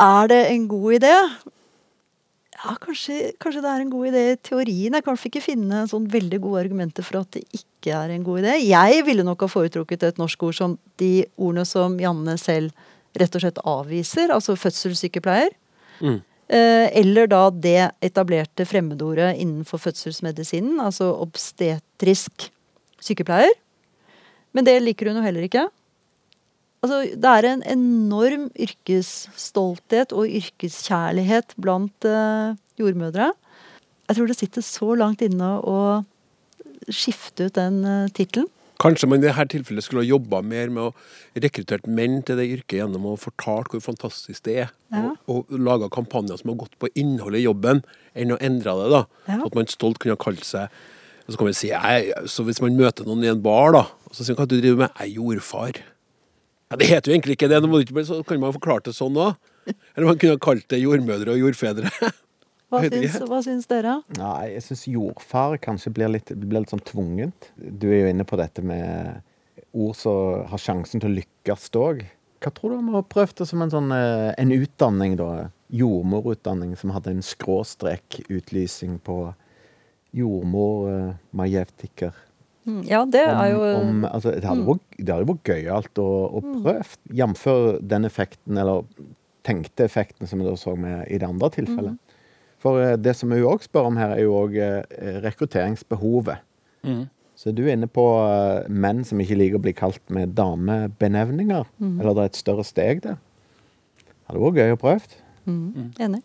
Er 0.02 0.30
det 0.32 0.42
en 0.52 0.68
god 0.72 0.98
idé? 1.00 1.14
Ja, 2.64 2.78
kanskje, 2.80 3.34
kanskje 3.44 3.62
det 3.64 3.70
er 3.70 3.82
en 3.84 3.92
god 3.92 4.08
idé 4.08 4.24
i 4.32 4.40
teorien. 4.40 4.96
Jeg 4.96 5.04
kan 5.04 5.18
ikke 5.20 5.44
finne 5.44 5.84
sånn 5.92 6.06
veldig 6.12 6.40
gode 6.46 6.62
argumenter 6.64 7.04
for 7.04 7.20
at 7.20 7.36
det 7.36 7.44
ikke 7.52 7.92
er 7.98 8.14
en 8.14 8.24
god 8.24 8.44
idé. 8.44 8.54
Jeg 8.64 9.04
ville 9.08 9.26
nok 9.28 9.44
ha 9.44 9.50
foretrukket 9.52 10.06
et 10.08 10.22
norsk 10.22 10.46
ord 10.48 10.56
som 10.56 10.78
de 11.02 11.26
ordene 11.36 11.66
som 11.68 11.98
Janne 12.00 12.38
selv 12.40 12.72
rett 13.20 13.36
og 13.36 13.44
slett 13.44 13.60
avviser, 13.68 14.32
altså 14.34 14.56
fødselssykepleier. 14.58 15.52
Mm. 16.00 16.22
Eh, 16.54 16.88
eller 17.02 17.30
da 17.32 17.44
det 17.52 17.92
etablerte 18.04 18.66
fremmedordet 18.68 19.34
innenfor 19.42 19.82
fødselsmedisinen, 19.84 20.80
altså 20.84 21.12
obstetrisk 21.20 22.48
sykepleier. 23.04 23.54
Men 24.54 24.68
det 24.68 24.80
liker 24.84 25.10
hun 25.10 25.20
jo 25.20 25.26
heller 25.26 25.46
ikke. 25.48 25.68
Altså, 26.84 26.98
det 27.16 27.30
er 27.32 27.48
en 27.48 27.64
enorm 27.72 28.50
yrkesstolthet 28.60 30.12
og 30.12 30.28
yrkeskjærlighet 30.28 31.56
blant 31.64 32.08
eh, 32.08 32.58
jordmødre. 32.80 33.30
Jeg 34.10 34.18
tror 34.18 34.28
det 34.28 34.36
sitter 34.36 34.66
så 34.68 34.90
langt 35.00 35.24
inne 35.24 35.56
å 35.64 35.78
skifte 36.92 37.48
ut 37.48 37.56
den 37.56 37.80
uh, 37.88 38.12
tittelen. 38.12 38.50
Kanskje 38.84 39.08
man 39.08 39.22
i 39.22 39.28
dette 39.30 39.46
tilfellet 39.54 39.86
skulle 39.86 40.02
ha 40.04 40.10
jobba 40.10 40.42
mer 40.44 40.72
med 40.74 40.90
å 40.90 41.40
rekruttere 41.40 41.88
menn 41.88 42.18
til 42.28 42.36
det 42.36 42.50
yrket 42.52 42.82
gjennom 42.82 43.06
å 43.08 43.14
fortalt 43.22 43.72
hvor 43.72 43.84
fantastisk 43.86 44.44
det 44.50 44.58
er, 44.66 44.74
Ja. 44.92 45.14
og, 45.32 45.46
og 45.48 45.54
laga 45.56 45.88
kampanjer 45.94 46.42
som 46.42 46.52
har 46.52 46.60
gått 46.66 46.76
på 46.82 46.90
innholdet 47.00 47.40
i 47.40 47.46
jobben, 47.46 47.80
enn 48.12 48.36
å 48.36 48.42
endre 48.44 48.76
det. 48.82 48.90
da. 48.92 49.02
Ja. 49.30 49.38
Så 49.40 49.48
at 49.48 49.56
man 49.62 49.72
stolt 49.72 50.02
kunne 50.04 50.18
ha 50.18 50.22
kalt 50.22 50.44
seg 50.44 50.84
Så 51.24 51.40
kan 51.40 51.48
man 51.48 51.56
si, 51.56 51.70
jeg, 51.72 52.12
så 52.28 52.44
Hvis 52.44 52.60
man 52.60 52.76
møter 52.76 53.08
noen 53.08 53.24
i 53.24 53.30
en 53.32 53.40
bar, 53.40 53.72
da, 53.72 53.86
og 54.04 54.12
så 54.12 54.26
sier 54.26 54.36
man 54.36 54.44
hva 54.44 54.50
du 54.52 54.58
driver 54.60 54.82
med, 54.82 54.98
jeg 55.00 55.08
er 55.08 55.16
jordfar. 55.16 55.80
Ja, 56.74 56.78
Det 56.82 56.90
heter 56.90 57.12
jo 57.12 57.16
egentlig 57.16 57.38
ikke 57.38 57.50
det, 57.52 57.62
nå 57.62 57.70
må 57.70 57.80
det 57.80 57.86
ikke 57.88 58.00
bli- 58.00 58.08
så 58.10 58.20
kan 58.26 58.42
man 58.42 58.56
forklare 58.56 58.84
det 58.90 58.96
sånn 58.98 59.16
òg. 59.22 59.38
Eller 59.96 60.10
man 60.10 60.18
kunne 60.20 60.36
ha 60.36 60.42
kalt 60.42 60.66
det 60.74 60.82
jordmødre 60.82 61.36
og 61.38 61.44
jordfedre. 61.46 61.92
Hva 62.74 62.80
syns, 62.90 63.20
hva 63.30 63.40
syns 63.46 63.68
dere? 63.70 64.00
Nei, 64.18 64.56
jeg 64.56 64.64
syns 64.66 64.88
jordfar 64.90 65.60
kanskje 65.62 65.92
blir 65.94 66.10
litt, 66.10 66.32
blir 66.34 66.64
litt 66.64 66.72
sånn 66.74 66.82
tvungent. 66.82 67.52
Du 67.62 67.86
er 67.92 68.00
jo 68.00 68.10
inne 68.10 68.26
på 68.26 68.40
dette 68.40 68.64
med 68.66 69.22
ord 69.78 69.94
som 70.00 70.42
har 70.50 70.58
sjansen 70.58 71.04
til 71.04 71.12
å 71.12 71.18
lykkes 71.20 71.70
òg. 71.78 72.02
Hva 72.42 72.50
tror 72.58 72.74
du 72.74 72.80
om 72.80 72.90
å 72.90 72.98
ha 72.98 73.04
prøvd 73.06 73.44
det 73.44 73.48
som 73.52 73.62
en 73.62 73.70
sånn 73.72 73.94
eh, 73.94 74.32
en 74.42 74.56
utdanning, 74.58 75.14
da? 75.22 75.52
Jordmorutdanning 75.74 76.74
som 76.82 76.96
hadde 76.98 77.14
en 77.14 77.22
skråstrek-utlysing 77.22 78.98
på 79.06 79.20
jordmor 80.14 80.90
uh, 80.90 81.14
majevtiker. 81.38 82.14
Mm, 82.14 82.33
Ja, 82.88 83.04
det 83.06 83.22
er 83.28 83.50
jo 83.52 83.60
Om, 83.62 83.90
om, 83.90 84.06
altså, 84.08 84.32
det 84.40 84.44
hadde 84.48 84.64
vært, 84.68 84.84
det 84.98 85.10
hadde 85.14 85.28
vært 85.28 85.44
gøyalt 85.52 86.00
å, 86.00 86.08
å 86.40 86.42
Mm. 86.44 86.64
prøve. 86.64 86.86
Jf. 87.12 87.44
den 87.82 88.06
effekten, 88.06 88.58
eller 88.58 88.84
tenkte 89.44 89.84
effekten 89.84 90.28
som 90.28 90.40
vi 90.40 90.46
da 90.46 90.54
så 90.56 90.76
med 90.80 91.08
i 91.12 91.18
det 91.20 91.28
andre 91.28 91.50
tilfellet. 91.52 91.98
For 92.64 92.80
eh, 92.80 92.96
det 92.96 93.16
som 93.20 93.30
vi 93.30 93.42
òg 93.44 93.62
spør 93.66 93.90
om 93.90 93.98
her, 94.00 94.14
er 94.16 94.24
jo 94.24 94.38
òg 94.40 94.56
rekrutteringsbehovet. 95.26 96.38
Så 97.36 97.52
du 97.52 97.64
er 97.66 97.74
inne 97.76 97.88
på 97.90 98.04
eh, 98.24 98.68
menn 98.70 99.02
som 99.08 99.20
ikke 99.20 99.36
liker 99.40 99.58
å 99.60 99.64
bli 99.64 99.74
kalt 99.76 100.02
med 100.14 100.36
damebenevninger. 100.38 101.66
Eller 101.82 102.14
det 102.16 102.22
er 102.28 102.30
et 102.32 102.40
større 102.40 102.64
steg 102.68 103.02
der. 103.04 103.18
Hadde 104.30 104.40
vært 104.44 104.60
gøy 104.62 104.76
å 104.76 104.80
prøve. 104.80 105.18
Mm. 105.50 105.90
Enig. 106.00 106.22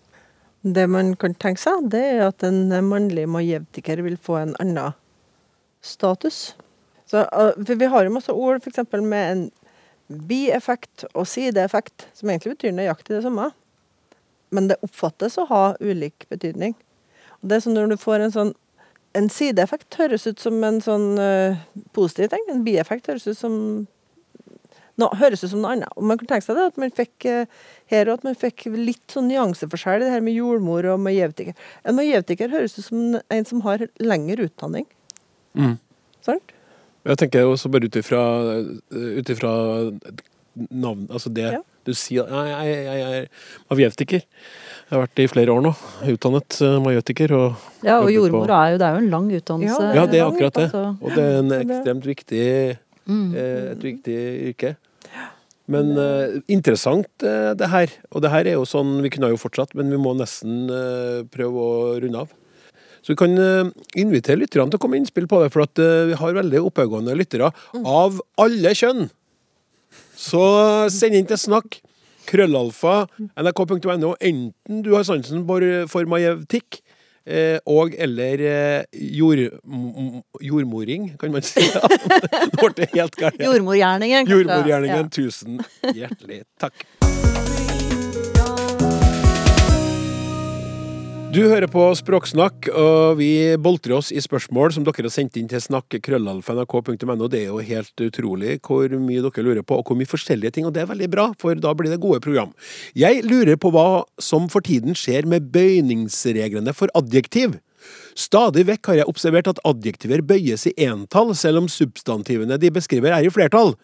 Det 0.62 0.84
man 0.90 1.14
kan 1.18 1.34
tenke 1.38 1.62
seg, 1.62 1.88
det 1.90 2.02
er 2.12 2.24
at 2.28 2.42
en 2.46 2.68
mannlig 2.86 3.24
majevtiker 3.30 4.02
vil 4.04 4.18
få 4.20 4.36
en 4.42 4.54
annen 4.62 4.94
status. 5.84 6.56
Så, 7.08 7.24
uh, 7.24 7.54
for 7.56 7.78
vi 7.80 7.88
har 7.92 8.04
jo 8.04 8.14
masse 8.14 8.32
ord 8.32 8.62
f.eks. 8.62 8.84
med 9.00 9.32
en 9.32 9.44
bieffekt 10.28 11.04
og 11.12 11.26
sideeffekt, 11.28 12.08
som 12.16 12.30
egentlig 12.30 12.56
betyr 12.56 12.76
nøyaktig 12.76 13.16
det 13.16 13.24
samme. 13.26 13.50
Men 14.54 14.70
det 14.70 14.80
oppfattes 14.84 15.36
å 15.40 15.48
ha 15.50 15.64
ulik 15.80 16.26
betydning. 16.32 16.74
Og 17.40 17.50
det 17.50 17.58
er 17.58 17.66
sånn 17.66 17.76
når 17.76 17.92
du 17.92 18.00
får 18.00 18.24
en 18.24 18.34
sånn 18.34 18.56
En 19.16 19.30
sideeffekt 19.32 19.96
høres 19.98 20.26
ut 20.28 20.38
som 20.38 20.60
en 20.62 20.82
sånn 20.84 21.16
uh, 21.16 21.56
positiv 21.96 22.28
ting. 22.30 22.42
En 22.52 22.60
bieffekt 22.62 23.08
høres 23.08 23.24
ut 23.26 23.38
som 23.38 23.54
nå, 25.00 25.08
høres 25.18 25.42
ut 25.42 25.50
som 25.52 25.62
noe 25.62 25.72
annet. 25.74 25.94
Og 25.96 26.04
man 26.06 26.20
kunne 26.20 26.34
tenke 26.34 26.44
seg 26.44 26.58
det, 26.58 26.66
at 26.70 26.78
man 26.78 26.92
fikk 26.94 27.26
uh, 27.26 27.48
her 27.90 28.10
og 28.10 28.18
at 28.18 28.26
man 28.28 28.36
fikk 28.38 28.66
litt 28.74 29.14
sånn 29.14 29.30
nyanseforskjell 29.30 30.02
i 30.02 30.06
det 30.06 30.12
her 30.12 30.24
med 30.26 30.36
jordmor 30.36 30.90
og 30.92 31.00
med 31.00 31.14
majevtiker. 31.14 31.56
En 31.88 31.96
majevtiker 31.98 32.52
høres 32.52 32.76
ut 32.76 32.84
som 32.84 33.16
en 33.16 33.48
som 33.48 33.64
har 33.64 33.86
lengre 34.02 34.50
utdanning. 34.50 34.86
Mm. 35.56 35.76
Sant? 36.24 36.54
Jeg 37.08 37.20
tenker 37.22 37.48
også 37.48 37.70
bare 37.72 37.88
ut 37.88 37.96
ifra 37.96 38.22
ut 38.92 39.30
ifra 39.32 39.52
navn 40.68 41.06
Altså 41.08 41.30
det 41.32 41.52
Ja. 41.52 41.60
du 41.86 41.92
sier 41.94 42.26
Nei, 42.28 42.48
jeg, 42.50 42.74
jeg, 42.84 42.98
jeg 42.98 43.20
er 43.22 43.70
majevtiker. 43.70 44.24
Jeg 44.24 44.90
har 44.90 45.04
vært 45.04 45.14
det 45.14 45.24
i 45.24 45.30
flere 45.30 45.54
år 45.54 45.62
nå. 45.64 45.72
Utdannet 46.10 46.58
uh. 46.60 46.76
Og 46.82 47.56
Ja, 47.84 48.00
og 48.00 48.10
jordmor 48.12 48.50
er 48.50 48.74
jo, 48.74 48.78
det 48.82 48.86
er 48.86 48.98
jo 48.98 49.04
en 49.04 49.10
lang 49.10 49.30
utdannelse. 49.30 49.94
Ja, 49.94 50.04
det 50.06 50.20
er 50.20 50.26
akkurat 50.26 50.54
det. 50.54 50.68
altså. 50.68 50.96
Og 51.00 51.14
det 51.14 51.24
er 51.24 51.38
en 51.38 51.56
ekstremt 51.62 52.04
viktig 52.04 52.78
Mm. 53.08 53.34
eh, 53.34 53.70
et 53.72 53.84
viktig 53.84 54.16
yrke. 54.50 54.74
Men 55.68 55.92
uh, 56.00 56.38
interessant 56.48 57.08
uh, 57.24 57.52
det 57.56 57.68
her. 57.68 57.92
Og 58.12 58.22
det 58.24 58.30
her 58.32 58.48
er 58.48 58.54
jo 58.56 58.64
sånn 58.68 59.02
Vi 59.04 59.10
kunne 59.12 59.28
jo 59.34 59.40
fortsatt, 59.40 59.74
men 59.76 59.90
vi 59.92 59.98
må 60.00 60.14
nesten 60.16 60.62
uh, 60.72 61.24
prøve 61.28 61.60
å 61.60 61.72
runde 62.00 62.22
av. 62.24 62.32
Så 63.08 63.14
vi 63.14 63.22
kan 63.22 63.38
eh, 63.40 63.68
invitere 63.96 64.36
lytterne 64.36 64.68
til 64.68 64.76
å 64.76 64.80
komme 64.82 64.98
med 64.98 65.06
innspill 65.06 65.24
på 65.30 65.38
det, 65.40 65.48
for 65.54 65.64
eh, 65.64 66.10
vi 66.10 66.16
har 66.20 66.34
veldig 66.36 66.60
oppegående 66.68 67.14
lyttere 67.16 67.48
av 67.80 68.18
alle 68.36 68.74
kjønn. 68.76 69.06
Så 70.12 70.42
send 70.92 71.16
inn 71.16 71.30
til 71.30 71.40
snakk. 71.40 71.78
Krøllalfa 72.28 73.06
nrk.no. 73.40 74.12
Enten 74.20 74.84
du 74.84 74.92
har 74.92 75.08
sansen 75.08 75.46
for, 75.48 76.10
majevtikk 76.12 76.82
eh, 77.24 77.56
og 77.64 77.96
eller 77.96 78.44
eh, 78.44 79.00
jord, 79.16 79.40
jordmoring, 80.44 81.14
kan 81.16 81.32
man 81.32 81.48
si. 81.48 81.64
Nå 82.52 82.60
ble 82.60 82.74
det 82.82 82.92
helt 82.92 83.16
gærent. 83.16 83.40
Jordmorgjerningen. 83.48 84.28
Jordmorgjerningen, 84.36 85.08
tusen 85.16 85.62
hjertelig 85.96 86.44
takk. 86.60 86.84
Du 91.28 91.42
hører 91.44 91.68
på 91.68 91.82
Språksnakk, 91.92 92.70
og 92.72 93.18
vi 93.18 93.52
boltrer 93.60 93.98
oss 93.98 94.08
i 94.08 94.20
spørsmål 94.24 94.72
som 94.72 94.84
dere 94.86 95.04
har 95.04 95.12
sendt 95.12 95.34
inn 95.36 95.48
til 95.50 95.60
snakk.krøllalfa.nrk.no. 95.60 97.26
Det 97.28 97.40
er 97.42 97.50
jo 97.50 97.58
helt 97.68 98.02
utrolig 98.06 98.54
hvor 98.64 98.94
mye 98.96 99.20
dere 99.26 99.44
lurer 99.44 99.60
på, 99.60 99.76
og 99.76 99.90
hvor 99.90 99.98
mye 99.98 100.08
forskjellige 100.08 100.54
ting, 100.56 100.64
og 100.64 100.72
det 100.72 100.86
er 100.86 100.88
veldig 100.88 101.08
bra, 101.12 101.26
for 101.36 101.58
da 101.60 101.74
blir 101.76 101.92
det 101.92 102.00
gode 102.00 102.22
program. 102.24 102.54
Jeg 102.96 103.20
lurer 103.28 103.60
på 103.60 103.68
hva 103.74 104.06
som 104.16 104.48
for 104.48 104.64
tiden 104.64 104.96
skjer 104.96 105.28
med 105.28 105.50
bøyningsreglene 105.52 106.72
for 106.72 106.88
adjektiv. 106.96 107.58
Stadig 108.16 108.64
vekk 108.70 108.88
har 108.88 109.02
jeg 109.02 109.10
observert 109.12 109.50
at 109.52 109.60
adjektiver 109.68 110.24
bøyes 110.24 110.64
i 110.70 110.72
entall, 110.88 111.34
selv 111.36 111.60
om 111.60 111.68
substantivene 111.68 112.56
de 112.56 112.70
beskriver 112.72 113.12
er 113.12 113.28
i 113.28 113.34
flertall. 113.34 113.74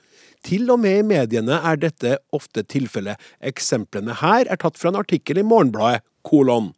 Til 0.49 0.73
og 0.73 0.81
med 0.81 1.03
i 1.03 1.05
mediene 1.13 1.61
er 1.61 1.77
dette 1.81 2.17
ofte 2.33 2.65
tilfellet. 2.65 3.21
Eksemplene 3.45 4.17
her 4.25 4.49
er 4.49 4.61
tatt 4.65 4.81
fra 4.81 4.95
en 4.95 5.03
artikkel 5.05 5.41
i 5.41 5.47
Morgenbladet, 5.47 6.01
kolon. 6.25 6.73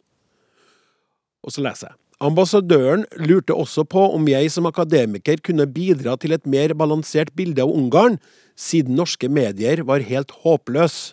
Og 1.46 1.54
så 1.54 1.62
leser 1.64 1.92
jeg. 1.92 1.98
Ambassadøren 2.26 3.04
lurte 3.20 3.52
også 3.52 3.84
på 3.84 4.02
om 4.16 4.28
jeg 4.30 4.48
som 4.52 4.66
akademiker 4.68 5.42
kunne 5.44 5.66
bidra 5.68 6.14
til 6.16 6.32
et 6.32 6.46
mer 6.48 6.72
balansert 6.72 7.34
bilde 7.36 7.60
av 7.60 7.72
Ungarn, 7.72 8.16
siden 8.56 8.96
norske 8.96 9.28
medier 9.28 9.82
var 9.84 10.04
helt 10.04 10.32
håpløs. 10.42 11.12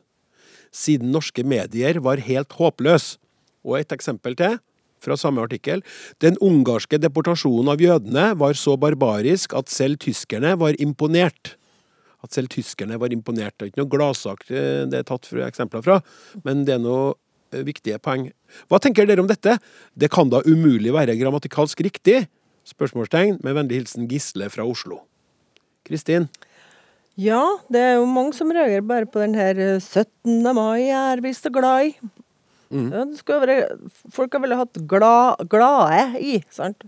Siden 0.74 1.12
norske 1.12 1.44
medier 1.44 2.00
var 2.02 2.24
helt 2.24 2.56
håpløs. 2.56 3.18
Og 3.68 3.82
et 3.82 3.92
eksempel 3.96 4.38
til, 4.40 4.56
fra 5.04 5.18
samme 5.20 5.44
artikkel. 5.44 5.84
Den 6.24 6.40
ungarske 6.44 7.00
deportasjonen 7.04 7.74
av 7.74 7.84
jødene 7.84 8.30
var 8.40 8.56
så 8.56 8.78
barbarisk 8.80 9.56
at 9.60 9.72
selv 9.72 10.00
tyskerne 10.04 10.56
var 10.60 10.80
imponert. 10.80 11.58
At 12.24 12.32
selv 12.32 12.54
tyskerne 12.54 12.96
var 13.02 13.12
imponert. 13.12 13.58
Det 13.58 13.66
er 13.66 13.74
ikke 13.74 13.84
noe 13.84 13.92
gladsak 13.92 14.48
eh, 14.48 14.86
det 14.88 15.02
er 15.02 15.10
tatt 15.10 15.28
fra 15.28 15.50
eksempler 15.50 15.84
fra, 15.84 16.00
men 16.48 16.64
det 16.64 16.78
er 16.78 16.84
noe 16.86 17.12
viktige 17.68 18.00
poeng. 18.02 18.30
Hva 18.72 18.80
tenker 18.82 19.08
dere 19.10 19.24
om 19.24 19.30
dette? 19.30 19.58
Det 19.94 20.10
kan 20.14 20.32
da 20.34 20.42
umulig 20.46 20.94
være 20.96 21.18
grammatikalsk 21.20 21.86
riktig? 21.86 22.24
Spørsmålstegn. 22.68 23.40
Med 23.44 23.58
vennlig 23.58 23.84
hilsen 23.84 24.10
Gisle 24.10 24.50
fra 24.54 24.66
Oslo. 24.66 25.04
Kristin? 25.88 26.30
Ja, 27.20 27.44
det 27.70 27.82
er 27.82 27.96
jo 28.00 28.10
mange 28.10 28.34
som 28.34 28.50
reagerer 28.50 28.86
bare 28.90 29.06
på 29.06 29.22
den 29.22 29.36
her 29.38 29.60
eh, 29.62 29.78
17. 29.78 30.42
mai 30.56 30.90
er 30.90 31.22
vi 31.22 31.34
så 31.38 31.52
glad 31.54 31.92
i. 31.92 31.94
Mm. 32.74 32.90
Være, 33.28 33.58
folk 34.10 34.34
har 34.34 34.42
vel 34.42 34.56
hatt 34.58 34.80
glad, 34.90 35.44
glade 35.52 36.08
i, 36.18 36.40
sant? 36.50 36.88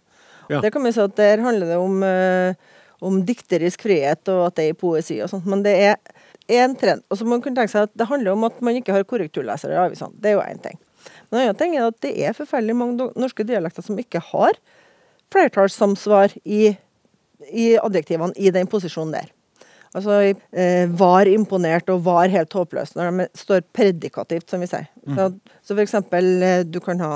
Ja. 0.50 0.64
Det 0.64 0.72
kan 0.74 0.86
vi 0.86 0.94
si 0.96 1.02
at 1.04 1.14
der 1.18 1.44
handler 1.46 1.70
det 1.70 1.78
om, 1.78 2.02
eh, 2.04 2.56
om 3.06 3.22
dikterisk 3.26 3.86
frihet, 3.86 4.24
og 4.34 4.48
at 4.48 4.58
det 4.58 4.66
er 4.66 4.74
i 4.74 4.80
poesi 4.80 5.20
og 5.22 5.30
sånt. 5.30 5.46
Men 5.46 5.62
det 5.66 5.76
er 5.92 5.96
én 6.48 6.76
trend. 6.80 7.04
Og 7.10 7.18
så 7.18 7.26
må 7.26 7.36
man 7.36 7.44
kunne 7.44 7.58
tenke 7.58 7.74
seg 7.74 7.90
at 7.90 7.94
det 7.98 8.10
handler 8.10 8.36
om 8.36 8.48
at 8.48 8.58
man 8.66 8.78
ikke 8.78 8.96
har 8.96 9.08
korrekturlesere 9.08 9.76
i 9.76 9.84
avisene. 9.86 10.14
Det 10.22 10.32
er 10.32 10.38
jo 10.38 10.46
én 10.46 10.62
ting. 10.64 10.80
Men 11.30 11.40
en 11.40 11.44
annen 11.48 11.60
ting 11.60 11.76
er 11.78 11.88
at 11.90 12.02
det 12.06 12.14
er 12.26 12.38
forferdelig 12.38 12.76
mange 12.78 13.10
norske 13.18 13.46
dialekter 13.48 13.86
som 13.86 14.00
ikke 14.02 14.22
har 14.32 14.58
flertallssamsvar 15.34 16.36
i, 16.44 16.76
i 17.50 17.66
adjektivene 17.82 18.36
i 18.38 18.54
den 18.54 18.70
posisjonen 18.70 19.18
der. 19.18 19.32
Altså 19.96 20.18
eh, 20.28 20.90
var 21.00 21.30
imponert 21.32 21.90
og 21.94 22.04
var 22.04 22.32
helt 22.32 22.54
håpløs, 22.54 22.98
når 22.98 23.14
de 23.16 23.28
står 23.40 23.64
predikativt, 23.76 24.50
som 24.52 24.60
vi 24.60 24.68
sier. 24.68 24.90
Så, 25.16 25.30
så 25.64 25.72
for 25.72 25.84
eksempel, 25.86 26.28
eh, 26.44 26.64
du 26.68 26.82
kan 26.84 27.00
ha 27.04 27.14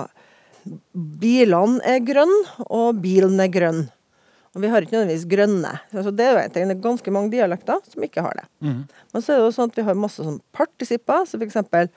Bilene 0.93 1.80
er 1.88 2.01
grønne, 2.03 2.65
og 2.67 2.99
bilen 3.03 3.39
er 3.41 3.51
grønn. 3.51 3.86
Og 4.56 4.64
vi 4.64 4.70
har 4.72 4.82
ikke 4.82 4.95
nødvendigvis 4.95 5.28
grønne. 5.30 5.72
Altså, 5.93 6.12
det 6.16 6.26
er 6.26 6.32
jo 6.34 6.39
en 6.41 6.54
ting, 6.56 6.68
det 6.72 6.76
er 6.78 6.82
ganske 6.88 7.12
mange 7.14 7.30
dialekter 7.34 7.80
som 7.86 8.04
ikke 8.08 8.24
har 8.26 8.34
det. 8.39 8.45
Men 9.14 9.22
så 9.22 9.34
er 9.36 9.38
det 9.41 9.45
jo 9.45 9.52
sånn 9.60 9.70
at 9.70 9.78
vi 9.78 9.86
har 9.86 9.97
masse 10.00 10.24
sånn 10.26 10.39
partisipper, 10.58 11.26
så 11.30 11.38
eksempel 11.45 11.91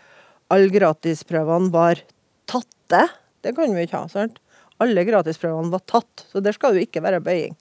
alle 0.53 0.69
gratisprøvene 0.75 1.73
var 1.73 2.03
tatte. 2.51 3.07
Det 3.43 3.55
kan 3.57 3.73
vi 3.75 3.87
ikke 3.87 4.03
ha. 4.03 4.09
sant? 4.13 4.37
Alle 4.83 5.05
gratisprøvene 5.09 5.73
var 5.73 5.81
tatt, 5.89 6.27
så 6.29 6.43
der 6.45 6.53
skal 6.53 6.75
det 6.75 6.83
jo 6.83 6.89
ikke 6.91 7.03
være 7.05 7.23
bøying. 7.25 7.57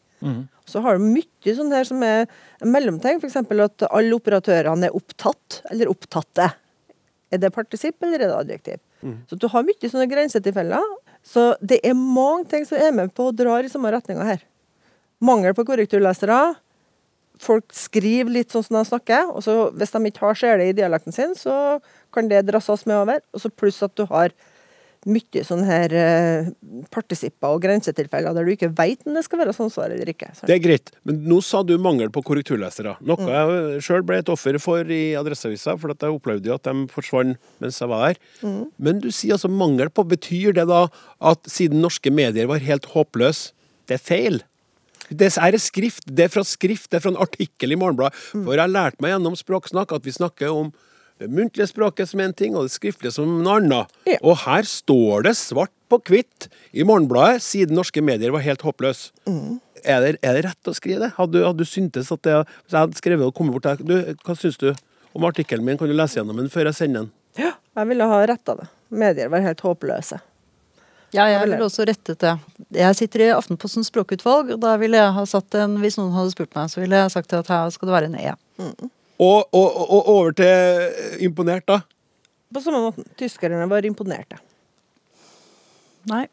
Så 0.69 0.79
har 0.85 0.99
du 0.99 1.05
mye 1.07 1.55
sånn 1.57 1.71
her 1.73 1.87
som 1.87 2.03
er 2.05 2.27
mellomting, 2.61 3.17
f.eks. 3.23 3.39
at 3.41 3.87
alle 3.89 4.13
operatørene 4.19 4.89
er 4.91 4.95
opptatt 4.95 5.61
eller 5.71 5.89
opptatte. 5.89 6.51
Er 7.31 7.39
det 7.41 7.49
partisipp 7.55 8.03
eller 8.03 8.19
er 8.19 8.27
det 8.27 8.37
adjektiv? 8.43 8.79
Så 9.31 9.35
du 9.39 9.47
har 9.49 9.63
mye 9.65 9.89
sånne 9.89 10.05
grensetilfeller. 10.11 10.83
Så 11.25 11.55
det 11.61 11.79
er 11.85 11.93
mange 11.97 12.45
ting 12.51 12.65
som 12.67 12.77
er 12.77 12.91
med 12.93 13.13
på 13.17 13.29
å 13.29 13.33
dra 13.33 13.57
i 13.63 13.69
samme 13.71 13.89
retninga 13.93 14.25
her. 14.27 14.43
Mangel 15.21 15.55
på 15.57 15.65
korrekturlesere. 15.69 16.39
Folk 17.41 17.73
skriver 17.73 18.33
litt 18.35 18.53
sånn 18.53 18.65
som 18.65 18.77
de 18.77 18.85
snakker, 18.85 19.29
og 19.33 19.41
så 19.45 19.55
hvis 19.73 19.93
de 19.93 20.01
ikke 20.09 20.25
har 20.27 20.37
sele 20.37 20.69
i 20.69 20.77
dialekten 20.77 21.15
sin, 21.15 21.35
så 21.37 21.79
kan 22.13 22.29
det 22.29 22.43
drasses 22.49 22.85
med 22.89 22.99
over. 22.99 23.21
Og 23.33 23.41
så 23.43 23.53
pluss 23.53 23.81
at 23.85 23.95
du 23.97 24.05
har 24.09 24.33
mye 25.09 25.41
sånne 25.41 25.65
her 25.65 25.93
eh, 25.97 26.49
partisipper 26.93 27.55
og 27.55 27.63
grensetilfeller 27.63 28.35
der 28.37 28.45
du 28.45 28.51
ikke 28.53 28.69
veit 28.77 29.01
om 29.07 29.15
det 29.17 29.23
skal 29.25 29.41
være 29.41 29.55
sånn 29.57 29.71
svar 29.73 29.89
eller 29.93 30.11
ikke. 30.11 30.29
Sånn. 30.37 30.45
Det 30.49 30.57
er 30.59 30.61
greit, 30.61 30.91
men 31.07 31.23
nå 31.25 31.39
sa 31.45 31.63
du 31.65 31.73
mangel 31.81 32.11
på 32.13 32.21
korrekturlesere. 32.27 32.93
Noe 33.09 33.25
jeg 33.25 33.81
sjøl 33.87 34.05
ble 34.05 34.19
et 34.21 34.29
offer 34.29 34.59
for 34.61 34.93
i 34.93 35.15
Adresseavisa, 35.17 35.73
for 35.81 35.95
at 35.95 36.05
jeg 36.05 36.13
opplevde 36.13 36.51
jo 36.51 36.59
at 36.59 36.69
de 36.69 36.85
forsvant 36.93 37.39
mens 37.63 37.81
jeg 37.81 37.89
var 37.89 38.11
der. 38.11 38.21
Men 38.77 39.01
du 39.01 39.09
sier 39.09 39.39
altså 39.39 39.49
mangel 39.49 39.89
på. 39.89 40.05
Betyr 40.11 40.53
det 40.59 40.67
da 40.69 40.83
at 41.31 41.49
siden 41.49 41.81
norske 41.81 42.13
medier 42.13 42.49
var 42.51 42.61
helt 42.61 42.91
håpløse, 42.93 43.55
det 43.89 43.97
er 43.97 44.05
feil? 44.05 44.41
Det 45.11 45.27
er 45.37 45.57
skrift, 45.59 46.05
det 46.07 46.25
er 46.25 46.31
fra 46.31 46.43
skrift, 46.47 46.89
det 46.91 46.99
er 46.99 47.03
fra 47.03 47.11
en 47.11 47.19
artikkel 47.21 47.73
i 47.75 47.77
Morgenbladet. 47.79 48.15
For 48.31 48.53
jeg 48.55 48.63
har 48.63 48.71
lært 48.71 49.01
meg 49.03 49.11
gjennom 49.15 49.35
Språksnakk 49.39 49.91
at 49.97 50.05
vi 50.07 50.13
snakker 50.15 50.49
om 50.55 50.71
det 51.21 51.27
muntlige 51.29 51.67
språket 51.69 52.09
som 52.09 52.19
en 52.23 52.33
ting, 52.33 52.55
og 52.57 52.65
det 52.65 52.71
skriftlige 52.73 53.11
som 53.13 53.29
en 53.41 53.47
annen. 53.47 53.85
Ja. 54.09 54.15
Og 54.25 54.39
her 54.47 54.63
står 54.65 55.27
det 55.27 55.35
svart 55.37 55.69
på 55.91 55.99
hvitt 56.07 56.47
i 56.73 56.81
Morgenbladet, 56.87 57.43
siden 57.45 57.75
norske 57.77 58.01
medier 58.01 58.31
var 58.33 58.41
helt 58.41 58.63
håpløse. 58.65 59.11
Er, 59.83 59.99
det, 60.01 60.15
er 60.23 60.37
det 60.39 60.45
rett 60.47 60.69
å 60.71 60.73
skrive 60.77 61.03
det? 61.03 61.11
Hadde, 61.17 61.35
du- 61.37 61.45
hadde 61.45 61.61
du 61.61 61.65
syntes 61.69 62.09
at 62.13 62.21
det 62.25 62.33
Hvis 62.45 62.73
jeg 62.73 62.79
hadde 62.79 62.97
skrevet 63.01 63.25
og 63.27 63.33
kommet 63.37 63.53
bort 63.55 63.63
der 63.65 63.79
du, 63.81 64.13
Hva 64.25 64.35
syns 64.37 64.57
du 64.61 64.71
om 65.17 65.25
artikkelen 65.25 65.65
min? 65.65 65.77
Kan 65.77 65.89
du 65.89 65.93
lese 65.97 66.19
gjennom 66.19 66.37
den 66.37 66.49
før 66.53 66.69
jeg 66.69 66.77
sender 66.77 67.03
den? 67.07 67.11
Ja, 67.41 67.51
jeg 67.77 67.87
ville 67.89 68.05
ha 68.07 68.19
retta 68.29 68.55
det. 68.59 68.67
Medier 68.93 69.29
var 69.33 69.41
helt 69.45 69.61
håpløse. 69.65 70.19
Ja, 71.11 71.25
jeg 71.27 71.41
vil 71.43 71.55
vil 71.57 71.65
også 71.65 71.85
rette 71.87 72.15
det. 72.15 72.33
Jeg 72.77 72.95
sitter 72.95 73.25
i 73.25 73.29
Aftenpostens 73.35 73.89
språkutvalg, 73.91 74.53
og 74.55 74.61
da 74.63 74.77
ville 74.79 74.99
jeg 74.99 75.15
ha 75.17 75.23
satt 75.27 75.57
en 75.59 75.75
Hvis 75.81 75.97
noen 75.99 76.13
hadde 76.15 76.31
spurt 76.35 76.53
meg, 76.55 76.71
så 76.71 76.79
ville 76.79 77.01
jeg 77.03 77.11
sagt 77.11 77.33
at 77.35 77.51
her 77.51 77.71
skal 77.75 77.89
det 77.89 77.97
være 77.97 78.11
en 78.11 78.19
E. 78.21 78.35
Og, 79.21 79.43
og, 79.53 79.67
og 79.81 80.07
over 80.09 80.31
til 80.37 81.25
imponert, 81.27 81.67
da. 81.67 81.81
På 82.51 82.63
samme 82.63 82.79
måten. 82.87 83.05
Tyskerne 83.19 83.67
var 83.69 83.85
imponerte. 83.85 84.39
Nei. 86.09 86.25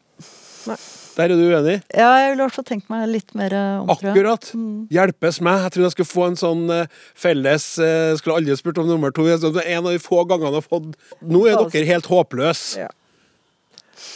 Der 1.19 1.25
er 1.25 1.35
du 1.35 1.45
uenig? 1.49 1.75
Ja, 1.95 2.09
jeg 2.19 2.31
ville 2.31 2.43
i 2.43 2.45
hvert 2.45 2.55
fall 2.55 2.67
tenkt 2.67 2.89
meg 2.91 3.05
litt 3.11 3.33
mer 3.37 3.53
eh, 3.55 3.81
om, 3.81 3.89
Akkurat. 3.91 4.11
Mm. 4.11 4.13
Akkurat. 4.15 4.49
Hjelpes 4.95 5.39
meg. 5.45 5.63
Jeg 5.65 5.73
trodde 5.75 5.87
jeg 5.87 5.95
skulle 5.95 6.11
få 6.11 6.27
en 6.29 6.39
sånn 6.39 6.63
eh, 6.73 7.01
felles 7.17 7.65
eh, 7.83 8.11
Skulle 8.19 8.39
aldri 8.39 8.55
spurt 8.59 8.79
om 8.81 8.87
nummer 8.89 9.13
to. 9.15 9.25
Det 9.27 9.63
er 9.63 9.77
en 9.77 9.85
av 9.85 9.91
de 9.95 10.01
få 10.03 10.23
gangene 10.29 10.53
jeg 10.53 10.61
har 10.61 10.67
fått 10.67 10.95
Nå 11.23 11.43
er 11.49 11.59
dere 11.73 11.91
helt 11.91 12.09
håpløse. 12.11 12.85
Ja. 12.85 12.89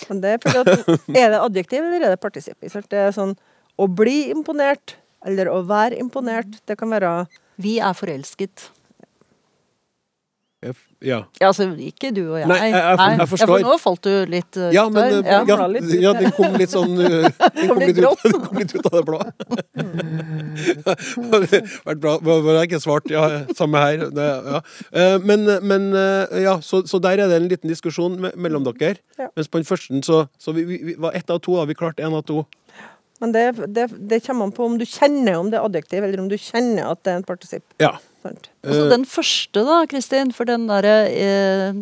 Men 0.10 0.22
det 0.24 0.36
er 0.36 0.44
fordi 0.44 0.62
at 0.62 0.92
Er 1.24 1.34
det 1.34 1.42
adjektiv, 1.42 1.84
eller 1.88 2.08
er 2.08 2.16
det 2.16 2.22
partisipp? 2.24 2.60
Det 2.90 3.00
er 3.00 3.16
sånn 3.16 3.36
å 3.80 3.88
bli 3.90 4.30
imponert, 4.34 4.98
eller 5.26 5.50
å 5.52 5.62
være 5.68 5.98
imponert. 6.02 6.60
Det 6.68 6.78
kan 6.80 6.92
være 6.94 7.14
Vi 7.62 7.78
er 7.84 7.94
forelsket. 7.98 8.70
Ja. 11.04 11.18
Ja, 11.42 11.48
altså 11.50 11.66
ikke 11.84 12.14
du 12.16 12.22
og 12.32 12.38
jeg. 12.40 12.48
Nei, 12.48 12.58
jeg- 12.72 12.72
jeg- 12.80 13.18
jeg 13.20 13.28
forstår. 13.28 13.48
for 13.52 13.60
nå 13.68 13.74
falt 13.82 14.02
du 14.08 14.26
litt 14.32 14.56
uh, 14.58 14.70
Ja, 14.72 14.86
men 14.90 15.04
eh, 15.04 15.32
Ja. 15.32 15.44
ja, 15.44 15.58
ja, 16.06 16.14
den 16.16 16.32
kom 16.32 16.54
litt 16.56 16.72
sånn 16.72 16.94
uh, 16.96 17.28
Den 17.58 17.68
kom 17.68 17.80
litt 17.84 17.98
ut, 18.00 18.24
den 18.24 18.42
kom 18.46 18.58
litt 18.62 18.76
ut 18.76 18.86
av 18.88 18.96
det 18.96 19.04
blå. 19.10 19.20
Vært 21.86 22.00
bra. 22.04 22.14
Hva 22.24 22.38
har 22.48 22.62
ikke 22.68 22.80
svart? 22.84 23.10
Ja, 23.12 23.44
samme 23.58 23.82
her. 23.84 24.06
Det, 24.16 24.28
ja. 24.48 24.62
Eh, 24.94 25.18
Men, 25.24 25.46
men 25.68 25.90
ja, 26.44 26.58
så, 26.64 26.84
så 26.88 27.00
der 27.04 27.20
er 27.24 27.28
det 27.32 27.42
en 27.42 27.50
liten 27.52 27.70
diskusjon 27.72 28.18
mellom 28.36 28.64
dere. 28.68 28.96
Ja. 29.20 29.28
Mens 29.36 29.50
på 29.52 29.60
den 29.62 29.68
første 29.68 30.00
så, 30.08 30.24
så 30.40 30.54
vi, 30.56 30.64
vi, 30.70 30.80
vi 30.92 30.96
var 31.00 31.12
ett 31.18 31.30
av 31.34 31.40
to, 31.44 31.58
da. 31.60 31.66
Vi 31.70 31.76
klarte 31.78 32.04
én 32.06 32.16
av 32.16 32.24
to. 32.28 32.46
Men 33.22 33.32
det, 33.36 33.44
det, 33.76 33.86
det 34.10 34.20
kommer 34.26 34.46
an 34.50 34.56
på 34.56 34.66
om 34.66 34.78
du 34.80 34.86
kjenner 34.90 35.38
om 35.40 35.52
det 35.52 35.60
er 35.60 35.68
adjektiv, 35.68 36.04
eller 36.04 36.20
om 36.24 36.28
du 36.32 36.36
kjenner 36.40 36.90
at 36.92 37.04
det 37.06 37.14
er 37.14 37.22
en 37.22 37.28
partisipp. 37.28 37.64
Ja. 37.80 37.94
Altså 38.64 38.88
den 38.92 39.04
første, 39.10 39.64
da, 39.68 39.82
Kristin, 39.92 40.32
for 40.36 40.48
den 40.48 40.66
derre 40.70 40.96
eh, 41.12 41.76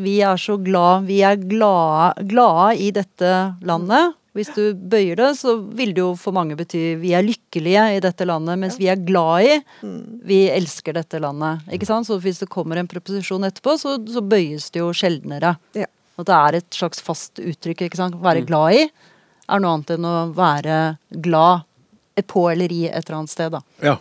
Vi 0.00 0.16
er 0.24 0.40
så 0.40 0.56
glad 0.62 1.06
Vi 1.08 1.20
er 1.26 1.36
glade, 1.36 2.26
glade 2.30 2.74
i 2.80 2.90
dette 2.94 3.32
landet. 3.68 4.16
Hvis 4.32 4.48
du 4.56 4.72
bøyer 4.72 5.18
det, 5.20 5.28
så 5.36 5.58
vil 5.60 5.92
det 5.92 6.00
jo 6.00 6.14
for 6.16 6.32
mange 6.32 6.56
bety 6.56 6.94
vi 7.02 7.12
er 7.12 7.24
lykkelige 7.26 7.82
i 7.98 8.00
dette 8.00 8.24
landet, 8.24 8.56
mens 8.62 8.78
vi 8.80 8.88
er 8.88 9.00
glad 9.04 9.44
i 9.44 9.58
Vi 10.24 10.38
elsker 10.48 10.96
dette 10.96 11.20
landet. 11.20 11.66
Ikke 11.76 11.88
sant? 11.88 12.08
Så 12.08 12.16
hvis 12.22 12.40
det 12.40 12.48
kommer 12.52 12.80
en 12.80 12.88
preposisjon 12.88 13.44
etterpå, 13.44 13.76
så, 13.80 13.98
så 14.08 14.24
bøyes 14.24 14.70
det 14.72 14.80
jo 14.80 14.88
sjeldnere. 14.96 15.58
Ja. 15.76 15.90
At 16.16 16.28
det 16.28 16.38
er 16.38 16.60
et 16.62 16.76
slags 16.76 17.00
fast 17.04 17.40
uttrykk. 17.40 17.84
ikke 17.84 18.00
sant? 18.00 18.16
Være 18.24 18.46
glad 18.48 18.80
i 18.80 18.86
er 19.52 19.62
noe 19.62 19.76
annet 19.76 19.94
enn 19.96 20.06
å 20.08 20.16
være 20.36 20.78
glad 21.24 21.68
på 22.28 22.44
eller 22.52 22.72
i 22.72 22.84
et 22.88 23.02
eller 23.04 23.22
annet 23.22 23.32
sted, 23.32 23.52
da. 23.54 23.62
Ja. 23.82 23.96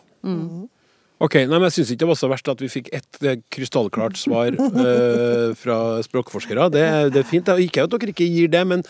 Ok, 1.22 1.36
nei, 1.46 1.54
men 1.60 1.68
Jeg 1.70 1.76
syns 1.76 1.92
ikke 1.94 2.02
det 2.02 2.08
var 2.10 2.18
så 2.18 2.30
verst 2.32 2.48
at 2.50 2.62
vi 2.64 2.68
fikk 2.72 2.88
ett 2.98 3.20
krystallklart 3.54 4.18
svar 4.18 4.56
eh, 4.58 5.52
fra 5.60 5.76
språkforskere. 6.02 6.66
Det, 6.74 6.82
er- 6.82 7.12
det 7.14 7.22
er 7.22 7.28
fint. 7.30 7.46
det. 7.46 7.60
Ikke 7.68 7.84
at 7.86 7.94
dere 7.94 8.10
ikke 8.10 8.26
gir 8.26 8.50
det, 8.50 8.64
men 8.66 8.82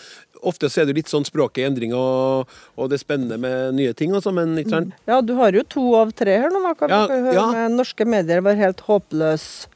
ofte 0.41 0.69
så 0.71 0.81
er 0.81 0.87
det 0.89 0.95
litt 1.01 1.11
sånn 1.11 1.27
språket 1.27 1.61
i 1.61 1.65
endring, 1.67 1.91
og, 1.93 2.47
og 2.79 2.87
det 2.89 2.97
er 2.97 3.03
spennende 3.03 3.37
med 3.41 3.75
nye 3.77 3.91
ting. 3.93 4.15
Også, 4.17 4.31
men 4.33 4.55
ikke 4.61 4.71
sant? 4.77 4.95
Ja, 5.11 5.19
du 5.21 5.35
har 5.41 5.51
jo 5.53 5.65
to 5.69 5.83
av 5.99 6.13
tre 6.17 6.37
her 6.45 6.49
nå. 6.55 6.63
Kan 6.79 6.89
Ja, 6.95 7.03
vi 7.11 7.19
høre 7.27 7.35
ja. 7.35 7.45
med 7.57 7.75
norske 7.81 8.07
medier 8.07 8.41
var 8.47 8.55
helt 8.57 8.79
håpløse. 8.87 9.67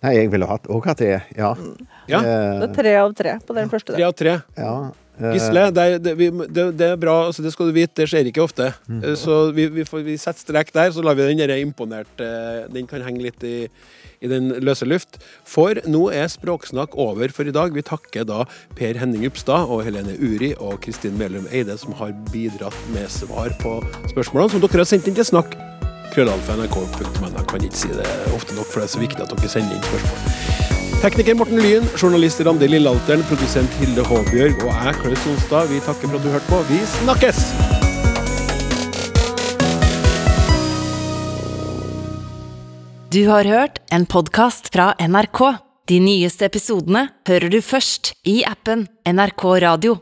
Nei, 0.00 0.14
jeg 0.16 0.30
ville 0.32 0.46
òg 0.48 0.86
hatt 0.88 1.02
det, 1.04 1.12
ja. 1.36 1.52
Ja. 2.08 2.20
Det 2.24 2.70
er 2.70 2.74
tre 2.80 2.96
av 3.02 3.12
tre 3.14 3.36
på 3.44 3.52
den 3.58 3.68
første. 3.68 3.92
Tre 3.98 4.06
av 4.08 4.16
tre. 4.16 4.38
ja. 4.56 4.72
Eh, 5.20 5.36
Gisle, 5.36 5.66
det 5.76 5.86
er, 5.86 6.02
det, 6.02 6.14
vi, 6.18 6.28
det, 6.48 6.66
det 6.80 6.90
er 6.94 7.00
bra, 7.00 7.16
altså 7.28 7.44
det 7.44 7.52
skal 7.54 7.70
du 7.70 7.76
vite, 7.76 7.94
det 8.00 8.08
skjer 8.10 8.30
ikke 8.30 8.44
ofte. 8.44 8.70
Mm. 8.88 9.02
Så 9.20 9.38
vi, 9.56 9.68
vi, 9.72 9.86
får, 9.88 10.04
vi 10.06 10.18
setter 10.20 10.46
strek 10.46 10.72
der, 10.76 10.92
så 10.94 11.04
lar 11.04 11.18
vi 11.18 11.28
den 11.28 11.42
der 11.44 11.56
imponert 11.60 12.22
eh, 12.22 12.66
Den 12.72 12.88
kan 12.90 13.04
henge 13.06 13.24
litt 13.28 13.44
i, 13.46 13.68
i 14.20 14.30
den 14.30 14.52
løse 14.64 14.88
luft. 14.88 15.20
For 15.48 15.80
nå 15.90 16.06
er 16.16 16.30
Språksnakk 16.32 16.96
over 17.00 17.32
for 17.34 17.48
i 17.48 17.54
dag. 17.54 17.74
Vi 17.76 17.84
takker 17.86 18.26
da 18.28 18.44
Per 18.78 19.00
Henning 19.00 19.26
Upstad 19.28 19.70
og 19.70 19.84
Helene 19.86 20.16
Uri 20.18 20.54
og 20.58 20.80
Kristin 20.84 21.18
Melum 21.20 21.48
Eide, 21.52 21.78
som 21.80 21.96
har 22.00 22.14
bidratt 22.32 22.88
med 22.94 23.10
svar 23.12 23.54
på 23.62 23.78
spørsmålene 24.12 24.56
som 24.56 24.64
dere 24.64 24.84
har 24.84 24.90
sendt 24.90 25.10
inn 25.10 25.18
til 25.18 25.30
snakk. 25.32 25.56
Krøllalfa.nrk.no. 26.10 27.30
Jeg 27.36 27.46
kan 27.48 27.64
ikke 27.64 27.76
si 27.84 27.94
det 27.94 28.10
ofte 28.34 28.58
nok, 28.58 28.66
for 28.66 28.82
det 28.82 28.90
er 28.90 28.94
så 28.96 29.06
viktig 29.06 29.24
at 29.24 29.34
dere 29.36 29.54
sender 29.54 29.78
inn 29.78 29.90
spørsmål. 29.92 30.79
Tekniker 31.00 31.32
Morten 31.34 31.56
Lyen, 31.56 31.86
journalist 31.96 32.42
Randi 32.44 32.66
Lillealteren, 32.68 33.22
produsent 33.24 33.72
Hilde 33.80 34.02
Håbjørg 34.04 34.58
og 34.66 34.68
jeg, 34.68 34.96
Klaus 35.00 35.22
Sonstad, 35.24 35.70
vi 35.70 35.78
takker 35.80 36.10
for 36.10 36.18
at 36.18 36.26
du 36.26 36.28
hørte 36.28 36.50
på. 36.50 36.58
Vi 36.68 36.80
snakkes! 36.98 37.40
Du 43.16 43.22
har 43.30 43.48
hørt 43.48 43.80
en 43.88 44.04
podkast 44.04 44.68
fra 44.76 44.92
NRK. 45.00 45.40
De 45.88 46.02
nyeste 46.04 46.44
episodene 46.52 47.06
hører 47.24 47.48
du 47.48 47.62
først 47.64 48.12
i 48.28 48.42
appen 48.44 48.84
NRK 49.08 49.48
Radio. 49.64 49.96